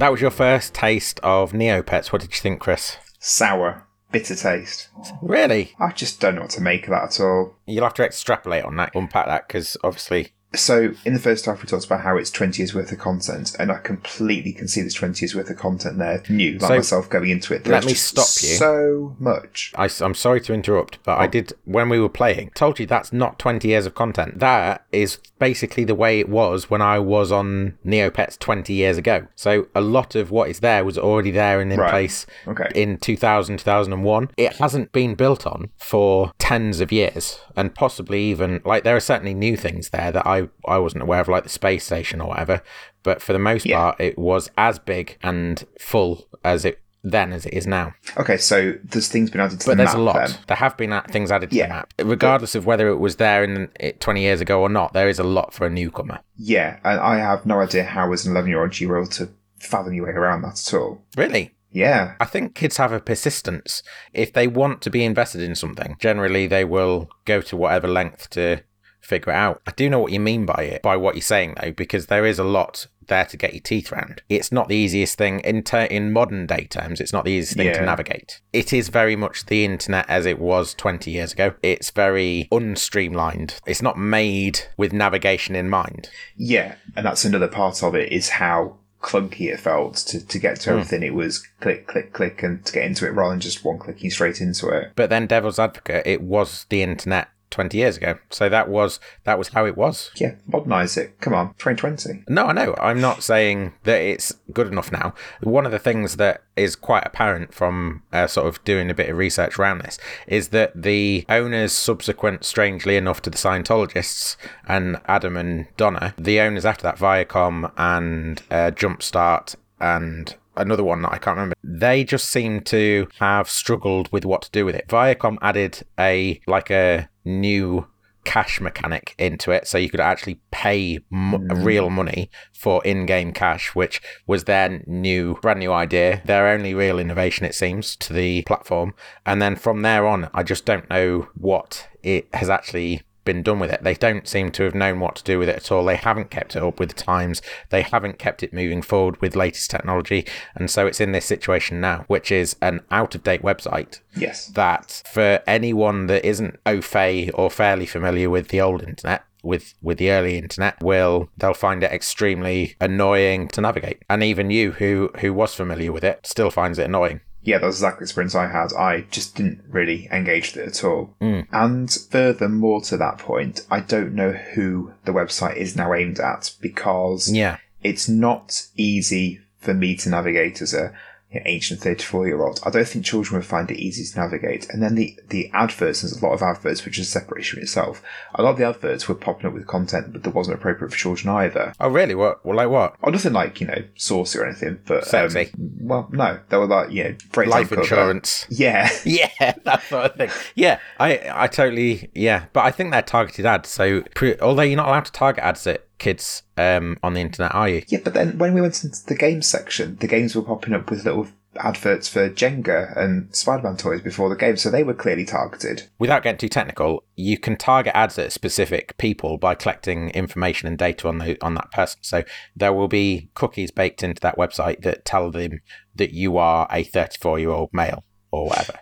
That 0.00 0.10
was 0.10 0.22
your 0.22 0.30
first 0.30 0.72
taste 0.72 1.20
of 1.22 1.52
Neopets. 1.52 2.10
What 2.10 2.22
did 2.22 2.32
you 2.32 2.40
think, 2.40 2.58
Chris? 2.58 2.96
Sour, 3.18 3.86
bitter 4.10 4.34
taste. 4.34 4.88
Really? 5.20 5.74
I 5.78 5.92
just 5.92 6.22
don't 6.22 6.36
know 6.36 6.40
what 6.40 6.50
to 6.52 6.62
make 6.62 6.84
of 6.84 6.92
that 6.92 7.02
at 7.02 7.20
all. 7.20 7.56
You'll 7.66 7.84
have 7.84 7.92
to 7.94 8.04
extrapolate 8.06 8.64
on 8.64 8.76
that, 8.76 8.94
unpack 8.94 9.26
that, 9.26 9.46
because 9.46 9.76
obviously 9.84 10.32
So, 10.54 10.94
in 11.04 11.14
the 11.14 11.20
first 11.20 11.44
half, 11.46 11.62
we 11.62 11.68
talked 11.68 11.84
about 11.84 12.00
how 12.00 12.16
it's 12.16 12.30
20 12.30 12.60
years 12.60 12.74
worth 12.74 12.90
of 12.90 12.98
content, 12.98 13.54
and 13.60 13.70
I 13.70 13.78
completely 13.78 14.52
can 14.52 14.66
see 14.66 14.80
there's 14.80 14.94
20 14.94 15.22
years 15.24 15.34
worth 15.34 15.48
of 15.48 15.56
content 15.56 15.98
there, 15.98 16.22
new, 16.28 16.52
like 16.58 16.62
So, 16.62 16.76
myself 16.76 17.08
going 17.08 17.30
into 17.30 17.54
it. 17.54 17.66
let 17.68 17.84
me 17.84 17.94
stop 17.94 18.26
you. 18.42 18.56
So 18.56 19.14
much. 19.20 19.72
I, 19.76 19.88
am 20.00 20.14
sorry 20.14 20.40
to 20.42 20.52
interrupt, 20.52 20.98
but 21.04 21.18
I 21.18 21.26
oh. 21.26 21.28
did 21.28 21.52
when 21.64 21.88
we 21.88 22.00
were 22.00 22.08
playing. 22.08 22.50
Told 22.54 22.80
you 22.80 22.86
that's 22.86 23.12
not 23.12 23.38
20 23.38 23.68
years 23.68 23.86
of 23.86 23.94
content. 23.94 24.40
That 24.40 24.84
is 24.90 25.18
basically 25.38 25.84
the 25.84 25.94
way 25.94 26.18
it 26.18 26.28
was 26.28 26.68
when 26.68 26.82
I 26.82 26.98
was 26.98 27.30
on 27.30 27.78
Neopets 27.86 28.38
20 28.38 28.72
years 28.74 28.98
ago. 28.98 29.28
So 29.36 29.68
a 29.74 29.80
lot 29.80 30.16
of 30.16 30.32
what 30.32 30.50
is 30.50 30.60
there 30.60 30.84
was 30.84 30.98
already 30.98 31.30
there 31.30 31.60
and 31.60 31.72
in 31.72 31.78
Right. 31.80 31.90
place 31.90 32.26
Okay. 32.46 32.68
in 32.74 32.98
2000, 32.98 33.58
2001. 33.58 34.30
It 34.36 34.56
hasn't 34.56 34.90
been 34.92 35.14
built 35.14 35.46
on 35.46 35.70
for 35.78 36.32
tens 36.38 36.80
of 36.80 36.90
years, 36.90 37.40
and 37.56 37.74
possibly 37.74 38.22
even 38.24 38.60
like 38.64 38.82
there 38.82 38.96
are 38.96 39.00
certainly 39.00 39.34
new 39.34 39.56
things 39.56 39.90
there 39.90 40.10
that 40.12 40.26
I 40.26 40.39
I 40.66 40.78
wasn't 40.78 41.02
aware 41.02 41.20
of, 41.20 41.28
like 41.28 41.42
the 41.44 41.48
space 41.48 41.84
station 41.84 42.20
or 42.20 42.28
whatever. 42.28 42.62
But 43.02 43.22
for 43.22 43.32
the 43.32 43.38
most 43.38 43.64
Yeah. 43.66 43.76
part, 43.78 44.00
it 44.00 44.18
was 44.18 44.50
as 44.58 44.78
big 44.78 45.16
and 45.22 45.64
full 45.78 46.28
as 46.44 46.64
it 46.64 46.80
then 47.02 47.32
as 47.32 47.46
it 47.46 47.54
is 47.54 47.66
now. 47.66 47.94
Okay, 48.18 48.36
so 48.36 48.74
there's 48.84 49.08
things 49.08 49.30
been 49.30 49.40
added 49.40 49.58
to 49.60 49.66
But 49.70 49.78
the 49.78 49.84
map. 49.84 49.86
But 49.86 49.92
there's 49.92 49.94
a 49.94 50.04
lot. 50.04 50.28
then. 50.28 50.38
There 50.48 50.56
have 50.58 50.76
been 50.76 51.00
things 51.10 51.30
added 51.32 51.48
to 51.48 51.56
Yeah. 51.56 51.66
the 51.68 51.72
map, 51.72 51.94
regardless 52.04 52.54
of 52.54 52.66
whether 52.66 52.88
it 52.88 52.96
was 52.96 53.16
there 53.16 53.42
in 53.42 53.70
it 53.80 54.00
20 54.00 54.20
years 54.20 54.42
ago 54.42 54.60
or 54.60 54.68
not. 54.68 54.92
There 54.92 55.08
is 55.08 55.18
a 55.18 55.24
lot 55.24 55.54
for 55.54 55.66
a 55.66 55.70
newcomer. 55.70 56.18
Yeah, 56.36 56.76
and 56.84 57.00
I 57.00 57.16
have 57.18 57.46
no 57.46 57.58
idea 57.60 57.84
how, 57.84 58.12
as 58.12 58.26
an 58.26 58.32
11 58.32 58.50
year 58.50 58.60
old, 58.60 58.78
you 58.78 58.88
were 58.90 58.98
able 58.98 59.08
to 59.12 59.30
fathom 59.60 59.94
your 59.94 60.04
way 60.06 60.12
around 60.12 60.42
that 60.42 60.60
at 60.60 60.74
all. 60.74 61.02
Really, 61.16 61.52
Yeah. 61.72 62.12
I 62.20 62.26
think 62.26 62.54
kids 62.54 62.76
have 62.76 62.92
a 62.92 63.00
persistence. 63.00 63.82
If 64.12 64.34
they 64.34 64.46
want 64.46 64.82
to 64.82 64.90
be 64.90 65.02
invested 65.02 65.40
in 65.40 65.54
something, 65.54 65.96
generally 66.00 66.46
they 66.48 66.64
will 66.66 67.08
go 67.24 67.40
to 67.40 67.56
whatever 67.56 67.88
length 67.88 68.28
to 68.30 68.60
figure 69.00 69.32
it 69.32 69.36
out. 69.36 69.62
I 69.66 69.72
do 69.72 69.90
know 69.90 69.98
what 69.98 70.12
you 70.12 70.20
mean 70.20 70.46
by 70.46 70.62
it, 70.62 70.82
by 70.82 70.96
what 70.96 71.14
you're 71.14 71.22
saying 71.22 71.56
though, 71.60 71.72
because 71.72 72.06
there 72.06 72.26
is 72.26 72.38
a 72.38 72.44
lot 72.44 72.86
there 73.10 73.26
to 73.26 73.36
get 73.36 73.52
your 73.52 73.60
teeth 73.60 73.92
around. 73.92 74.22
It's 74.28 74.50
not 74.50 74.68
the 74.68 74.76
easiest 74.76 75.18
thing 75.18 75.40
in 75.40 75.62
ter- 75.62 75.84
in 75.84 76.12
modern 76.12 76.46
day 76.46 76.64
terms. 76.64 77.00
It's 77.00 77.12
not 77.12 77.24
the 77.24 77.32
easiest 77.32 77.56
thing 77.56 77.66
Yeah. 77.66 77.78
to 77.78 77.84
navigate. 77.84 78.40
It 78.52 78.72
is 78.72 78.88
very 78.88 79.16
much 79.16 79.46
the 79.46 79.64
internet 79.64 80.06
as 80.08 80.24
it 80.24 80.38
was 80.38 80.72
20 80.74 81.10
years 81.10 81.32
ago. 81.32 81.54
It's 81.62 81.90
very 81.90 82.48
unstreamlined. 82.50 83.58
It's 83.66 83.82
not 83.82 83.98
made 83.98 84.60
with 84.76 84.92
navigation 84.92 85.54
in 85.56 85.68
mind. 85.68 86.08
Yeah, 86.36 86.76
and 86.96 87.04
that's 87.04 87.24
another 87.24 87.48
part 87.48 87.82
of 87.82 87.94
it 87.94 88.12
is 88.12 88.30
how 88.30 88.76
clunky 89.02 89.52
it 89.52 89.58
felt 89.58 89.96
to, 89.96 90.24
to 90.24 90.38
get 90.38 90.60
to 90.60 90.70
hmm. 90.70 90.78
everything. 90.78 91.02
It 91.02 91.14
was 91.14 91.46
click, 91.60 91.86
click, 91.86 92.12
click, 92.12 92.42
and 92.42 92.64
to 92.64 92.72
get 92.72 92.84
into 92.84 93.06
it 93.06 93.10
rather 93.10 93.32
than 93.32 93.40
just 93.40 93.64
one 93.64 93.78
clicking 93.78 94.10
straight 94.10 94.40
into 94.40 94.68
it. 94.68 94.92
But 94.94 95.10
then 95.10 95.26
devil's 95.26 95.58
advocate, 95.58 96.06
it 96.06 96.22
was 96.22 96.66
the 96.68 96.82
internet 96.82 97.28
20 97.50 97.76
years 97.76 97.96
ago. 97.96 98.18
So 98.30 98.48
that 98.48 98.68
was 98.68 99.00
that 99.24 99.38
was 99.38 99.48
how 99.48 99.66
it 99.66 99.76
was. 99.76 100.10
Yeah, 100.16 100.34
modernize 100.46 100.96
it. 100.96 101.20
Come 101.20 101.34
on, 101.34 101.48
2020. 101.58 102.24
No, 102.28 102.46
I 102.46 102.52
know. 102.52 102.74
I'm 102.80 103.00
not 103.00 103.22
saying 103.22 103.74
that 103.84 104.00
it's 104.00 104.32
good 104.52 104.68
enough 104.68 104.92
now. 104.92 105.14
One 105.42 105.66
of 105.66 105.72
the 105.72 105.78
things 105.78 106.16
that 106.16 106.42
is 106.56 106.76
quite 106.76 107.06
apparent 107.06 107.54
from 107.54 108.02
uh, 108.12 108.26
sort 108.26 108.46
of 108.46 108.62
doing 108.64 108.90
a 108.90 108.94
bit 108.94 109.08
of 109.08 109.16
research 109.16 109.58
around 109.58 109.78
this 109.78 109.98
is 110.26 110.48
that 110.48 110.80
the 110.80 111.24
owners, 111.28 111.72
subsequent, 111.72 112.44
strangely 112.44 112.96
enough, 112.96 113.22
to 113.22 113.30
the 113.30 113.38
Scientologists 113.38 114.36
and 114.68 115.00
Adam 115.06 115.36
and 115.36 115.66
Donna, 115.76 116.14
the 116.18 116.40
owners 116.40 116.64
after 116.64 116.82
that, 116.82 116.98
Viacom 116.98 117.72
and 117.76 118.42
uh, 118.50 118.70
Jumpstart 118.72 119.56
and 119.80 120.36
another 120.56 120.84
one 120.84 121.02
that 121.02 121.12
I 121.12 121.18
can't 121.18 121.36
remember. 121.36 121.56
They 121.64 122.04
just 122.04 122.28
seem 122.28 122.60
to 122.62 123.08
have 123.18 123.48
struggled 123.48 124.12
with 124.12 124.24
what 124.24 124.42
to 124.42 124.50
do 124.50 124.64
with 124.64 124.74
it. 124.74 124.86
Viacom 124.88 125.38
added 125.40 125.82
a 125.98 126.40
like 126.46 126.70
a 126.70 127.08
new 127.24 127.86
cash 128.24 128.60
mechanic 128.60 129.14
into 129.18 129.50
it. 129.50 129.66
So 129.66 129.78
you 129.78 129.88
could 129.88 130.00
actually 130.00 130.40
pay 130.50 131.00
m- 131.12 131.32
hmm. 131.32 131.64
real 131.64 131.90
money 131.90 132.30
for 132.52 132.84
in-game 132.84 133.32
cash 133.32 133.74
which 133.74 134.02
was 134.26 134.44
their 134.44 134.82
new 134.86 135.38
brand 135.40 135.58
new 135.58 135.72
idea 135.72 136.22
their 136.26 136.48
only 136.48 136.74
real 136.74 136.98
innovation 136.98 137.46
it 137.46 137.54
seems 137.54 137.96
to 137.96 138.12
the 138.12 138.42
platform. 138.42 138.94
And 139.24 139.40
then 139.40 139.56
from 139.56 139.82
there 139.82 140.06
on 140.06 140.28
i 140.34 140.42
just 140.42 140.64
don't 140.66 140.88
know 140.90 141.28
what 141.34 141.88
it 142.02 142.28
has 142.34 142.50
actually 142.50 143.02
been 143.24 143.42
done 143.42 143.58
with 143.58 143.70
it. 143.70 143.82
They 143.82 143.94
don't 143.94 144.26
seem 144.26 144.50
to 144.52 144.62
have 144.64 144.74
known 144.74 145.00
what 145.00 145.16
to 145.16 145.24
do 145.24 145.38
with 145.38 145.48
it 145.48 145.56
at 145.56 145.72
all. 145.72 145.84
They 145.84 145.96
haven't 145.96 146.30
kept 146.30 146.56
it 146.56 146.62
up 146.62 146.80
with 146.80 146.90
the 146.90 147.02
times. 147.02 147.42
They 147.70 147.82
haven't 147.82 148.18
kept 148.18 148.42
it 148.42 148.52
moving 148.52 148.82
forward 148.82 149.20
with 149.20 149.36
latest 149.36 149.70
technology. 149.70 150.26
And 150.54 150.70
so 150.70 150.86
it's 150.86 151.00
in 151.00 151.12
this 151.12 151.26
situation 151.26 151.80
now, 151.80 152.04
which 152.08 152.32
is 152.32 152.56
an 152.62 152.80
out 152.90 153.14
of 153.14 153.22
date 153.22 153.42
website 153.42 154.00
Yes. 154.16 154.46
that 154.48 155.02
for 155.12 155.42
anyone 155.46 156.06
that 156.06 156.24
isn't 156.24 156.58
au 156.66 156.80
fait 156.80 157.30
or 157.34 157.50
fairly 157.50 157.86
familiar 157.86 158.30
with 158.30 158.48
the 158.48 158.60
old 158.60 158.82
internet, 158.82 159.24
with 159.42 159.72
with 159.80 159.96
the 159.96 160.10
early 160.10 160.36
internet 160.36 160.76
will 160.82 161.30
they'll 161.38 161.54
find 161.54 161.82
it 161.82 161.90
extremely 161.90 162.76
annoying 162.78 163.48
to 163.48 163.62
navigate 163.62 164.02
and 164.10 164.22
even 164.22 164.50
you 164.50 164.72
who 164.72 165.10
who 165.20 165.32
was 165.32 165.54
familiar 165.54 165.90
with 165.90 166.04
it 166.04 166.26
still 166.26 166.50
finds 166.50 166.78
it 166.78 166.84
annoying 166.84 167.22
Yeah, 167.42 167.58
that 167.58 167.66
was 167.66 167.76
exactly 167.76 168.00
the 168.00 168.04
experience 168.04 168.34
I 168.34 168.48
had. 168.48 168.72
I 168.74 169.06
just 169.10 169.34
didn't 169.34 169.62
really 169.68 170.08
engage 170.12 170.54
with 170.54 170.64
it 170.64 170.68
at 170.68 170.84
all. 170.84 171.14
Mm. 171.20 171.46
And 171.50 171.90
furthermore 171.90 172.82
to 172.82 172.96
that 172.98 173.18
point, 173.18 173.66
I 173.70 173.80
don't 173.80 174.14
know 174.14 174.32
who 174.32 174.92
the 175.04 175.12
website 175.12 175.56
is 175.56 175.74
now 175.74 175.94
aimed 175.94 176.20
at 176.20 176.52
because 176.60 177.32
yeah 177.32 177.56
it's 177.82 178.08
not 178.08 178.66
easy 178.76 179.40
for 179.58 179.74
me 179.74 179.96
to 179.96 180.08
navigate 180.08 180.62
as 180.62 180.74
a 180.74 180.92
you 181.30 181.40
know, 181.40 181.44
ancient 181.46 181.80
34 181.80 182.26
year 182.26 182.42
old. 182.42 182.60
I 182.64 182.70
don't 182.70 182.86
think 182.88 183.04
children 183.04 183.38
would 183.38 183.46
find 183.46 183.70
it 183.70 183.78
easy 183.78 184.04
to 184.04 184.18
navigate. 184.20 184.68
And 184.70 184.82
then 184.82 184.94
the, 184.96 185.16
the 185.28 185.50
adverts, 185.52 186.02
there's 186.02 186.20
a 186.20 186.24
lot 186.24 186.32
of 186.32 186.42
adverts, 186.42 186.84
which 186.84 186.98
is 186.98 187.06
a 187.06 187.10
separate 187.10 187.40
issue 187.40 187.56
in 187.58 187.62
itself. 187.62 188.02
A 188.34 188.42
lot 188.42 188.50
of 188.52 188.58
the 188.58 188.66
adverts 188.66 189.08
were 189.08 189.14
popping 189.14 189.46
up 189.46 189.52
with 189.54 189.66
content 189.66 190.12
but 190.12 190.22
that 190.24 190.34
wasn't 190.34 190.56
appropriate 190.56 190.90
for 190.90 190.96
children 190.96 191.34
either. 191.36 191.72
oh 191.80 191.88
really 191.88 192.14
what 192.14 192.44
well 192.44 192.56
like 192.56 192.68
what 192.68 192.96
Oh, 193.02 193.10
nothing 193.10 193.32
like, 193.32 193.60
you 193.60 193.66
know, 193.66 193.82
saucy 193.96 194.38
or 194.38 194.46
anything, 194.46 194.80
but. 194.86 195.04
Sexy. 195.04 195.50
Um, 195.54 195.70
well, 195.80 196.08
no. 196.12 196.40
They 196.48 196.56
were 196.56 196.66
like, 196.66 196.90
you 196.90 197.04
know, 197.04 197.42
life 197.44 197.68
cover. 197.68 197.80
insurance 197.82 198.46
Yeah. 198.48 198.88
yeah 199.04 199.30
that 199.64 199.82
sort 199.84 200.06
of 200.06 200.16
thing 200.16 200.30
yeah 200.54 200.78
i 200.98 201.20
i 201.32 201.46
totally 201.46 202.10
yeah 202.14 202.46
but 202.52 202.64
i 202.64 202.70
think 202.70 202.90
they're 202.90 203.02
targeted 203.02 203.46
ads 203.46 203.68
so 203.68 204.02
pre- 204.14 204.38
although 204.40 204.62
you're 204.62 204.76
not 204.76 204.88
allowed 204.88 205.04
to 205.04 205.12
target 205.12 205.42
ads 205.44 205.66
at 205.66 205.86
kids 206.00 206.42
um 206.56 206.96
on 207.04 207.14
the 207.14 207.20
internet 207.20 207.54
are 207.54 207.68
you 207.68 207.82
Yeah, 207.86 208.00
but 208.02 208.14
then 208.14 208.38
when 208.38 208.54
we 208.54 208.60
went 208.60 208.82
into 208.82 209.06
the 209.06 209.14
games 209.14 209.46
section, 209.46 209.96
the 210.00 210.08
games 210.08 210.34
were 210.34 210.42
popping 210.42 210.74
up 210.74 210.90
with 210.90 211.04
little 211.04 211.28
adverts 211.56 212.08
for 212.08 212.30
Jenga 212.30 212.96
and 212.96 213.34
Spider-Man 213.34 213.76
toys 213.76 214.00
before 214.00 214.28
the 214.28 214.36
game, 214.36 214.56
so 214.56 214.70
they 214.70 214.84
were 214.84 214.94
clearly 214.94 215.24
targeted. 215.24 215.88
without 215.98 216.22
getting 216.22 216.38
too 216.38 216.48
technical, 216.48 217.04
you 217.16 217.38
can 217.38 217.56
target 217.56 217.92
ads 217.94 218.18
at 218.18 218.32
specific 218.32 218.96
people 218.98 219.36
by 219.36 219.54
collecting 219.54 220.10
information 220.10 220.68
and 220.68 220.78
data 220.78 221.08
on 221.08 221.18
the 221.18 221.36
on 221.44 221.54
that 221.54 221.70
person. 221.72 222.00
So 222.02 222.22
there 222.56 222.72
will 222.72 222.88
be 222.88 223.30
cookies 223.34 223.70
baked 223.70 224.02
into 224.02 224.20
that 224.20 224.36
website 224.36 224.82
that 224.82 225.04
tell 225.04 225.30
them 225.30 225.60
that 225.96 226.12
you 226.12 226.36
are 226.36 226.68
a 226.70 226.84
34 226.84 227.38
year 227.38 227.50
old 227.50 227.70
male 227.72 228.04
or 228.30 228.46
whatever. 228.46 228.78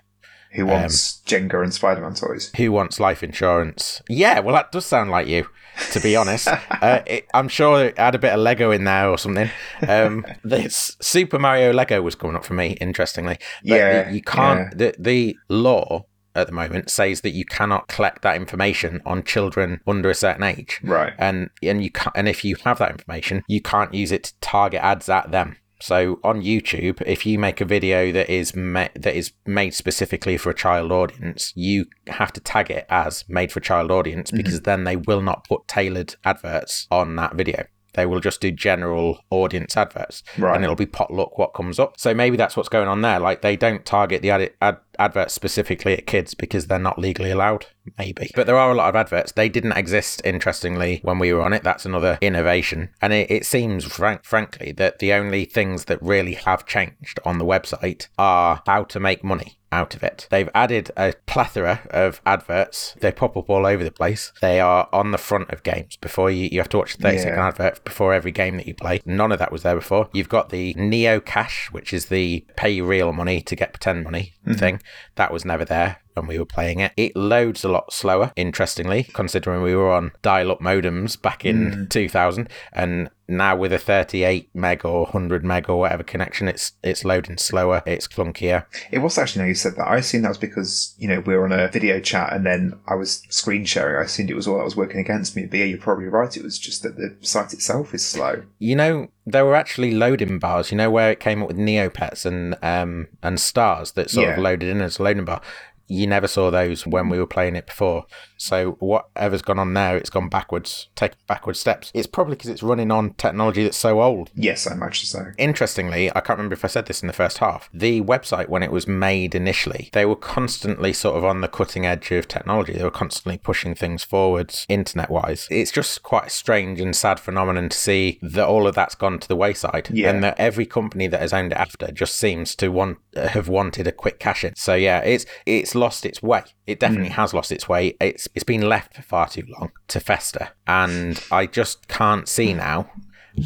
Who 0.53 0.67
wants 0.67 1.21
Jenga 1.27 1.63
and 1.63 1.73
Spider-Man 1.73 2.15
toys? 2.15 2.51
Who 2.57 2.73
wants 2.73 2.99
life 2.99 3.23
insurance? 3.23 4.03
Yeah, 4.09 4.41
well, 4.41 4.55
that 4.55 4.73
does 4.73 4.87
sound 4.87 5.11
like 5.11 5.27
you, 5.27 5.47
to 5.93 6.01
be 6.01 6.17
honest. 6.17 6.49
uh, 6.71 7.03
it, 7.07 7.27
I'm 7.35 7.49
sure 7.49 7.85
it 7.85 7.99
had 7.99 8.15
a 8.15 8.19
bit 8.19 8.33
of 8.33 8.41
Lego 8.41 8.71
in 8.71 8.85
there 8.85 9.09
or 9.09 9.19
something. 9.19 9.51
Um, 9.87 10.25
this 10.45 10.97
Super 11.01 11.39
Mario 11.39 11.73
Lego 11.73 12.01
was 12.03 12.15
coming 12.15 12.37
up 12.37 12.45
for 12.45 12.55
me, 12.55 12.73
interestingly. 12.81 13.39
But 13.63 13.75
Yeah, 13.77 14.11
you 14.11 14.23
can't. 14.23 14.77
The 14.77 14.95
the 14.99 15.37
law 15.49 16.07
at 16.35 16.47
the 16.47 16.53
moment 16.53 16.89
says 16.89 17.23
that 17.23 17.31
you 17.31 17.45
cannot 17.45 17.89
collect 17.89 18.23
that 18.23 18.37
information 18.37 19.03
on 19.05 19.25
children 19.25 19.81
under 19.87 20.09
a 20.09 20.15
certain 20.15 20.45
age, 20.45 20.81
Right. 20.85 21.13
and 21.19 21.51
and 21.63 21.83
you 21.83 21.91
can 21.91 22.13
and 22.15 22.29
if 22.29 22.45
you 22.45 22.57
have 22.65 22.79
that 22.79 22.91
information, 22.93 23.43
you 23.49 23.61
can't 23.61 23.93
use 23.93 24.13
it 24.13 24.25
to 24.25 24.35
target 24.41 24.83
ads 24.83 25.09
at 25.09 25.31
them. 25.33 25.57
So 25.81 26.19
on 26.25 26.43
YouTube, 26.43 27.01
if 27.07 27.25
you 27.25 27.39
make 27.39 27.61
a 27.61 27.65
video 27.65 28.11
that 28.13 28.29
is 28.29 28.55
ma- 28.57 28.89
that 28.95 29.15
is 29.15 29.33
made 29.47 29.75
specifically 29.75 30.37
for 30.37 30.51
a 30.51 30.55
child 30.55 30.91
audience, 30.93 31.53
you 31.55 31.87
have 32.09 32.33
to 32.33 32.41
tag 32.41 32.71
it 32.71 32.87
as 32.89 33.25
made 33.29 33.53
for 33.53 33.61
child 33.61 33.91
audience 33.91 34.31
mm-hmm. 34.31 34.39
because 34.39 34.63
then 34.63 34.85
they 34.85 34.97
will 34.97 35.23
not 35.23 35.47
put 35.49 35.69
tailored 35.69 36.17
adverts 36.25 36.87
on 36.91 37.17
that 37.17 37.35
video. 37.35 37.65
They 37.95 38.07
will 38.07 38.21
just 38.21 38.41
do 38.41 38.51
general 38.53 39.25
audience 39.31 39.77
adverts, 39.77 40.23
Right. 40.37 40.55
and 40.55 40.63
it'll 40.63 40.77
be 40.77 40.87
potluck 40.87 41.39
what 41.39 41.55
comes 41.55 41.79
up. 41.79 41.99
So 41.99 42.15
maybe 42.15 42.37
that's 42.37 42.57
what's 42.57 42.69
going 42.69 42.87
on 42.87 43.01
there. 43.03 43.19
Like 43.19 43.43
they 43.43 43.57
don't 43.57 43.85
target 43.85 44.23
the 44.23 44.31
ad- 44.31 44.53
ad- 44.61 44.79
adverts 44.99 45.35
specifically 45.35 45.95
at 45.95 46.07
kids 46.07 46.35
because 46.35 46.67
they're 46.67 46.79
not 46.79 46.99
legally 46.99 47.31
allowed. 47.31 47.67
Maybe, 47.97 48.31
but 48.35 48.47
there 48.47 48.59
are 48.59 48.71
a 48.71 48.75
lot 48.75 48.91
of 48.91 48.97
adverts. 48.97 49.33
They 49.33 49.49
didn't 49.49 49.73
exist, 49.73 50.21
interestingly, 50.25 51.01
when 51.03 51.19
we 51.19 51.33
were 51.33 51.43
on 51.43 51.55
it. 51.55 51.63
That's 51.63 51.87
another 51.87 52.19
innovation, 52.21 52.91
and 53.01 53.15
it, 53.15 53.31
it 53.31 53.47
seems, 53.47 53.85
frank- 53.87 54.25
frankly, 54.25 54.73
that 54.73 54.99
the 54.99 55.15
only 55.15 55.47
things 55.47 55.87
that 55.87 56.03
really 56.03 56.35
have 56.35 56.67
changed 56.67 57.19
on 57.25 57.39
the 57.39 57.47
website 57.47 58.09
are 58.19 58.63
how 58.67 58.85
to 58.85 59.01
make 59.01 59.25
money 59.25 59.59
out 59.71 59.95
of 59.95 60.03
it. 60.03 60.27
They've 60.31 60.49
added 60.55 60.91
a 60.97 61.15
plethora 61.27 61.81
of 61.91 62.21
adverts. 62.25 62.95
They 63.01 63.13
pop 63.13 63.37
up 63.37 63.51
all 63.51 63.67
over 63.67 63.85
the 63.85 63.91
place. 63.91 64.33
They 64.41 64.61
are 64.61 64.89
on 64.93 65.11
the 65.11 65.19
front 65.19 65.51
of 65.51 65.63
games 65.63 65.97
before 65.97 66.31
you, 66.31 66.49
you 66.51 66.61
have 66.61 66.69
to 66.71 66.79
watch 66.79 66.95
a 66.95 66.99
30 66.99 67.19
second 67.19 67.39
Yeah. 67.39 67.49
advert 67.49 67.85
before 67.85 68.15
every 68.15 68.33
game 68.33 68.57
that 68.57 68.67
you 68.67 68.75
play. 68.75 69.01
None 69.05 69.33
of 69.33 69.39
that 69.39 69.53
was 69.53 69.63
there 69.63 69.75
before. 69.75 70.09
You've 70.13 70.29
got 70.29 70.51
the 70.51 70.75
Neo 70.75 71.21
Cash, 71.21 71.69
which 71.71 71.93
is 71.93 72.07
the 72.07 72.45
pay 72.57 72.81
real 72.81 73.13
money 73.13 73.41
to 73.43 73.57
get 73.57 73.73
pretend 73.73 74.05
money 74.05 74.35
mm-hmm. 74.47 74.59
thing. 74.59 74.83
That 75.17 75.33
was 75.33 75.45
never 75.45 75.65
there 75.65 76.01
when 76.19 76.29
we 76.29 76.39
were 76.39 76.45
playing 76.45 76.81
it. 76.81 76.93
It 76.97 77.17
loads 77.17 77.65
a 77.65 77.69
lot 77.69 77.93
slower, 77.93 78.33
interestingly, 78.37 79.05
considering 79.05 79.63
we 79.63 79.75
were 79.75 79.93
on 79.93 80.13
dial 80.23 80.51
up 80.53 80.61
modems 80.61 81.21
back 81.21 81.45
in 81.45 81.87
2000 81.91 82.49
and 82.73 83.11
now 83.29 83.55
with 83.55 83.73
a 83.73 83.79
38 83.79 84.49
meg 84.55 84.85
or 84.87 85.03
100 85.03 85.45
meg 85.45 85.69
or 85.69 85.81
whatever 85.81 86.03
connection 86.03 86.49
it's 86.49 86.73
it's 86.83 87.05
loading 87.05 87.37
slower 87.37 87.83
it's 87.85 88.09
clunkier 88.09 88.65
It 88.91 88.99
was 89.01 89.19
actually 89.19 89.43
now 89.43 89.49
you 89.49 89.55
said 89.55 89.77
that. 89.77 89.87
I 89.87 89.97
assumed 89.97 90.25
that 90.25 90.31
was 90.31 90.39
because, 90.39 90.95
you 90.99 91.09
know, 91.09 91.21
we 91.21 91.35
were 91.37 91.45
on 91.45 91.53
a 91.53 91.69
video 91.69 92.01
chat 92.01 92.33
and 92.33 92.47
then 92.47 92.79
I 92.87 92.95
was 92.95 93.23
screen 93.29 93.65
sharing. 93.65 94.01
I 94.01 94.05
assumed 94.05 94.31
it 94.31 94.35
was 94.35 94.49
all 94.49 94.57
that 94.59 94.65
was 94.65 94.77
working 94.77 95.01
against 95.01 95.37
me. 95.37 95.47
But 95.47 95.59
yeah, 95.59 95.67
you're 95.67 95.79
probably 95.79 96.07
right. 96.07 96.35
It 96.37 96.43
was 96.43 96.59
just 96.59 96.83
that 96.83 96.97
the 96.97 97.17
site 97.21 97.53
itself 97.53 97.95
is 97.95 98.05
slow. 98.05 98.43
You 98.59 98.77
know, 98.77 99.09
there 99.27 99.45
were 99.45 99.55
actually 99.55 99.93
loading 99.93 100.39
bars. 100.39 100.71
You 100.71 100.79
know 100.79 100.91
where 100.91 101.11
it 101.11 101.21
came 101.21 101.43
up 101.43 101.49
with 101.49 101.59
Neopets 101.59 102.25
and 102.25 102.57
um 102.63 103.09
and 103.23 103.39
stars 103.39 103.93
that 103.93 104.11
sort 104.11 104.31
of 104.31 104.39
loaded 104.39 104.69
in 104.69 104.81
as 104.81 104.99
a 104.99 105.03
loading 105.03 105.25
bar. 105.25 105.43
You 105.89 106.07
never 106.07 106.29
saw 106.29 106.51
those 106.51 106.87
when 106.87 107.09
we 107.09 107.17
mm. 107.17 107.21
were 107.21 107.27
playing 107.27 107.57
it 107.57 107.67
before. 107.67 108.07
So 108.37 108.73
whatever's 108.79 109.43
gone 109.43 109.59
on 109.59 109.75
there, 109.75 109.97
it's 109.97 110.11
gone 110.11 110.29
backwards, 110.29 110.89
taken 110.95 111.19
backward 111.27 111.57
steps. 111.57 111.91
It's 111.95 112.07
probably 112.07 112.37
because 112.37 112.51
it's 112.51 112.63
running 112.63 112.91
on 112.91 113.15
technology 113.15 113.65
that's 113.65 113.77
so 113.77 114.01
old. 114.01 114.31
Yes, 114.35 114.67
I 114.67 114.75
imagine 114.75 115.07
so. 115.07 115.27
Interestingly, 115.39 116.11
I 116.11 116.21
can't 116.21 116.39
remember 116.39 116.55
if 116.55 116.65
I 116.65 116.69
said 116.69 116.87
this 116.87 117.03
in 117.03 117.09
the 117.09 117.13
first 117.13 117.39
half. 117.39 117.69
The 117.73 118.03
website, 118.03 118.49
when 118.49 118.63
it 118.63 118.71
was 118.71 118.87
made 118.87 119.35
initially, 119.35 119.91
they 119.93 120.07
were 120.07 120.17
constantly 120.17 120.93
sort 120.93 121.17
of 121.17 121.25
on 121.25 121.41
the 121.41 121.49
cutting 121.49 121.85
edge 121.85 122.11
of 122.13 122.29
technology. 122.29 122.75
They 122.75 122.85
were 122.85 122.91
constantly 122.91 123.39
pushing 123.39 123.75
things 123.75 124.05
forwards 124.05 124.67
internet 124.69 125.11
wise. 125.11 125.49
It's 125.51 125.73
just 125.73 126.03
quite 126.03 126.27
a 126.27 126.31
strange 126.31 126.81
and 126.81 126.95
sad 126.95 127.19
phenomenon 127.19 127.71
to 127.71 127.77
see 127.77 128.19
that 128.23 128.47
all 128.47 128.67
of 128.67 128.75
that's 128.75 128.95
gone 128.95 129.19
to 129.19 129.29
the 129.29 129.37
wayside 129.37 129.89
Yeah. 129.93 130.11
and 130.11 130.23
that 130.23 130.39
every 130.39 130.67
company 130.67 131.09
that 131.09 131.21
has 131.21 131.33
owned 131.33 131.53
it 131.53 131.59
after 131.59 131.91
just 131.91 132.17
seems 132.17 132.55
to 132.57 132.69
want 132.69 132.99
have 133.17 133.49
wanted 133.49 133.87
a 133.87 133.93
quick 133.93 134.19
cash 134.21 134.45
in. 134.45 134.55
So 134.55 134.75
yeah, 134.75 135.01
it's 135.01 135.27
it's 135.47 135.75
lost 135.79 136.05
its 136.05 136.23
way. 136.23 136.43
It 136.67 136.81
definitely 136.81 137.09
hmm. 137.09 137.15
has 137.15 137.33
lost 137.33 137.53
its 137.53 137.69
way. 137.69 137.97
It's 138.01 138.29
it's 138.35 138.45
been 138.45 138.69
left 138.69 138.95
for 138.95 139.03
far 139.03 139.29
too 139.29 139.45
long 139.49 139.73
to 139.89 140.01
fester, 140.01 140.51
and 140.67 141.23
I 141.31 141.47
just 141.47 141.89
can't 141.89 142.29
see 142.29 142.53
now 142.55 142.91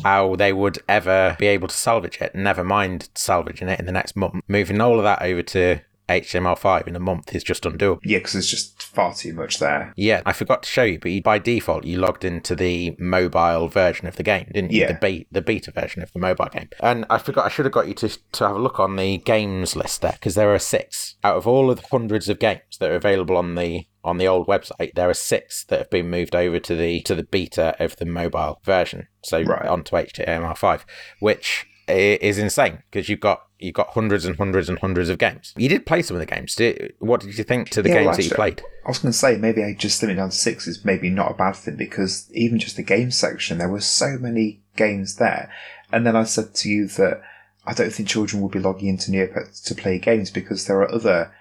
how 0.02 0.36
they 0.36 0.52
would 0.52 0.78
ever 0.88 1.36
be 1.38 1.46
able 1.46 1.68
to 1.68 1.76
salvage 1.76 2.20
it. 2.20 2.34
Never 2.34 2.64
mind 2.64 3.10
salvaging 3.14 3.68
it 3.68 3.78
in 3.78 3.86
the 3.86 3.92
next 3.92 4.16
month. 4.16 4.42
Moving 4.48 4.80
all 4.80 4.98
of 4.98 5.04
that 5.04 5.22
over 5.22 5.42
to 5.42 5.80
HTML5 6.20 6.86
in 6.86 6.96
a 6.96 7.00
month 7.00 7.34
is 7.34 7.42
just 7.44 7.64
undoable. 7.64 7.98
Yeah, 8.04 8.18
because 8.18 8.32
there's 8.34 8.50
just 8.50 8.82
far 8.82 9.14
too 9.14 9.32
much 9.32 9.58
there. 9.58 9.92
Yeah, 9.96 10.22
I 10.26 10.32
forgot 10.32 10.62
to 10.64 10.68
show 10.68 10.82
you, 10.82 10.98
but 10.98 11.10
you, 11.10 11.22
by 11.22 11.38
default 11.38 11.84
you 11.84 11.98
logged 11.98 12.24
into 12.24 12.54
the 12.54 12.94
mobile 12.98 13.68
version 13.68 14.06
of 14.06 14.16
the 14.16 14.22
game, 14.22 14.50
didn't 14.52 14.72
you? 14.72 14.80
Yeah. 14.82 14.92
The, 14.92 14.98
be- 15.00 15.26
the 15.30 15.42
beta 15.42 15.70
version 15.70 16.02
of 16.02 16.12
the 16.12 16.18
mobile 16.18 16.48
game. 16.52 16.68
And 16.80 17.04
I 17.10 17.18
forgot, 17.18 17.46
I 17.46 17.48
should 17.48 17.64
have 17.66 17.72
got 17.72 17.88
you 17.88 17.94
to, 17.94 18.08
to 18.32 18.46
have 18.46 18.56
a 18.56 18.60
look 18.60 18.78
on 18.80 18.96
the 18.96 19.18
games 19.18 19.74
list 19.76 20.02
there, 20.02 20.12
because 20.12 20.34
there 20.34 20.52
are 20.54 20.58
six. 20.58 21.16
Out 21.24 21.36
of 21.36 21.46
all 21.46 21.70
of 21.70 21.80
the 21.80 21.86
hundreds 21.90 22.28
of 22.28 22.38
games 22.38 22.78
that 22.80 22.90
are 22.90 22.96
available 22.96 23.36
on 23.36 23.54
the 23.54 23.86
on 24.04 24.18
the 24.18 24.26
old 24.26 24.48
website, 24.48 24.94
there 24.94 25.08
are 25.08 25.14
six 25.14 25.62
that 25.66 25.78
have 25.78 25.90
been 25.90 26.10
moved 26.10 26.34
over 26.34 26.58
to 26.58 26.74
the 26.74 27.00
to 27.02 27.14
the 27.14 27.22
beta 27.22 27.76
of 27.78 27.94
the 27.96 28.04
mobile 28.04 28.60
version, 28.64 29.06
so 29.22 29.42
Right. 29.42 29.64
onto 29.66 29.94
HTML5, 29.94 30.80
which 31.20 31.66
is 31.88 32.38
insane 32.38 32.82
because 32.90 33.08
you've 33.08 33.20
got 33.20 33.46
you've 33.58 33.74
got 33.74 33.88
hundreds 33.90 34.24
and 34.24 34.36
hundreds 34.36 34.68
and 34.68 34.78
hundreds 34.78 35.08
of 35.08 35.18
games. 35.18 35.54
You 35.56 35.68
did 35.68 35.86
play 35.86 36.02
some 36.02 36.16
of 36.16 36.20
the 36.20 36.26
games. 36.26 36.54
Did, 36.54 36.94
what 36.98 37.20
did 37.20 37.36
you 37.36 37.44
think 37.44 37.70
to 37.70 37.82
the 37.82 37.88
Yeah, 37.88 37.94
games 37.96 38.06
well, 38.06 38.16
that 38.16 38.24
you 38.24 38.30
played? 38.30 38.62
I 38.84 38.88
was 38.88 38.98
going 38.98 39.12
to 39.12 39.18
say 39.18 39.36
maybe 39.36 39.62
I 39.62 39.74
just 39.74 40.02
limit 40.02 40.16
down 40.16 40.30
to 40.30 40.36
six 40.36 40.66
is 40.66 40.84
maybe 40.84 41.08
not 41.08 41.30
a 41.30 41.34
bad 41.34 41.56
thing 41.56 41.76
because 41.76 42.28
even 42.32 42.58
just 42.58 42.76
the 42.76 42.82
game 42.82 43.10
section, 43.10 43.58
there 43.58 43.68
were 43.68 43.80
so 43.80 44.18
many 44.18 44.60
games 44.76 45.16
there. 45.16 45.50
And 45.92 46.06
then 46.06 46.16
I 46.16 46.24
said 46.24 46.54
to 46.54 46.68
you 46.68 46.88
that 46.88 47.22
I 47.64 47.74
don't 47.74 47.92
think 47.92 48.08
children 48.08 48.42
will 48.42 48.48
be 48.48 48.58
logging 48.58 48.88
into 48.88 49.10
Neopets 49.10 49.62
to 49.64 49.74
play 49.74 49.98
games 49.98 50.30
because 50.30 50.66
there 50.66 50.80
are 50.80 50.92
other 50.92 51.32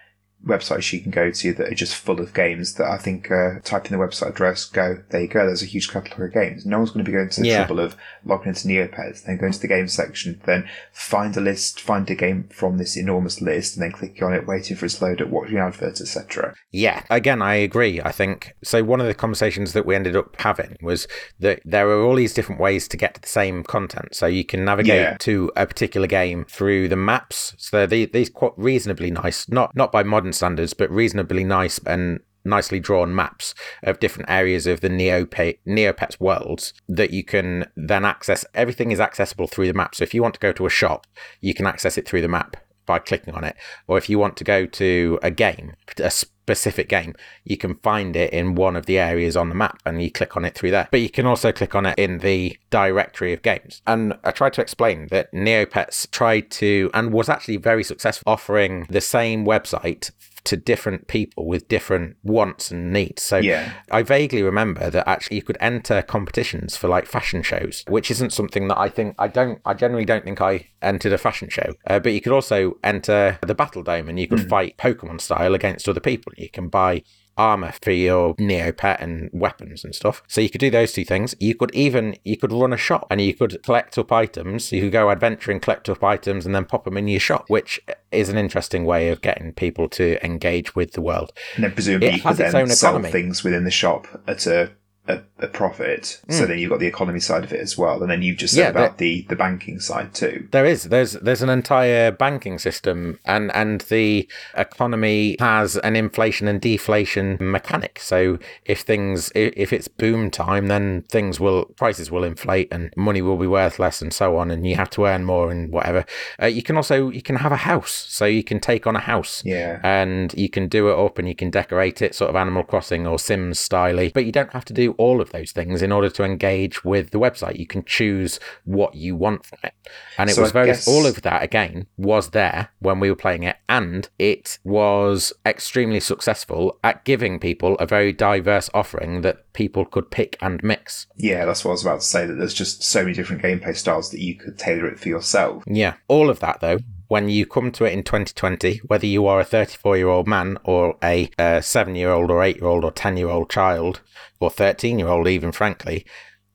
websites 0.46 0.92
you 0.92 1.00
can 1.00 1.12
go 1.12 1.30
to 1.30 1.54
that 1.54 1.72
are 1.72 1.76
just 1.76 1.96
full 1.96 2.20
of 2.20 2.34
games 2.34 2.74
that 2.76 2.88
I 2.90 2.98
think 2.98 3.30
uh, 3.30 3.60
type 3.64 3.86
in 3.86 3.92
the 3.98 4.04
website 4.04 4.30
address, 4.30 4.66
go, 4.66 4.98
there 5.10 5.22
you 5.22 5.28
go, 5.28 5.46
there's 5.46 5.62
a 5.62 5.68
huge 5.68 5.90
catalogue 5.90 6.22
of 6.30 6.34
games. 6.34 6.66
No 6.66 6.78
one's 6.80 6.90
going 6.92 7.06
to 7.06 7.10
be 7.12 7.16
going 7.16 7.30
to 7.30 7.42
the 7.42 7.48
Yeah. 7.48 7.58
trouble 7.66 7.80
of 7.80 7.96
logging 8.26 8.50
into 8.50 8.68
Neopets, 8.68 9.24
then 9.24 9.38
going 9.38 9.52
to 9.54 9.60
the 9.60 9.68
game 9.68 9.88
section, 9.88 10.42
then 10.46 10.68
find 10.92 11.36
a 11.38 11.42
list, 11.42 11.80
find 11.80 12.10
a 12.10 12.16
game 12.16 12.48
from 12.52 12.78
this 12.78 12.98
enormous 12.98 13.42
list, 13.42 13.76
and 13.76 13.84
then 13.84 13.92
clicking 13.92 14.24
on 14.24 14.34
it, 14.34 14.48
waiting 14.48 14.76
for 14.76 14.86
it 14.88 14.90
to 14.90 15.06
load 15.06 15.22
up, 15.22 15.30
watching 15.30 15.58
adverts, 15.58 16.02
etc. 16.02 16.56
Yeah, 16.72 17.04
again, 17.10 17.42
I 17.42 17.56
agree. 17.56 18.02
I 18.02 18.12
think 18.12 18.56
so. 18.64 18.84
One 18.84 19.00
of 19.02 19.08
the 19.08 19.14
conversations 19.14 19.74
that 19.74 19.86
we 19.86 19.96
ended 19.96 20.16
up 20.16 20.36
having 20.42 20.76
was 20.82 21.08
that 21.40 21.62
there 21.66 21.88
are 21.90 22.02
all 22.04 22.16
these 22.16 22.34
different 22.34 22.60
ways 22.60 22.88
to 22.88 22.98
get 22.98 23.14
to 23.16 23.22
the 23.22 23.28
same 23.28 23.64
content. 23.64 24.16
So 24.16 24.26
you 24.26 24.44
can 24.44 24.66
navigate 24.66 25.02
Yeah. 25.02 25.18
to 25.20 25.52
a 25.56 25.66
particular 25.68 26.08
game 26.08 26.46
through 26.46 26.88
the 26.88 26.96
maps. 26.96 27.54
So 27.58 27.86
these 27.86 28.30
quite 28.30 28.54
reasonably 28.58 29.12
nice, 29.12 29.48
not 29.50 29.76
not 29.76 29.92
by 29.92 30.02
modern 30.04 30.31
standards, 30.34 30.74
but 30.74 30.90
reasonably 30.92 31.44
nice 31.44 31.80
and 31.86 32.20
nicely 32.44 32.80
drawn 32.80 33.14
maps 33.14 33.54
of 33.84 34.00
different 34.00 34.30
areas 34.30 34.66
of 34.66 34.82
the 34.82 34.90
Neopa- 34.90 35.60
Neopets 35.68 36.20
worlds 36.20 36.74
that 36.88 37.12
you 37.12 37.24
can 37.24 37.68
then 37.76 38.06
access. 38.06 38.46
Everything 38.54 38.92
is 38.92 39.00
accessible 39.00 39.48
through 39.48 39.68
the 39.68 39.74
map. 39.74 39.96
So 39.96 40.04
if 40.04 40.14
you 40.14 40.22
want 40.22 40.34
to 40.36 40.40
go 40.40 40.52
to 40.54 40.66
a 40.66 40.70
shop, 40.70 41.08
you 41.40 41.54
can 41.54 41.68
access 41.68 41.98
it 41.98 42.08
through 42.08 42.22
the 42.22 42.28
map 42.28 42.58
by 42.86 43.00
clicking 43.00 43.34
on 43.34 43.44
it. 43.44 43.56
Or 43.88 43.98
if 43.98 44.10
you 44.10 44.20
want 44.20 44.38
to 44.38 44.44
go 44.44 44.66
to 44.66 45.20
a 45.22 45.32
game, 45.32 45.74
a 45.98 46.12
specific 46.12 46.90
game, 46.90 47.16
you 47.44 47.58
can 47.58 47.76
find 47.76 48.16
it 48.16 48.34
in 48.34 48.56
one 48.56 48.76
of 48.76 48.86
the 48.86 49.00
areas 49.00 49.38
on 49.38 49.50
the 49.50 49.56
map 49.56 49.80
and 49.86 50.02
you 50.02 50.12
click 50.12 50.36
on 50.36 50.46
it 50.46 50.56
through 50.56 50.72
there. 50.72 50.88
But 50.92 51.02
you 51.02 51.10
can 51.10 51.26
also 51.26 51.52
click 51.52 51.76
on 51.76 51.86
it 51.86 51.98
in 51.98 52.20
the 52.20 52.58
directory 52.70 53.34
of 53.34 53.42
games. 53.42 53.82
And 53.88 54.18
I 54.24 54.32
tried 54.32 54.54
to 54.54 54.62
explain 54.62 55.08
that 55.12 55.32
Neopets 55.32 56.10
tried 56.12 56.52
to 56.52 56.90
and 56.94 57.14
was 57.14 57.30
actually 57.30 57.58
very 57.58 57.84
successful 57.84 58.24
offering 58.26 58.86
the 58.90 59.02
same 59.02 59.46
website 59.46 60.12
to 60.44 60.58
different 60.58 61.08
people 61.08 61.46
with 61.46 61.68
different 61.68 62.18
wants 62.24 62.72
and 62.72 62.92
needs. 62.92 63.22
So 63.22 63.38
Yeah. 63.38 63.74
I 63.92 64.02
vaguely 64.02 64.42
remember 64.42 64.90
that 64.90 65.08
actually 65.08 65.38
you 65.38 65.44
could 65.44 65.58
enter 65.60 66.02
competitions 66.02 66.76
for 66.76 66.88
like 66.88 67.06
fashion 67.06 67.44
shows, 67.44 67.84
which 67.88 68.10
isn't 68.10 68.34
something 68.34 68.68
that 68.68 68.78
I 68.78 68.90
think 68.90 69.16
I 69.20 69.28
don't. 69.28 69.60
I 69.66 69.74
generally 69.74 70.06
don't 70.06 70.24
think 70.24 70.42
I 70.42 70.68
entered 70.82 71.14
a 71.14 71.18
fashion 71.18 71.50
show. 71.50 71.74
Uh, 71.86 72.00
but 72.00 72.14
you 72.14 72.22
could 72.22 72.34
also 72.34 72.78
enter 72.84 73.38
the 73.46 73.56
battle 73.56 73.84
dome 73.84 74.10
and 74.10 74.20
you 74.20 74.28
could 74.28 74.50
fight 74.50 74.78
Pokemon 74.78 75.22
style 75.22 75.54
against 75.54 75.88
other 75.88 76.00
people. 76.00 76.34
You 76.38 76.50
can 76.50 76.70
buy 76.70 77.04
armor 77.38 77.74
for 77.82 77.92
your 77.92 78.36
neopet 78.36 79.02
and 79.02 79.30
weapons 79.34 79.84
and 79.84 79.96
stuff. 79.96 80.22
So 80.28 80.42
you 80.42 80.50
could 80.50 80.62
do 80.62 80.70
those 80.70 80.94
two 80.94 81.06
things. 81.06 81.36
You 81.40 81.56
could 81.56 81.74
even 81.74 82.16
you 82.24 82.38
could 82.38 82.52
run 82.52 82.74
a 82.74 82.78
shop 82.78 83.08
and 83.10 83.22
you 83.22 83.34
could 83.34 83.62
collect 83.64 83.98
up 83.98 84.12
items. 84.12 84.72
You 84.72 84.82
could 84.82 84.92
go 84.92 85.10
adventuring 85.12 85.60
collect 85.60 85.90
up 85.90 86.04
items 86.04 86.46
and 86.46 86.54
then 86.54 86.66
pop 86.66 86.86
them 86.86 86.98
in 86.98 87.08
your 87.08 87.20
shop 87.20 87.46
which 87.48 87.80
is 88.12 88.30
an 88.30 88.38
interesting 88.38 88.86
way 88.86 89.10
of 89.10 89.22
getting 89.22 89.54
people 89.54 89.88
to 89.90 90.24
engage 90.26 90.76
with 90.76 90.94
the 90.94 91.02
world. 91.02 91.32
And 91.56 91.64
then 91.64 91.72
presumably 91.74 92.10
It 92.10 92.16
you 92.16 92.22
could 92.22 92.38
then 92.38 92.56
own 92.56 92.68
sell 92.68 92.92
economy. 92.92 93.12
things 93.12 93.44
within 93.44 93.64
the 93.64 93.72
shop 93.72 94.08
at 94.28 94.46
a 94.48 94.72
a, 95.08 95.20
a 95.40 95.48
profit. 95.48 96.22
So 96.30 96.46
then 96.46 96.60
you've 96.60 96.70
got 96.70 96.80
the 96.80 96.88
economy 96.88 97.20
side 97.20 97.44
of 97.44 97.52
it 97.52 97.60
as 97.60 97.78
well, 97.78 98.02
and 98.02 98.10
then 98.12 98.22
you've 98.22 98.38
just 98.38 98.54
said 98.54 98.72
Hmm. 98.72 98.78
Yeah, 98.78 98.84
about 98.86 98.98
the 99.00 99.26
the 99.30 99.36
banking 99.36 99.80
side 99.80 100.14
too. 100.14 100.48
There 100.52 100.66
is. 100.66 100.84
There's 100.86 101.14
there's 101.14 101.42
an 101.42 101.50
entire 101.50 102.12
banking 102.12 102.60
system 102.60 103.20
and 103.26 103.52
and 103.56 103.82
the 103.82 104.28
economy 104.56 105.36
has 105.40 105.76
an 105.78 105.96
inflation 105.96 106.48
and 106.48 106.62
deflation 106.62 107.38
mechanic. 107.42 108.00
So 108.00 108.38
if 108.66 108.82
things 108.82 109.32
if 109.36 109.74
it's 109.74 109.88
boom 109.88 110.30
time 110.32 110.68
then 110.68 111.04
things 111.10 111.40
will 111.40 111.66
prices 111.76 112.12
will 112.12 112.24
inflate 112.24 112.68
and 112.72 112.94
money 112.96 113.22
will 113.22 113.38
be 113.38 113.48
worth 113.48 113.80
less 113.80 114.02
and 114.02 114.14
so 114.14 114.38
on 114.38 114.52
and 114.52 114.66
you 114.68 114.76
have 114.76 114.90
to 114.92 115.06
earn 115.06 115.26
more 115.26 115.52
and 115.52 115.72
whatever. 115.72 116.06
Uh, 116.42 116.46
you 116.46 116.62
can 116.64 116.78
also 116.78 117.10
you 117.10 117.22
can 117.22 117.38
have 117.38 117.52
a 117.52 117.58
house. 117.58 118.06
So 118.10 118.26
you 118.26 118.44
can 118.44 118.60
take 118.60 118.86
on 118.88 118.96
a 118.96 119.00
house 119.00 119.42
Yeah. 119.46 119.80
and 119.84 120.34
you 120.36 120.50
can 120.50 120.68
do 120.68 120.90
it 120.90 120.98
up 121.06 121.18
and 121.18 121.28
you 121.28 121.36
can 121.36 121.50
decorate 121.50 122.02
it 122.02 122.16
sort 122.16 122.30
of 122.30 122.36
Animal 122.36 122.64
Crossing 122.64 123.08
or 123.08 123.18
Sims 123.20 123.58
styly. 123.60 124.14
But 124.14 124.26
you 124.26 124.32
don't 124.32 124.54
have 124.54 124.66
to 124.66 124.74
do 124.74 124.91
all 124.98 125.22
of 125.22 125.32
those 125.32 125.52
things 125.52 125.82
in 125.82 125.92
order 125.92 126.10
to 126.10 126.24
engage 126.24 126.84
with 126.86 127.12
the 127.12 127.20
website. 127.20 127.60
You 127.60 127.68
can 127.68 127.84
choose 127.86 128.40
what 128.66 128.96
you 128.96 129.16
want 129.16 129.46
from 129.46 129.60
it. 129.64 129.74
And 130.18 130.30
it 130.30 130.34
So 130.34 130.42
was 130.42 130.52
I 130.52 130.54
very 130.54 130.66
guess- 130.68 130.88
all 130.88 131.06
of 131.06 131.22
that 131.24 131.44
again 131.44 131.88
was 131.98 132.30
there 132.30 132.70
when 132.80 133.00
we 133.00 133.10
were 133.10 133.16
playing 133.16 133.44
it 133.44 133.58
and 133.70 134.10
it 134.20 134.60
was 134.64 135.34
extremely 135.46 136.00
successful 136.00 136.80
at 136.84 137.04
giving 137.06 137.40
people 137.40 137.76
a 137.76 137.86
very 137.86 138.14
diverse 138.14 138.70
offering 138.74 139.22
that 139.22 139.52
people 139.54 139.86
could 139.86 140.12
pick 140.12 140.38
and 140.42 140.64
mix. 140.64 141.08
Yeah, 141.18 141.46
that's 141.46 141.64
what 141.66 141.72
I 141.72 141.74
was 141.74 141.82
about 141.86 142.00
to 142.02 142.06
say. 142.06 142.26
That 142.26 142.36
there's 142.36 142.54
just 142.54 142.84
so 142.84 143.02
many 143.04 143.14
different 143.14 143.42
gameplay 143.42 143.76
styles 143.76 144.12
that 144.12 144.22
you 144.22 144.36
could 144.36 144.58
tailor 144.58 144.88
it 144.88 145.00
for 145.00 145.10
yourself. 145.10 145.64
Yeah, 145.68 145.96
all 146.08 146.30
of 146.30 146.40
that 146.40 146.60
though. 146.62 146.80
When 147.12 147.28
you 147.28 147.46
come 147.46 147.74
to 147.74 147.84
it 147.84 147.92
in 147.92 148.04
2020, 148.04 148.84
whether 148.88 149.06
you 149.06 149.28
are 149.28 149.42
a 149.42 149.44
34 149.44 149.98
year 149.98 150.08
old 150.08 150.30
man 150.30 150.58
or 150.64 150.96
a 151.04 151.30
uh, 151.38 151.60
7 151.60 151.94
year 151.94 152.10
old 152.10 152.32
or 152.32 152.42
8 152.42 152.56
year 152.56 152.68
old 152.68 152.86
or 152.86 152.92
10 152.94 153.18
year 153.18 153.28
old 153.28 153.50
child 153.50 154.00
or 154.40 154.50
13 154.50 154.98
year 154.98 155.10
old, 155.10 155.28
even 155.28 155.52
frankly, 155.52 156.06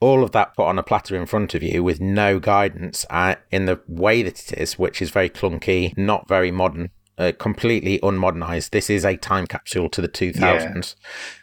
all 0.00 0.24
of 0.24 0.32
that 0.32 0.56
put 0.56 0.64
on 0.64 0.78
a 0.78 0.82
platter 0.82 1.14
in 1.14 1.26
front 1.26 1.54
of 1.54 1.62
you 1.62 1.84
with 1.84 2.00
no 2.00 2.38
guidance 2.38 3.04
uh, 3.10 3.34
in 3.50 3.66
the 3.66 3.82
way 3.86 4.22
that 4.22 4.50
it 4.50 4.58
is, 4.58 4.78
which 4.78 5.02
is 5.02 5.10
very 5.10 5.28
clunky, 5.28 5.94
not 5.94 6.26
very 6.26 6.50
modern, 6.50 6.88
uh, 7.18 7.32
completely 7.38 7.98
unmodernized. 7.98 8.70
This 8.70 8.88
is 8.88 9.04
a 9.04 9.18
time 9.18 9.46
capsule 9.46 9.90
to 9.90 10.00
the 10.00 10.08
2000s. 10.08 10.94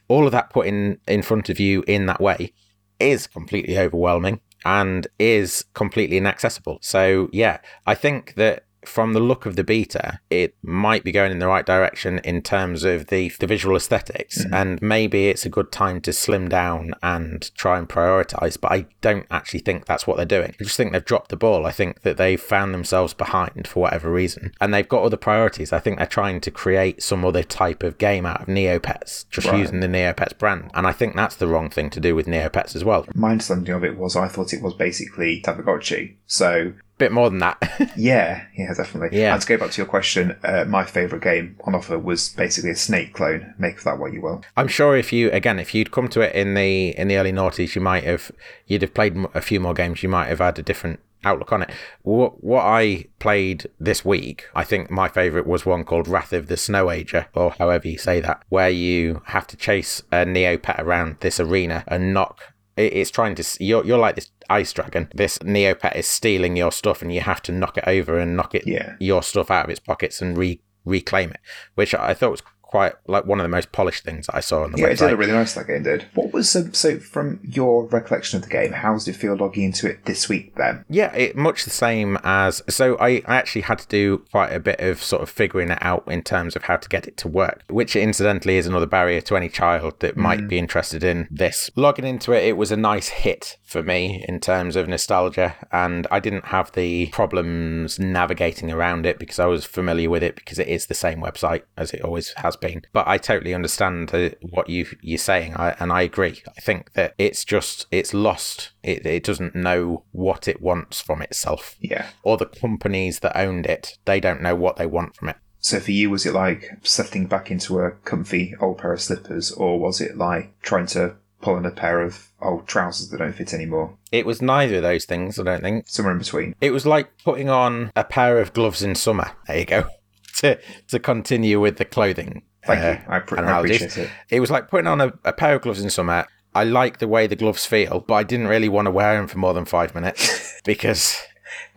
All 0.07 0.26
of 0.26 0.32
that 0.32 0.49
put 0.49 0.66
in, 0.66 0.97
in 1.07 1.22
front 1.22 1.49
of 1.49 1.59
you 1.59 1.84
in 1.86 2.07
that 2.07 2.20
way 2.20 2.51
is 2.99 3.28
completely 3.28 3.78
overwhelming 3.78 4.41
and 4.66 5.05
is 5.20 5.66
completely 5.76 6.18
inaccessible. 6.18 6.80
So, 6.82 7.30
yeah, 7.32 7.59
I 7.86 7.93
think 7.93 8.34
that 8.38 8.64
from 8.88 9.13
the 9.13 9.19
look 9.19 9.45
of 9.45 9.55
the 9.55 9.63
beta, 9.63 10.19
it 10.29 10.55
might 10.61 11.03
be 11.03 11.11
going 11.11 11.31
in 11.31 11.39
the 11.39 11.47
right 11.47 11.65
direction 11.65 12.19
in 12.19 12.41
terms 12.41 12.84
of 12.84 13.07
the, 13.07 13.29
the 13.39 13.47
visual 13.47 13.75
esthetics 13.75 14.43
mm-hmm. 14.43 14.53
and 14.53 14.81
maybe 14.81 15.27
it's 15.27 15.45
a 15.45 15.49
good 15.49 15.71
time 15.71 16.01
to 16.01 16.13
slim 16.13 16.49
down 16.49 16.93
and 17.01 17.53
try 17.55 17.77
and 17.77 17.89
prioritize. 17.89 18.59
But 18.59 18.71
I 18.71 18.86
don't 19.01 19.25
actually 19.31 19.59
think 19.61 19.86
that's 19.86 20.07
what 20.07 20.17
they're 20.17 20.25
doing. 20.25 20.55
I 20.59 20.63
just 20.63 20.77
think 20.77 20.91
they've 20.91 21.03
dropped 21.03 21.29
the 21.29 21.38
ball. 21.38 21.65
I 21.65 21.71
think 21.71 22.01
that 22.01 22.17
they've 22.17 22.41
found 22.41 22.73
themselves 22.73 23.13
behind 23.13 23.67
for 23.67 23.81
whatever 23.81 24.11
reason 24.11 24.53
and 24.59 24.73
they've 24.73 24.88
got 24.88 25.03
other 25.03 25.17
priorities. 25.17 25.73
I 25.73 25.79
think 25.79 25.97
they're 25.97 26.07
trying 26.07 26.41
to 26.41 26.51
create 26.51 27.01
some 27.03 27.25
other 27.25 27.43
type 27.43 27.84
of 27.84 27.97
game 27.97 28.25
out 28.25 28.41
of 28.41 28.47
Neopets, 28.47 29.29
just 29.29 29.47
Right. 29.47 29.59
using 29.59 29.79
the 29.81 29.88
Neopets 29.88 30.38
brand. 30.38 30.71
And 30.73 30.88
I 30.88 30.91
think 30.91 31.15
that's 31.15 31.36
the 31.36 31.47
wrong 31.47 31.69
thing 31.69 31.89
to 31.91 31.99
do 31.99 32.15
with 32.15 32.27
Neopets 32.27 32.75
as 32.75 32.84
well. 32.84 33.05
My 33.13 33.31
understanding 33.31 33.73
of 33.73 33.84
it 33.84 33.97
was 33.97 34.15
I 34.15 34.27
thought 34.27 34.53
it 34.53 34.61
was 34.61 34.73
basically 34.73 35.41
Tamagotchi. 35.41 36.15
So 36.25 36.73
Bit 37.03 37.11
more 37.11 37.29
than 37.29 37.39
that. 37.39 37.91
yeah, 37.97 38.45
yeah, 38.55 38.73
definitely. 38.73 39.19
Yeah. 39.19 39.33
And 39.33 39.41
to 39.41 39.45
go 39.45 39.57
back 39.57 39.71
to 39.71 39.77
your 39.81 39.87
question, 39.87 40.37
uh, 40.41 40.63
my 40.63 40.85
favourite 40.85 41.21
game 41.21 41.57
on 41.65 41.75
offer 41.75 41.99
was 41.99 42.29
basically 42.29 42.69
a 42.69 42.77
Snake 42.77 43.13
clone. 43.13 43.53
Make 43.57 43.79
of 43.79 43.83
that 43.83 43.99
what 43.99 44.13
you 44.13 44.21
will. 44.21 44.41
I'm 44.55 44.69
sure 44.69 44.95
if 44.95 45.11
you 45.11 45.29
again 45.31 45.59
if 45.59 45.75
you'd 45.75 45.91
come 45.91 46.07
to 46.07 46.21
it 46.21 46.33
in 46.33 46.53
the 46.53 46.97
in 46.97 47.09
the 47.09 47.17
early 47.17 47.33
noughties, 47.33 47.75
you 47.75 47.81
might 47.81 48.05
have 48.05 48.31
you'd 48.67 48.83
have 48.83 48.93
played 48.93 49.17
a 49.33 49.41
few 49.41 49.59
more 49.59 49.73
games. 49.73 50.01
You 50.01 50.07
might 50.07 50.27
have 50.27 50.39
had 50.39 50.57
a 50.57 50.63
different 50.63 51.01
outlook 51.25 51.51
on 51.51 51.63
it. 51.63 51.71
What 52.03 52.41
what 52.41 52.63
I 52.63 53.07
played 53.19 53.67
this 53.81 54.05
week, 54.05 54.45
I 54.55 54.63
think 54.63 54.89
my 54.89 55.09
favourite 55.09 55.45
was 55.45 55.65
one 55.65 55.83
called 55.83 56.07
Wrath 56.07 56.31
of 56.31 56.47
the 56.47 56.55
Snowager, 56.55 57.25
or 57.33 57.51
however 57.51 57.89
you 57.89 57.97
say 57.97 58.21
that, 58.21 58.43
where 58.47 58.69
you 58.69 59.23
have 59.25 59.45
to 59.47 59.57
chase 59.57 60.03
a 60.09 60.23
Neopet 60.23 60.79
around 60.79 61.17
this 61.19 61.37
arena 61.37 61.83
and 61.85 62.13
knock. 62.13 62.53
It's 62.77 63.11
trying 63.11 63.35
to. 63.35 63.43
You're 63.59 63.85
you're 63.85 63.97
like 63.97 64.15
this 64.15 64.31
ice 64.49 64.73
dragon. 64.73 65.09
This 65.13 65.37
Neopet 65.39 65.95
is 65.95 66.07
stealing 66.07 66.55
your 66.55 66.71
stuff, 66.71 67.01
and 67.01 67.13
you 67.13 67.21
have 67.21 67.41
to 67.43 67.51
knock 67.51 67.77
it 67.77 67.83
over 67.87 68.17
and 68.17 68.35
knock 68.35 68.55
it 68.55 68.63
Yeah. 68.65 68.95
your 68.99 69.23
stuff 69.23 69.49
out 69.51 69.65
of 69.65 69.69
its 69.69 69.79
pockets 69.79 70.21
and 70.21 70.37
re- 70.37 70.61
reclaim 70.85 71.31
it, 71.31 71.39
which 71.75 71.93
I 71.95 72.13
thought 72.13 72.31
was 72.31 72.43
quite 72.74 72.93
like 73.05 73.24
one 73.28 73.39
of 73.39 73.43
the 73.43 73.49
most 73.49 73.71
polished 73.71 74.03
things 74.03 74.28
I 74.30 74.39
saw 74.39 74.63
on 74.63 74.71
the 74.71 74.80
Yeah, 74.80 74.88
it 74.88 74.97
did 74.97 75.11
look 75.11 75.19
really 75.19 75.32
nice. 75.32 75.53
That 75.53 75.67
game 75.67 75.84
did. 75.84 76.07
What 76.15 76.34
was 76.34 76.55
um, 76.55 76.74
so 76.74 76.97
from 76.97 77.39
your 77.43 77.86
recollection 77.86 78.38
of 78.38 78.43
the 78.43 78.49
game? 78.49 78.71
How 78.71 78.97
did 78.97 79.09
it 79.09 79.13
feel 79.13 79.36
logging 79.36 79.65
into 79.65 79.88
it 79.88 80.05
this 80.05 80.28
week? 80.28 80.55
Then 80.55 80.84
Yeah, 80.89 81.13
it, 81.13 81.36
much 81.36 81.65
the 81.65 81.69
same 81.69 82.17
as. 82.24 82.63
So 82.67 82.97
I, 82.97 83.21
I 83.28 83.36
actually 83.36 83.61
had 83.61 83.78
to 83.78 83.88
do 83.89 84.26
quite 84.32 84.51
a 84.51 84.59
bit 84.59 84.80
of 84.80 85.03
sort 85.03 85.21
of 85.21 85.30
figuring 85.30 85.69
it 85.69 85.78
out 85.82 86.03
in 86.07 86.24
terms 86.24 86.55
of 86.55 86.63
how 86.63 86.78
to 86.78 86.89
get 86.89 87.07
it 87.07 87.15
to 87.17 87.28
work, 87.28 87.63
which 87.69 87.95
incidentally 87.95 88.57
is 88.57 88.65
another 88.65 88.88
barrier 88.88 89.21
to 89.21 89.38
any 89.38 89.49
child 89.49 89.99
that 89.99 90.17
might 90.17 90.47
be 90.47 90.57
interested 90.57 91.03
in 91.03 91.28
this. 91.30 91.69
Logging 91.76 92.07
into 92.07 92.32
it, 92.32 92.43
it 92.43 92.57
was 92.57 92.71
a 92.71 92.78
nice 92.78 93.09
hit 93.09 93.59
for 93.61 93.84
me 93.84 94.26
in 94.28 94.39
terms 94.39 94.76
of 94.76 94.88
nostalgia, 94.88 95.55
and 95.71 96.07
I 96.09 96.19
didn't 96.19 96.45
have 96.45 96.71
the 96.71 97.07
problems 97.07 97.99
navigating 97.99 98.71
around 98.71 99.05
it 99.05 99.19
because 99.19 99.38
I 99.38 99.45
was 99.45 99.63
familiar 99.63 100.09
with 100.09 100.24
it 100.24 100.36
because 100.36 100.57
it 100.57 100.67
is 100.67 100.88
the 100.88 100.95
same 100.95 101.19
website 101.19 101.63
as 101.78 101.93
it 101.93 102.01
always 102.01 102.34
has 102.38 102.55
been. 102.68 102.82
But 102.91 103.07
I 103.07 103.18
totally 103.18 103.53
understand 103.53 104.14
uh, 104.14 104.30
what 104.41 104.70
you 104.70 104.88
you're 105.01 105.18
saying, 105.18 105.55
I, 105.55 105.76
and 105.80 105.91
I 105.91 106.01
agree. 106.01 106.41
I 106.47 106.61
think 106.61 106.93
that 106.93 107.14
it's 107.18 107.45
just 107.45 107.88
it's 107.91 108.14
lost. 108.14 108.72
It 108.82 109.05
it 109.05 109.24
doesn't 109.24 109.55
know 109.55 110.03
what 110.11 110.47
it 110.47 110.61
wants 110.61 111.01
from 111.01 111.22
itself, 111.22 111.76
yeah. 111.80 112.07
or 112.24 112.38
the 112.38 112.45
companies 112.45 113.20
that 113.20 113.38
owned 113.38 113.66
it. 113.66 113.97
They 114.05 114.20
don't 114.20 114.41
know 114.41 114.55
what 114.55 114.78
they 114.78 114.86
want 114.86 115.16
from 115.16 115.30
it. 115.30 115.38
So 115.59 115.80
for 115.80 115.91
you, 115.91 116.09
was 116.09 116.26
it 116.26 116.34
like 116.34 116.78
settling 116.84 117.28
back 117.28 117.49
into 117.49 117.80
a 117.80 117.91
comfy 117.91 118.53
old 118.59 118.80
pair 118.80 118.93
of 118.93 119.01
slippers, 119.01 119.51
or 119.51 119.80
was 119.80 120.01
it 120.01 120.18
like 120.18 120.59
trying 120.61 120.88
to 120.88 121.16
pull 121.41 121.55
on 121.55 121.66
a 121.66 121.72
pair 121.72 122.01
of 122.01 122.30
old 122.41 122.68
trousers 122.68 123.09
that 123.09 123.20
don't 123.20 123.34
fit 123.34 123.53
anymore? 123.53 123.97
It 124.11 124.26
was 124.26 124.41
neither 124.41 124.78
of 124.78 124.84
those 124.84 125.05
things. 125.05 125.39
I 125.39 125.43
don't 125.43 125.61
think. 125.61 125.88
Somewhere 125.88 126.14
in 126.14 126.20
between. 126.20 126.55
It 126.59 126.72
was 126.72 126.86
like 126.86 127.18
putting 127.24 127.49
on 127.49 127.91
a 127.95 128.03
pair 128.03 128.39
of 128.39 128.53
gloves 128.53 128.84
in 128.84 128.95
summer. 128.95 129.32
There 129.47 129.59
you 129.59 129.66
go. 129.66 129.86
to 130.38 130.59
to 130.89 130.99
continue 130.99 131.59
with 131.59 131.78
the 131.78 131.86
clothing. 131.86 132.43
Thank 132.66 132.82
uh, 132.82 132.88
you. 132.88 133.14
I, 133.14 133.20
pr- 133.20 133.39
I 133.39 133.59
appreciate 133.59 133.97
it. 133.97 134.09
It 134.30 134.39
was 134.39 134.51
like 134.51 134.70
putting 134.70 134.88
on 134.88 135.01
a, 135.01 135.14
a 135.24 135.34
pair 135.34 135.55
of 135.55 135.61
gloves 135.61 135.82
in 135.82 135.89
summer. 135.89 136.26
I 136.55 136.64
like 136.64 136.99
the 136.99 137.07
way 137.07 137.28
the 137.28 137.36
gloves 137.36 137.66
feel, 137.66 138.01
but 138.01 138.14
I 138.14 138.24
didn't 138.24 138.47
really 138.47 138.70
want 138.70 138.86
to 138.86 138.91
wear 138.91 139.18
them 139.18 139.28
for 139.28 139.38
more 139.39 139.53
than 139.53 139.66
five 139.66 139.95
minutes 139.95 140.61
because 140.66 141.20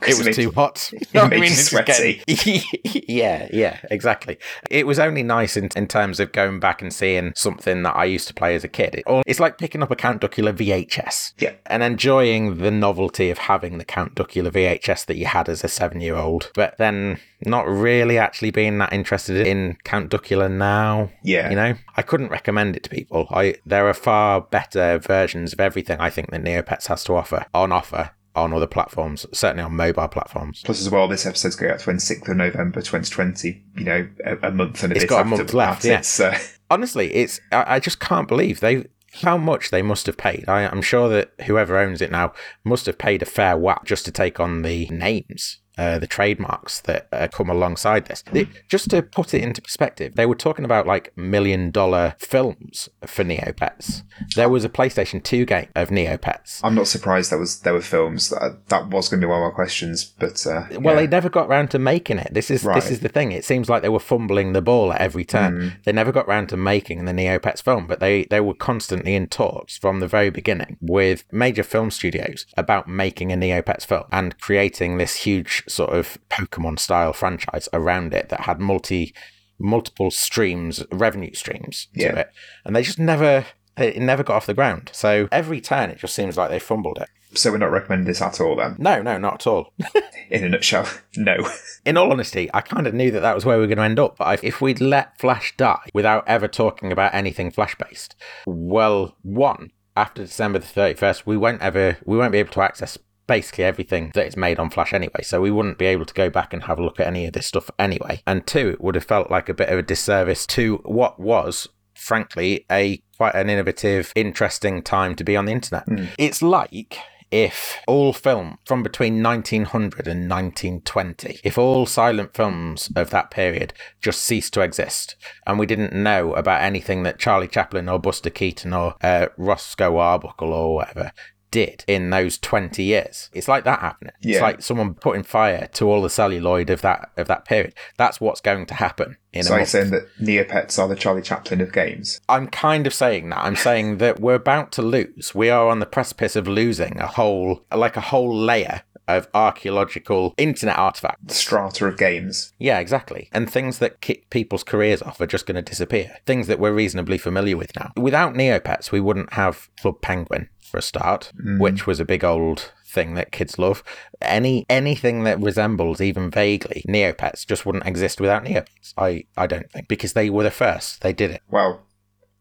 it 0.06 0.18
was 0.24 0.34
too 0.36 0.50
hot. 0.52 0.90
You 0.92 0.98
it 1.00 1.14
know 1.14 1.22
what 1.24 1.32
I 1.32 1.36
mean? 1.36 1.42
you 1.50 1.56
sweaty. 1.56 2.22
getting- 2.26 2.62
yeah, 3.08 3.48
yeah, 3.52 3.78
exactly. 3.90 4.38
It 4.70 4.86
was 4.86 4.98
only 4.98 5.22
nice 5.22 5.56
in, 5.56 5.68
in 5.76 5.86
terms 5.86 6.20
of 6.20 6.32
going 6.32 6.60
back 6.60 6.82
and 6.82 6.92
seeing 6.92 7.32
something 7.36 7.82
that 7.84 7.96
I 7.96 8.04
used 8.04 8.28
to 8.28 8.34
play 8.34 8.54
as 8.54 8.64
a 8.64 8.68
kid. 8.68 8.96
It, 8.96 9.04
it's 9.26 9.40
like 9.40 9.58
picking 9.58 9.82
up 9.82 9.90
a 9.90 9.96
Count 9.96 10.20
Duckula 10.22 10.52
VHS 10.52 11.32
Yeah. 11.38 11.54
and 11.66 11.82
enjoying 11.82 12.58
the 12.58 12.70
novelty 12.70 13.30
of 13.30 13.38
having 13.38 13.78
the 13.78 13.84
Count 13.84 14.14
Duckula 14.14 14.50
VHS 14.50 15.06
that 15.06 15.16
you 15.16 15.26
had 15.26 15.48
as 15.48 15.64
a 15.64 15.68
seven 15.68 16.00
year 16.00 16.16
old, 16.16 16.50
but 16.54 16.76
then 16.78 17.18
not 17.44 17.66
really 17.68 18.18
actually 18.18 18.50
being 18.50 18.78
that 18.78 18.92
interested 18.92 19.46
in 19.46 19.76
Count 19.84 20.10
Duckula 20.10 20.50
now. 20.50 21.10
Yeah. 21.22 21.50
You 21.50 21.56
know, 21.56 21.74
I 21.96 22.02
couldn't 22.02 22.28
recommend 22.30 22.76
it 22.76 22.82
to 22.84 22.90
people. 22.90 23.26
I 23.30 23.56
there 23.66 23.86
are 23.88 23.94
far 23.94 24.40
better 24.40 24.98
versions 24.98 25.52
of 25.52 25.60
everything 25.60 25.98
I 26.00 26.10
think 26.10 26.30
that 26.30 26.42
Neopets 26.42 26.86
has 26.86 27.04
to 27.04 27.14
offer 27.14 27.46
on 27.54 27.72
offer 27.72 28.10
on 28.36 28.52
other 28.52 28.66
platforms, 28.66 29.26
certainly 29.32 29.62
on 29.62 29.74
mobile 29.74 30.08
platforms. 30.08 30.62
Plus, 30.64 30.80
as 30.80 30.90
well, 30.90 31.08
this 31.08 31.26
episode's 31.26 31.56
going 31.56 31.72
out 31.72 31.80
26th 31.80 32.28
of 32.28 32.36
November 32.36 32.80
2020. 32.80 33.62
You 33.76 33.84
know, 33.84 34.08
a, 34.24 34.48
a 34.48 34.50
month 34.50 34.82
and 34.82 34.92
a 34.92 34.96
It's 34.96 35.04
bit 35.04 35.10
got 35.10 35.22
a 35.22 35.24
month 35.24 35.54
left, 35.54 35.84
yeah. 35.84 35.98
It's, 35.98 36.20
uh, 36.20 36.38
Honestly, 36.70 37.14
it's 37.14 37.40
I, 37.52 37.76
I 37.76 37.80
just 37.80 38.00
can't 38.00 38.28
believe 38.28 38.60
they 38.60 38.86
how 39.22 39.36
much 39.36 39.70
they 39.70 39.82
must 39.82 40.06
have 40.06 40.16
paid. 40.16 40.44
I, 40.48 40.66
I'm 40.66 40.82
sure 40.82 41.08
that 41.08 41.32
whoever 41.46 41.78
owns 41.78 42.02
it 42.02 42.10
now 42.10 42.32
must 42.64 42.86
have 42.86 42.98
paid 42.98 43.22
a 43.22 43.26
fair 43.26 43.56
whack 43.56 43.84
just 43.84 44.04
to 44.04 44.12
take 44.12 44.40
on 44.40 44.62
the 44.62 44.86
names. 44.88 45.60
Uh, 45.78 45.98
the 45.98 46.06
trademarks 46.06 46.80
that 46.80 47.06
uh, 47.12 47.28
come 47.28 47.50
alongside 47.50 48.06
this. 48.06 48.24
It- 48.32 48.48
just 48.66 48.88
to 48.90 49.02
put 49.02 49.34
it 49.34 49.42
into 49.42 49.60
perspective, 49.60 50.14
they 50.14 50.24
were 50.24 50.34
talking 50.34 50.64
about 50.64 50.86
like 50.86 51.12
million 51.16 51.70
dollar 51.70 52.14
films 52.18 52.88
for 53.04 53.24
Neopets. 53.24 54.02
There 54.36 54.48
was 54.48 54.64
a 54.64 54.70
PlayStation 54.70 55.22
2 55.22 55.44
game 55.44 55.68
of 55.74 55.90
Neopets. 55.90 56.60
I'm 56.64 56.74
not 56.74 56.86
surprised 56.86 57.30
that 57.30 57.38
was 57.38 57.60
there 57.60 57.74
were 57.74 57.82
films. 57.82 58.30
That, 58.30 58.68
that 58.68 58.88
was 58.88 59.10
going 59.10 59.20
to 59.20 59.26
be 59.26 59.30
one 59.30 59.42
of 59.42 59.50
my 59.50 59.54
questions, 59.54 60.04
but 60.18 60.46
uh, 60.46 60.64
Well, 60.80 60.94
yeah. 60.94 61.02
they 61.02 61.06
never 61.06 61.28
got 61.28 61.46
round 61.48 61.70
to 61.72 61.78
making 61.78 62.18
it. 62.18 62.32
This 62.32 62.50
is 62.50 62.64
Right. 62.64 62.74
this 62.76 62.90
is 62.90 63.00
the 63.00 63.10
thing. 63.10 63.32
It 63.32 63.44
seems 63.44 63.68
like 63.68 63.82
they 63.82 63.90
were 63.90 63.98
fumbling 64.00 64.54
the 64.54 64.62
ball 64.62 64.92
at 64.94 65.00
every 65.02 65.24
turn. 65.26 65.58
Mm. 65.58 65.72
They 65.84 65.92
never 65.92 66.10
got 66.10 66.26
round 66.26 66.48
to 66.50 66.56
making 66.56 67.04
the 67.04 67.12
Neopets 67.12 67.62
film, 67.62 67.86
but 67.86 68.00
they 68.00 68.24
they 68.30 68.40
were 68.40 68.54
constantly 68.54 69.14
in 69.14 69.26
talks 69.26 69.76
from 69.76 70.00
the 70.00 70.08
very 70.08 70.30
beginning 70.30 70.78
with 70.80 71.24
major 71.30 71.62
film 71.62 71.90
studios 71.90 72.46
about 72.56 72.88
making 72.88 73.30
a 73.30 73.36
Neopets 73.36 73.84
film 73.84 74.04
and 74.10 74.38
creating 74.40 74.96
this 74.96 75.16
huge 75.16 75.64
sort 75.68 75.90
of 75.90 76.18
Pokemon 76.30 76.78
style 76.78 77.12
franchise 77.12 77.68
around 77.72 78.14
it 78.14 78.28
that 78.28 78.40
had 78.42 78.60
multi 78.60 79.14
multiple 79.58 80.10
streams, 80.10 80.84
revenue 80.92 81.32
streams 81.34 81.88
to 81.94 82.02
Yeah. 82.02 82.18
it, 82.20 82.30
and 82.64 82.74
they 82.76 82.82
just 82.82 82.98
never. 82.98 83.46
It 83.78 83.98
never 83.98 84.22
got 84.22 84.36
off 84.36 84.46
the 84.46 84.54
ground. 84.54 84.88
So 84.94 85.28
every 85.30 85.60
turn, 85.60 85.90
it 85.90 85.98
just 85.98 86.14
seems 86.14 86.38
like 86.38 86.48
they 86.48 86.58
fumbled 86.58 86.96
it. 86.98 87.10
so 87.36 87.50
we're 87.50 87.58
not 87.58 87.70
recommending 87.70 88.06
this 88.06 88.22
at 88.22 88.40
all. 88.40 88.56
Then, 88.56 88.76
No, 88.78 89.02
no, 89.02 89.18
not 89.18 89.34
at 89.34 89.46
all. 89.46 89.74
in 90.30 90.44
a 90.44 90.48
nutshell, 90.48 90.88
no. 91.18 91.36
in 91.84 91.98
all 91.98 92.10
honesty, 92.10 92.48
I 92.54 92.62
kind 92.62 92.86
of 92.86 92.94
knew 92.94 93.10
that 93.10 93.20
that 93.20 93.34
was 93.34 93.44
where 93.44 93.56
we 93.58 93.60
were 93.62 93.66
going 93.66 93.76
to 93.76 93.84
end 93.84 93.98
up. 93.98 94.16
But 94.16 94.24
I- 94.42 94.46
if 94.46 94.62
we'd 94.62 94.80
let 94.80 95.18
Flash 95.20 95.54
die 95.58 95.90
without 95.92 96.26
ever 96.26 96.48
talking 96.48 96.90
about 96.90 97.12
anything 97.14 97.50
Flash 97.50 97.74
based, 97.76 98.16
well, 98.46 99.14
one 99.20 99.72
after 99.94 100.22
December 100.24 100.58
the 100.58 100.66
thirty 100.66 100.94
first, 100.94 101.26
we 101.26 101.36
won't 101.36 101.60
ever 101.60 101.98
we 102.06 102.16
won't 102.16 102.32
be 102.32 102.38
able 102.38 102.52
to 102.54 102.62
access 102.62 102.96
basically 103.26 103.64
everything 103.64 104.12
that 104.14 104.26
is 104.26 104.36
made 104.36 104.58
on 104.58 104.70
Flash 104.70 104.92
anyway. 104.92 105.22
So 105.22 105.40
we 105.40 105.50
wouldn't 105.50 105.78
be 105.78 105.86
able 105.86 106.04
to 106.04 106.14
go 106.14 106.30
back 106.30 106.52
and 106.52 106.64
have 106.64 106.78
a 106.78 106.84
look 106.84 107.00
at 107.00 107.06
any 107.06 107.26
of 107.26 107.32
this 107.32 107.46
stuff 107.46 107.70
anyway. 107.78 108.22
And 108.26 108.46
two, 108.46 108.70
it 108.70 108.80
would 108.80 108.94
have 108.94 109.04
felt 109.04 109.30
like 109.30 109.48
a 109.48 109.54
bit 109.54 109.68
of 109.68 109.78
a 109.78 109.82
disservice 109.82 110.46
to 110.48 110.76
what 110.84 111.18
was. 111.18 111.68
Frankly, 111.94 112.66
a 112.70 113.02
quite 113.16 113.34
an 113.34 113.48
innovative, 113.48 114.12
interesting 114.14 114.82
time 114.82 115.14
to 115.14 115.24
be 115.24 115.34
on 115.34 115.46
the 115.46 115.52
internet. 115.52 115.84
It's 116.18 116.42
like 116.42 116.98
if 117.30 117.78
all 117.86 118.12
film 118.12 118.58
from 118.64 118.82
between 118.82 119.22
1900 119.22 120.06
and 120.06 120.30
1920, 120.30 121.40
if 121.42 121.58
all 121.58 121.86
silent 121.86 122.34
films 122.34 122.90
of 122.94 123.10
that 123.10 123.30
period 123.30 123.72
just 124.00 124.20
ceased 124.20 124.52
to 124.54 124.60
exist 124.60 125.16
and 125.46 125.58
we 125.58 125.66
didn't 125.66 125.92
know 125.92 126.34
about 126.34 126.62
anything 126.62 127.02
that 127.02 127.18
Charlie 127.18 127.48
Chaplin 127.48 127.88
or 127.88 127.98
Buster 127.98 128.30
Keaton 128.30 128.72
or 128.72 128.94
uh, 129.02 129.26
Roscoe 129.36 129.96
Arbuckle 129.96 130.52
or 130.52 130.74
whatever 130.76 131.12
did 131.50 131.84
in 131.86 132.10
those 132.10 132.38
20 132.38 132.82
years. 132.82 133.30
It's 133.32 133.48
like 133.48 133.64
that 133.64 133.80
happening. 133.80 134.12
It's 134.22 134.40
like 134.40 134.62
someone 134.62 134.94
putting 134.94 135.22
fire 135.22 135.68
to 135.74 135.90
all 135.90 136.02
the 136.02 136.10
celluloid 136.10 136.70
of 136.70 136.82
that 136.82 137.10
of 137.16 137.28
that 137.28 137.44
period. 137.44 137.74
That's 137.96 138.20
what's 138.20 138.40
going 138.40 138.66
to 138.66 138.74
happen 138.74 139.16
in 139.32 139.44
So 139.44 139.54
a 139.54 139.58
you're 139.58 139.66
saying 139.66 139.90
that 139.90 140.08
Neopets 140.20 140.78
are 140.78 140.88
the 140.88 140.96
Charlie 140.96 141.22
Chaplin 141.22 141.60
of 141.60 141.72
games? 141.72 142.20
I'm 142.28 142.48
kind 142.48 142.86
of 142.86 142.94
saying 142.94 143.28
that. 143.30 143.38
I'm 143.38 143.56
saying 143.56 143.98
that 143.98 144.20
we're 144.20 144.34
about 144.34 144.72
to 144.72 144.82
lose. 144.82 145.34
We 145.34 145.50
are 145.50 145.68
on 145.68 145.80
the 145.80 145.86
precipice 145.86 146.36
of 146.36 146.48
losing 146.48 146.98
a 146.98 147.06
whole, 147.06 147.64
like 147.72 147.96
a 147.96 148.00
whole 148.02 148.34
layer 148.34 148.82
of 149.08 149.28
archaeological 149.34 150.34
internet 150.36 150.76
artifacts. 150.76 151.36
Strata 151.36 151.86
of 151.86 151.96
games. 151.96 152.52
Yeah, 152.58 152.78
exactly. 152.78 153.28
And 153.32 153.50
things 153.50 153.78
that 153.78 154.00
kick 154.00 154.28
people's 154.30 154.64
careers 154.64 155.02
off 155.02 155.20
are 155.20 155.26
just 155.26 155.46
going 155.46 155.56
to 155.56 155.62
disappear. 155.62 156.16
Things 156.26 156.46
that 156.48 156.58
we're 156.58 156.72
reasonably 156.72 157.18
familiar 157.18 157.56
with 157.56 157.74
now. 157.76 157.92
Without 157.96 158.34
Neopets, 158.34 158.90
we 158.90 159.00
wouldn't 159.00 159.34
have 159.34 159.68
Club 159.80 160.00
Penguin 160.00 160.48
for 160.66 160.78
a 160.78 160.82
start, 160.82 161.32
mm. 161.40 161.58
which 161.58 161.86
was 161.86 162.00
a 162.00 162.04
big 162.04 162.24
old 162.24 162.72
thing 162.84 163.14
that 163.14 163.32
kids 163.32 163.58
love. 163.58 163.82
Any 164.20 164.66
anything 164.68 165.24
that 165.24 165.40
resembles 165.40 166.00
even 166.00 166.30
vaguely 166.30 166.84
Neopets 166.88 167.46
just 167.46 167.66
wouldn't 167.66 167.86
exist 167.86 168.20
without 168.20 168.44
Neopets. 168.44 168.94
I 168.96 169.24
I 169.36 169.46
don't 169.46 169.70
think 169.70 169.88
because 169.88 170.12
they 170.12 170.30
were 170.30 170.44
the 170.44 170.50
first. 170.50 171.02
They 171.02 171.12
did 171.12 171.30
it. 171.30 171.42
Well, 171.48 171.86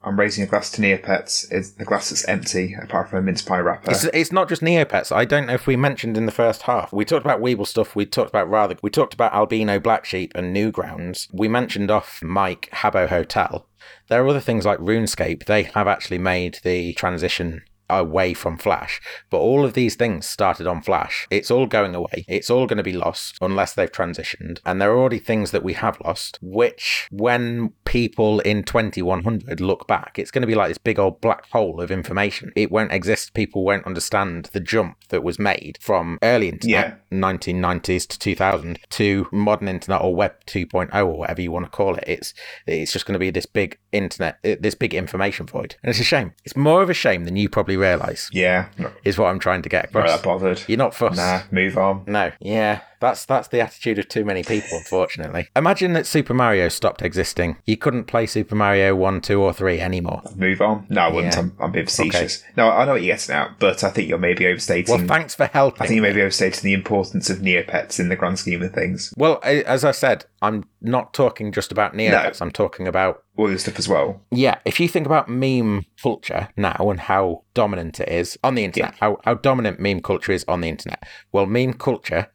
I'm 0.05 0.19
raising 0.19 0.43
a 0.43 0.47
glass 0.47 0.69
to 0.71 0.81
Neopets. 0.81 1.51
It's 1.51 1.71
the 1.71 1.83
glass 1.83 2.11
that's 2.11 2.27
empty, 2.27 2.75
apart 2.79 3.09
from 3.09 3.19
a 3.19 3.21
mince 3.23 3.41
pie 3.41 3.59
wrapper. 3.59 3.89
It's, 3.89 4.03
it's 4.05 4.31
not 4.31 4.47
just 4.47 4.61
Neopets. 4.61 5.11
I 5.11 5.25
don't 5.25 5.47
know 5.47 5.55
if 5.55 5.65
we 5.65 5.75
mentioned 5.75 6.15
in 6.15 6.27
the 6.27 6.31
first 6.31 6.63
half. 6.63 6.93
We 6.93 7.05
talked 7.05 7.25
about 7.25 7.41
Weebl 7.41 7.65
stuff. 7.65 7.95
We 7.95 8.05
talked 8.05 8.29
about 8.29 8.47
rather. 8.47 8.75
We 8.83 8.91
talked 8.91 9.15
about 9.15 9.33
Albino 9.33 9.79
Black 9.79 10.05
Sheep 10.05 10.31
and 10.35 10.55
Newgrounds. 10.55 11.27
We 11.33 11.47
mentioned 11.47 11.89
off 11.89 12.21
Mike 12.21 12.69
Habbo 12.71 13.09
Hotel. 13.09 13.67
There 14.07 14.23
are 14.23 14.27
other 14.27 14.39
things 14.39 14.63
like 14.63 14.77
RuneScape. 14.77 15.45
They 15.45 15.63
have 15.63 15.87
actually 15.87 16.19
made 16.19 16.59
the 16.63 16.93
transition 16.93 17.63
away 17.89 18.33
from 18.33 18.57
Flash. 18.57 19.01
But 19.29 19.37
all 19.37 19.65
of 19.65 19.73
these 19.73 19.95
things 19.95 20.27
started 20.27 20.67
on 20.67 20.81
Flash. 20.81 21.27
It's 21.29 21.51
all 21.51 21.67
going 21.67 21.95
away. 21.95 22.25
It's 22.27 22.49
all 22.49 22.67
going 22.67 22.77
to 22.77 22.83
be 22.83 22.93
lost 22.93 23.37
unless 23.41 23.73
they've 23.73 23.91
transitioned. 23.91 24.59
And 24.65 24.81
there 24.81 24.91
are 24.91 24.97
already 24.97 25.19
things 25.19 25.51
that 25.51 25.63
we 25.63 25.73
have 25.73 25.99
lost, 26.03 26.39
which 26.41 27.07
when 27.11 27.73
people 27.85 28.39
in 28.41 28.63
2100 28.63 29.61
look 29.61 29.87
back, 29.87 30.17
it's 30.17 30.31
going 30.31 30.41
to 30.41 30.47
be 30.47 30.55
like 30.55 30.69
this 30.69 30.77
big 30.77 30.99
old 30.99 31.21
black 31.21 31.49
hole 31.51 31.81
of 31.81 31.91
information. 31.91 32.51
It 32.55 32.71
won't 32.71 32.91
exist. 32.91 33.33
People 33.33 33.63
won't 33.63 33.85
understand 33.85 34.49
the 34.53 34.59
jump 34.59 34.97
that 35.09 35.23
was 35.23 35.39
made 35.39 35.77
from 35.79 36.17
early 36.23 36.49
internet, 36.49 37.01
1990s 37.21 38.07
to 38.07 38.19
2000 38.19 38.79
to 38.89 39.27
modern 39.31 39.67
internet 39.67 40.01
or 40.01 40.15
web 40.15 40.33
2.0 40.45 40.93
or 40.93 41.17
whatever 41.17 41.41
you 41.41 41.51
want 41.51 41.65
to 41.65 41.71
call 41.71 41.95
it. 41.95 42.03
It's 42.07 42.33
it's 42.67 42.91
just 42.91 43.05
going 43.05 43.13
to 43.13 43.19
be 43.19 43.29
this 43.29 43.45
big 43.45 43.77
internet, 43.91 44.37
uh, 44.45 44.55
this 44.59 44.75
big 44.75 44.93
information 44.93 45.45
void. 45.45 45.75
And 45.83 45.89
it's 45.89 45.99
a 45.99 46.03
shame. 46.03 46.33
It's 46.43 46.55
more 46.55 46.81
of 46.81 46.89
a 46.89 46.93
shame 46.93 47.25
than 47.25 47.35
you 47.35 47.49
probably 47.49 47.77
realize 47.77 48.29
yeah, 48.31 48.69
is 49.03 49.17
what 49.17 49.27
I'm 49.27 49.39
trying 49.39 49.61
to 49.63 49.69
get 49.69 49.93
not 49.93 50.05
across. 50.05 50.17
that 50.17 50.23
bothered. 50.23 50.63
You're 50.67 50.77
not 50.77 50.93
fussed. 50.93 51.17
Nah, 51.17 51.41
move 51.51 51.77
on. 51.77 52.03
No. 52.07 52.31
Yeah, 52.39 52.81
That's 53.05 53.25
that's 53.25 53.47
the 53.49 53.61
attitude 53.61 53.99
of 53.99 54.07
too 54.07 54.25
many 54.25 54.43
people, 54.43 54.77
unfortunately. 54.79 55.47
Imagine 55.55 55.93
that 55.93 56.07
Super 56.07 56.33
Mario 56.33 56.69
stopped 56.69 57.03
existing. 57.03 57.57
You 57.65 57.77
couldn't 57.77 58.05
play 58.05 58.25
Super 58.25 58.55
Mario 58.55 58.95
1, 58.95 59.21
2, 59.21 59.39
or 59.39 59.53
3 59.53 59.79
anymore. 59.79 60.23
Move 60.35 60.59
on. 60.61 60.87
No, 60.89 61.01
I 61.01 61.07
wouldn't. 61.11 61.33
Yeah. 61.35 61.39
I'm, 61.41 61.55
I'm 61.59 61.71
being 61.71 61.85
facetious. 61.85 62.43
No, 62.57 62.69
I 62.71 62.85
know 62.85 62.93
what 62.93 63.03
you're 63.03 63.15
getting 63.15 63.35
at, 63.35 63.59
but 63.59 63.83
I 63.83 63.91
think 63.91 64.09
you're 64.09 64.17
maybe 64.17 64.47
overstating. 64.47 64.97
Well, 64.97 65.07
thanks 65.07 65.35
for 65.35 65.45
helping. 65.45 65.83
I 65.83 65.85
think 65.87 65.95
you 65.97 66.01
may 66.01 66.13
be 66.13 66.21
overstating 66.21 66.63
the 66.63 66.73
importance 66.73 67.29
of 67.29 67.37
Neopets 67.39 67.99
in 67.99 68.09
the 68.09 68.15
grand 68.15 68.39
scheme 68.39 68.63
of 68.63 68.73
things. 68.73 69.13
Well, 69.15 69.39
I- 69.43 69.61
as 69.67 69.83
I 69.85 69.91
said, 69.91 70.25
I'm 70.41 70.63
not 70.81 71.13
talking 71.13 71.51
just 71.51 71.71
about 71.71 71.93
Neopets. 71.93 72.39
No. 72.39 72.45
I'm 72.45 72.51
talking 72.51 72.87
about 72.87 73.23
All 73.37 73.47
this 73.47 73.61
stuff 73.63 73.77
as 73.79 73.87
well. 73.87 74.21
yeah. 74.31 74.57
If 74.65 74.79
you 74.79 74.87
think 74.87 75.05
about 75.05 75.29
meme 75.29 75.85
culture 76.01 76.49
now 76.57 76.77
and 76.89 76.99
how 76.99 77.43
dominant 77.53 77.99
it 77.99 78.09
is 78.09 78.37
on 78.43 78.55
the 78.55 78.63
internet, 78.63 78.95
how 78.99 79.19
how 79.23 79.33
dominant 79.35 79.79
meme 79.79 80.01
culture 80.01 80.31
is 80.31 80.45
on 80.47 80.61
the 80.61 80.69
internet. 80.69 81.03
Well, 81.31 81.45
meme 81.45 81.73
culture 81.73 82.27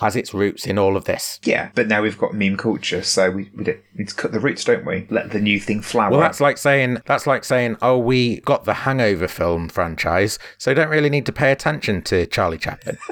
has 0.00 0.14
its 0.16 0.32
roots 0.32 0.66
in 0.66 0.78
all 0.78 0.96
of 0.96 1.04
this. 1.04 1.40
Yeah, 1.44 1.70
but 1.74 1.88
now 1.88 2.02
we've 2.02 2.18
got 2.18 2.32
meme 2.34 2.56
culture, 2.56 3.02
so 3.02 3.30
we, 3.30 3.50
we 3.54 3.64
don't- 3.64 3.78
we 3.94 3.98
need 4.04 4.08
to 4.08 4.14
cut 4.14 4.32
the 4.32 4.40
roots, 4.40 4.64
don't 4.64 4.84
we? 4.86 5.06
Let 5.10 5.30
the 5.32 5.40
new 5.40 5.58
thing 5.58 5.80
flower. 5.82 6.10
Well, 6.12 6.20
that's 6.20 6.40
like 6.40 6.56
saying 6.58 6.98
that's 7.06 7.26
like 7.26 7.44
saying, 7.44 7.76
oh, 7.82 7.98
we 7.98 8.40
got 8.40 8.64
the 8.64 8.74
Hangover 8.74 9.26
film 9.28 9.68
franchise, 9.68 10.38
so 10.56 10.72
don't 10.74 10.88
really 10.88 11.10
need 11.10 11.26
to 11.26 11.32
pay 11.32 11.50
attention 11.52 12.02
to 12.02 12.26
Charlie 12.26 12.58
Chaplin. 12.58 12.96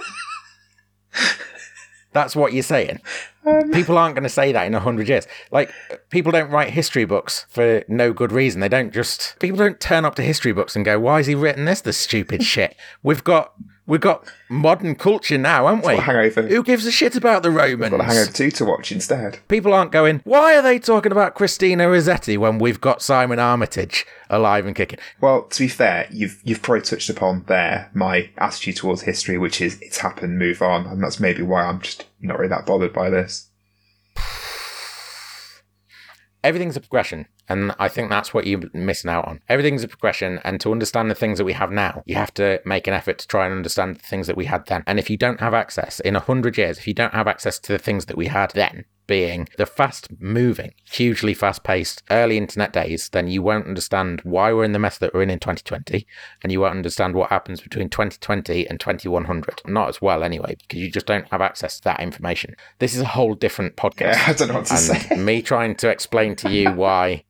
that's 2.13 2.35
what 2.37 2.53
you're 2.53 2.63
saying. 2.63 3.01
Um, 3.45 3.71
people 3.73 3.97
aren't 3.99 4.15
going 4.15 4.23
to 4.25 4.29
say 4.29 4.53
that 4.53 4.67
in 4.67 4.75
a 4.75 4.81
hundred 4.81 5.09
years. 5.09 5.27
Like 5.51 5.71
people 6.11 6.33
don't 6.33 6.51
write 6.51 6.71
history 6.71 7.05
books 7.05 7.47
for 7.49 7.85
no 7.89 8.13
good 8.13 8.33
reason. 8.33 8.61
They 8.61 8.69
don't 8.69 8.93
just 8.93 9.39
people 9.39 9.57
don't 9.59 9.79
turn 9.81 10.05
up 10.05 10.15
to 10.17 10.23
history 10.23 10.53
books 10.53 10.75
and 10.77 10.85
go, 10.85 10.99
"Why 10.99 11.19
has 11.19 11.27
he 11.27 11.35
written 11.35 11.65
this? 11.65 11.81
The 11.81 11.93
stupid 11.93 12.43
shit." 12.53 12.77
We've 13.03 13.23
got 13.25 13.53
we've 13.87 14.01
got 14.01 14.25
modern 14.49 14.95
culture 14.95 15.39
now, 15.39 15.67
haven't 15.67 15.87
we? 15.87 15.97
Hangover. 15.97 16.43
Who 16.43 16.63
gives 16.63 16.87
a 16.87 16.93
shit 16.93 17.17
about 17.17 17.43
the 17.43 17.51
Romans? 17.51 17.93
We've 17.93 18.01
got 18.01 18.01
a 18.01 18.05
Hangover 18.05 18.33
2 18.33 18.51
to 18.53 18.65
watch 18.65 18.93
instead. 18.93 19.39
People 19.49 19.73
aren't 19.73 19.93
going, 19.93 20.21
why 20.25 20.57
are 20.57 20.63
they 20.63 20.79
talking 20.79 21.13
about 21.13 21.35
Christina 21.35 21.89
Rossetti 21.89 22.37
when 22.37 22.59
we've 22.59 22.81
got 22.81 23.03
Simon 23.03 23.39
Armitage 23.39 24.07
alive 24.29 24.67
and 24.67 24.75
kicking? 24.75 24.99
Well, 25.21 25.43
to 25.45 25.65
be 25.65 25.69
fair, 25.69 26.09
you've 26.11 26.41
you've 26.45 26.63
probably 26.63 26.83
touched 26.83 27.11
upon 27.11 27.45
there 27.47 27.91
my 27.95 28.31
attitude 28.39 28.77
towards 28.77 29.03
history, 29.03 29.39
which 29.39 29.61
is 29.61 29.81
it's 29.81 29.99
happened, 29.99 30.39
move 30.39 30.63
on, 30.63 30.87
and 30.87 31.03
that's 31.03 31.21
maybe 31.21 31.43
why 31.43 31.65
I'm 31.65 31.81
just 31.81 32.07
not 32.21 32.39
really 32.39 32.49
that 32.49 32.67
bothered 32.67 32.93
by 32.93 33.11
this. 33.11 33.49
Everything's 36.45 36.77
a 36.77 36.81
progression. 36.81 37.27
And 37.49 37.75
I 37.79 37.89
think 37.89 38.11
that's 38.11 38.35
what 38.35 38.47
you're 38.47 38.63
missing 38.73 39.11
out 39.11 39.27
on. 39.27 39.41
Everything's 39.49 39.85
a 39.85 39.89
progression. 39.89 40.41
And 40.45 40.61
to 40.61 40.73
understand 40.73 41.11
the 41.11 41.15
things 41.15 41.39
that 41.39 41.45
we 41.45 41.53
have 41.53 41.71
now, 41.71 42.03
you 42.07 42.15
have 42.17 42.35
to 42.35 42.61
make 42.65 42.87
an 42.87 42.95
effort 42.95 43.19
to 43.19 43.29
try 43.29 43.47
and 43.47 43.55
understand 43.55 43.97
the 43.97 44.07
things 44.07 44.27
that 44.27 44.37
we 44.37 44.47
had 44.47 44.67
then. 44.67 44.83
And 44.87 44.99
if 44.99 45.11
you 45.11 45.17
don't 45.17 45.41
have 45.41 45.55
access 45.55 46.01
in 46.01 46.17
a 46.17 46.21
hundred 46.21 46.59
years, 46.59 46.79
if 46.79 46.87
you 46.87 46.95
don't 46.95 47.15
have 47.15 47.29
access 47.29 47.59
to 47.61 47.73
the 47.73 47.79
things 47.79 48.07
that 48.07 48.17
we 48.17 48.27
had 48.27 48.51
then, 48.53 48.85
being 49.07 49.49
the 49.57 49.67
fast 49.67 50.09
moving, 50.19 50.75
hugely 50.85 51.35
fast 51.35 51.63
paced 51.63 52.03
early 52.11 52.37
internet 52.37 52.73
days, 52.73 53.09
then 53.11 53.29
you 53.29 53.43
won't 53.43 53.67
understand 53.67 54.21
why 54.23 54.53
we're 54.53 54.65
in 54.65 54.73
the 54.73 54.79
mess 54.79 54.99
that 54.99 55.15
we're 55.15 55.23
in 55.23 55.31
in 55.31 55.39
2020. 55.39 56.07
And 56.43 56.53
you 56.53 56.61
won't 56.61 56.77
understand 56.77 57.15
what 57.15 57.31
happens 57.31 57.61
between 57.61 57.89
2020 57.89 58.69
and 58.69 58.81
2100. 58.81 59.63
Not 59.67 59.89
as 59.89 60.03
well, 60.03 60.23
anyway, 60.23 60.57
because 60.61 60.81
you 60.81 60.91
just 60.91 61.07
don't 61.07 61.29
have 61.29 61.41
access 61.41 61.79
to 61.79 61.85
that 61.85 62.01
information. 62.01 62.57
This 62.79 62.95
is 62.95 63.01
a 63.01 63.07
whole 63.07 63.35
different 63.35 63.77
podcast. 63.77 64.15
Yeah, 64.15 64.25
I 64.27 64.33
don't 64.33 64.49
know 64.49 64.55
what 64.55 64.67
to 64.67 64.75
and 64.75 64.83
say. 64.83 65.17
me 65.17 65.43
trying 65.43 65.77
to 65.77 65.89
explain 65.89 66.37
to 66.37 66.51
you 66.51 66.71
why 66.73 67.25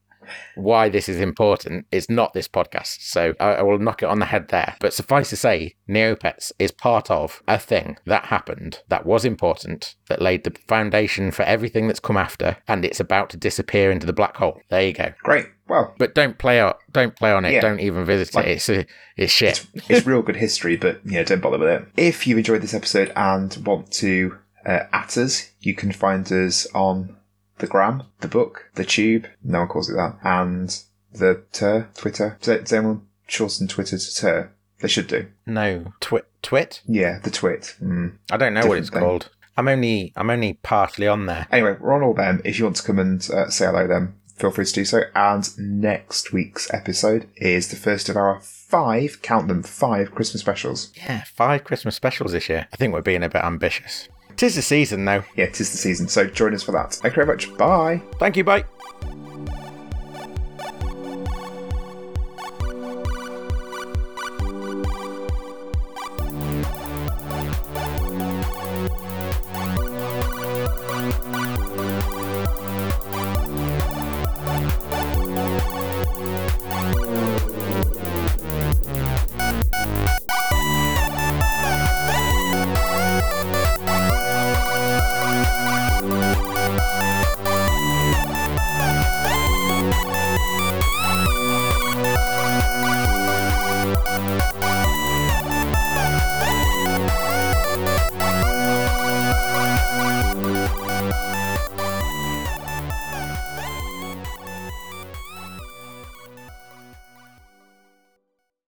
why 0.55 0.89
this 0.89 1.09
is 1.09 1.20
important 1.20 1.87
is 1.93 2.09
not 2.11 2.33
this 2.33 2.49
podcast. 2.49 2.99
So 3.01 3.35
I, 3.41 3.55
I 3.55 3.62
will 3.62 3.79
knock 3.79 4.03
it 4.03 4.09
on 4.09 4.18
the 4.18 4.27
head 4.27 4.49
there. 4.49 4.77
But 4.81 4.93
suffice 4.93 5.31
to 5.31 5.37
say, 5.37 5.74
Neopets 5.89 6.53
is 6.59 6.72
part 6.72 7.11
of 7.11 7.43
a 7.49 7.59
thing 7.59 7.97
that 8.07 8.27
happened 8.27 8.81
that 8.89 9.07
was 9.07 9.24
important, 9.24 9.95
that 10.09 10.22
laid 10.22 10.45
the 10.45 10.55
foundation 10.68 11.31
for 11.31 11.43
everything 11.43 11.87
that's 11.87 12.01
come 12.01 12.16
after, 12.16 12.57
and 12.68 12.85
it's 12.85 13.01
about 13.01 13.31
to 13.31 13.37
disappear 13.37 13.91
into 13.91 14.07
the 14.07 14.12
black 14.12 14.37
hole. 14.37 14.61
There 14.70 14.83
you 14.87 14.93
go. 14.93 15.12
Great. 15.22 15.47
Well, 15.68 15.95
But 15.99 16.14
don't 16.14 16.39
play 16.39 16.61
out. 16.61 16.79
Don't 16.93 17.16
play 17.16 17.33
on 17.33 17.45
it. 17.45 17.53
Yeah. 17.53 17.61
Don't 17.61 17.81
even 17.81 18.05
visit 18.05 18.35
Like- 18.37 18.47
it. 18.47 18.51
It's 18.53 18.68
a, 18.68 18.87
it's 19.16 19.33
shit. 19.33 19.66
it's 19.89 20.07
real 20.07 20.22
good 20.22 20.37
history, 20.37 20.77
but 20.77 21.01
yeah, 21.05 21.24
don't 21.24 21.41
bother 21.43 21.59
with 21.59 21.68
it. 21.68 21.89
If 21.97 22.27
you 22.27 22.37
enjoyed 22.39 22.62
this 22.62 22.74
episode 22.74 23.12
and 23.16 23.55
want 23.66 23.91
to 23.95 24.39
uh, 24.64 24.85
at 24.93 25.16
us, 25.18 25.51
you 25.61 25.74
can 25.74 25.91
find 25.93 26.31
us 26.33 26.66
on 26.74 27.16
the 27.59 27.66
gram, 27.66 28.04
the 28.20 28.28
book, 28.28 28.70
the 28.74 28.84
tube. 28.84 29.26
No 29.42 29.61
one 29.61 29.68
calls 29.68 29.90
it 29.90 29.94
that, 29.94 30.18
and 30.22 30.82
the 31.12 31.42
ter 31.52 31.88
Twitter. 31.96 32.38
Does, 32.40 32.61
does 32.61 32.72
anyone 32.72 33.07
shorten 33.26 33.68
Twitter 33.68 33.98
to 33.98 34.14
ter? 34.16 34.52
They 34.80 34.88
should 34.88 35.07
do. 35.07 35.26
No 35.46 35.92
twit 36.00 36.28
twit. 36.42 36.82
Yeah, 36.86 37.18
the 37.18 37.30
twit. 37.30 37.76
Mm. 37.82 38.18
I 38.30 38.36
don't 38.36 38.54
know 38.54 38.66
what 38.66 38.78
it's 38.78 38.90
thing. 38.90 39.00
called. 39.00 39.30
I'm 39.57 39.68
only 39.68 40.12
I'm 40.16 40.30
only 40.30 40.54
partially 40.54 41.09
on 41.09 41.26
there. 41.26 41.46
Anyway, 41.50 41.76
we're 41.80 41.94
on 41.94 42.02
all 42.02 42.14
them. 42.14 42.42
If 42.44 42.59
you 42.59 42.64
want 42.64 42.76
to 42.76 42.82
come 42.82 42.98
and 42.98 43.28
uh, 43.30 43.48
say 43.48 43.66
hello, 43.66 43.86
then 43.86 44.14
feel 44.36 44.50
free 44.50 44.66
to 44.66 44.72
do 44.72 44.84
so. 44.84 45.02
And 45.14 45.48
next 45.59 46.32
week's 46.32 46.72
episode 46.72 47.28
is 47.36 47.68
the 47.68 47.76
first 47.76 48.09
of 48.09 48.16
our 48.16 48.40
five, 48.42 49.22
count 49.22 49.48
them, 49.48 49.62
five 49.62 50.14
Christmas 50.14 50.42
specials. 50.42 50.92
Yeah, 50.94 51.24
five 51.24 51.64
Christmas 51.64 51.96
specials 51.96 52.32
this 52.32 52.48
year. 52.48 52.68
I 52.72 52.76
think 52.76 52.92
we're 52.92 53.00
being 53.00 53.22
a 53.22 53.28
bit 53.30 53.44
ambitious. 53.44 54.09
Tis 54.37 54.55
the 54.55 54.62
season, 54.62 55.05
though. 55.05 55.24
Yeah, 55.34 55.47
it 55.47 55.61
is 55.61 55.70
the 55.70 55.78
season, 55.78 56.09
so 56.09 56.26
join 56.26 56.55
us 56.55 56.62
for 56.62 56.72
that. 56.72 56.95
Thank 56.95 57.16
you 57.16 57.24
very 57.24 57.26
much. 57.26 57.57
Bye. 57.57 58.03
Thank 58.18 58.37
you, 58.37 58.45
bye. 58.45 58.64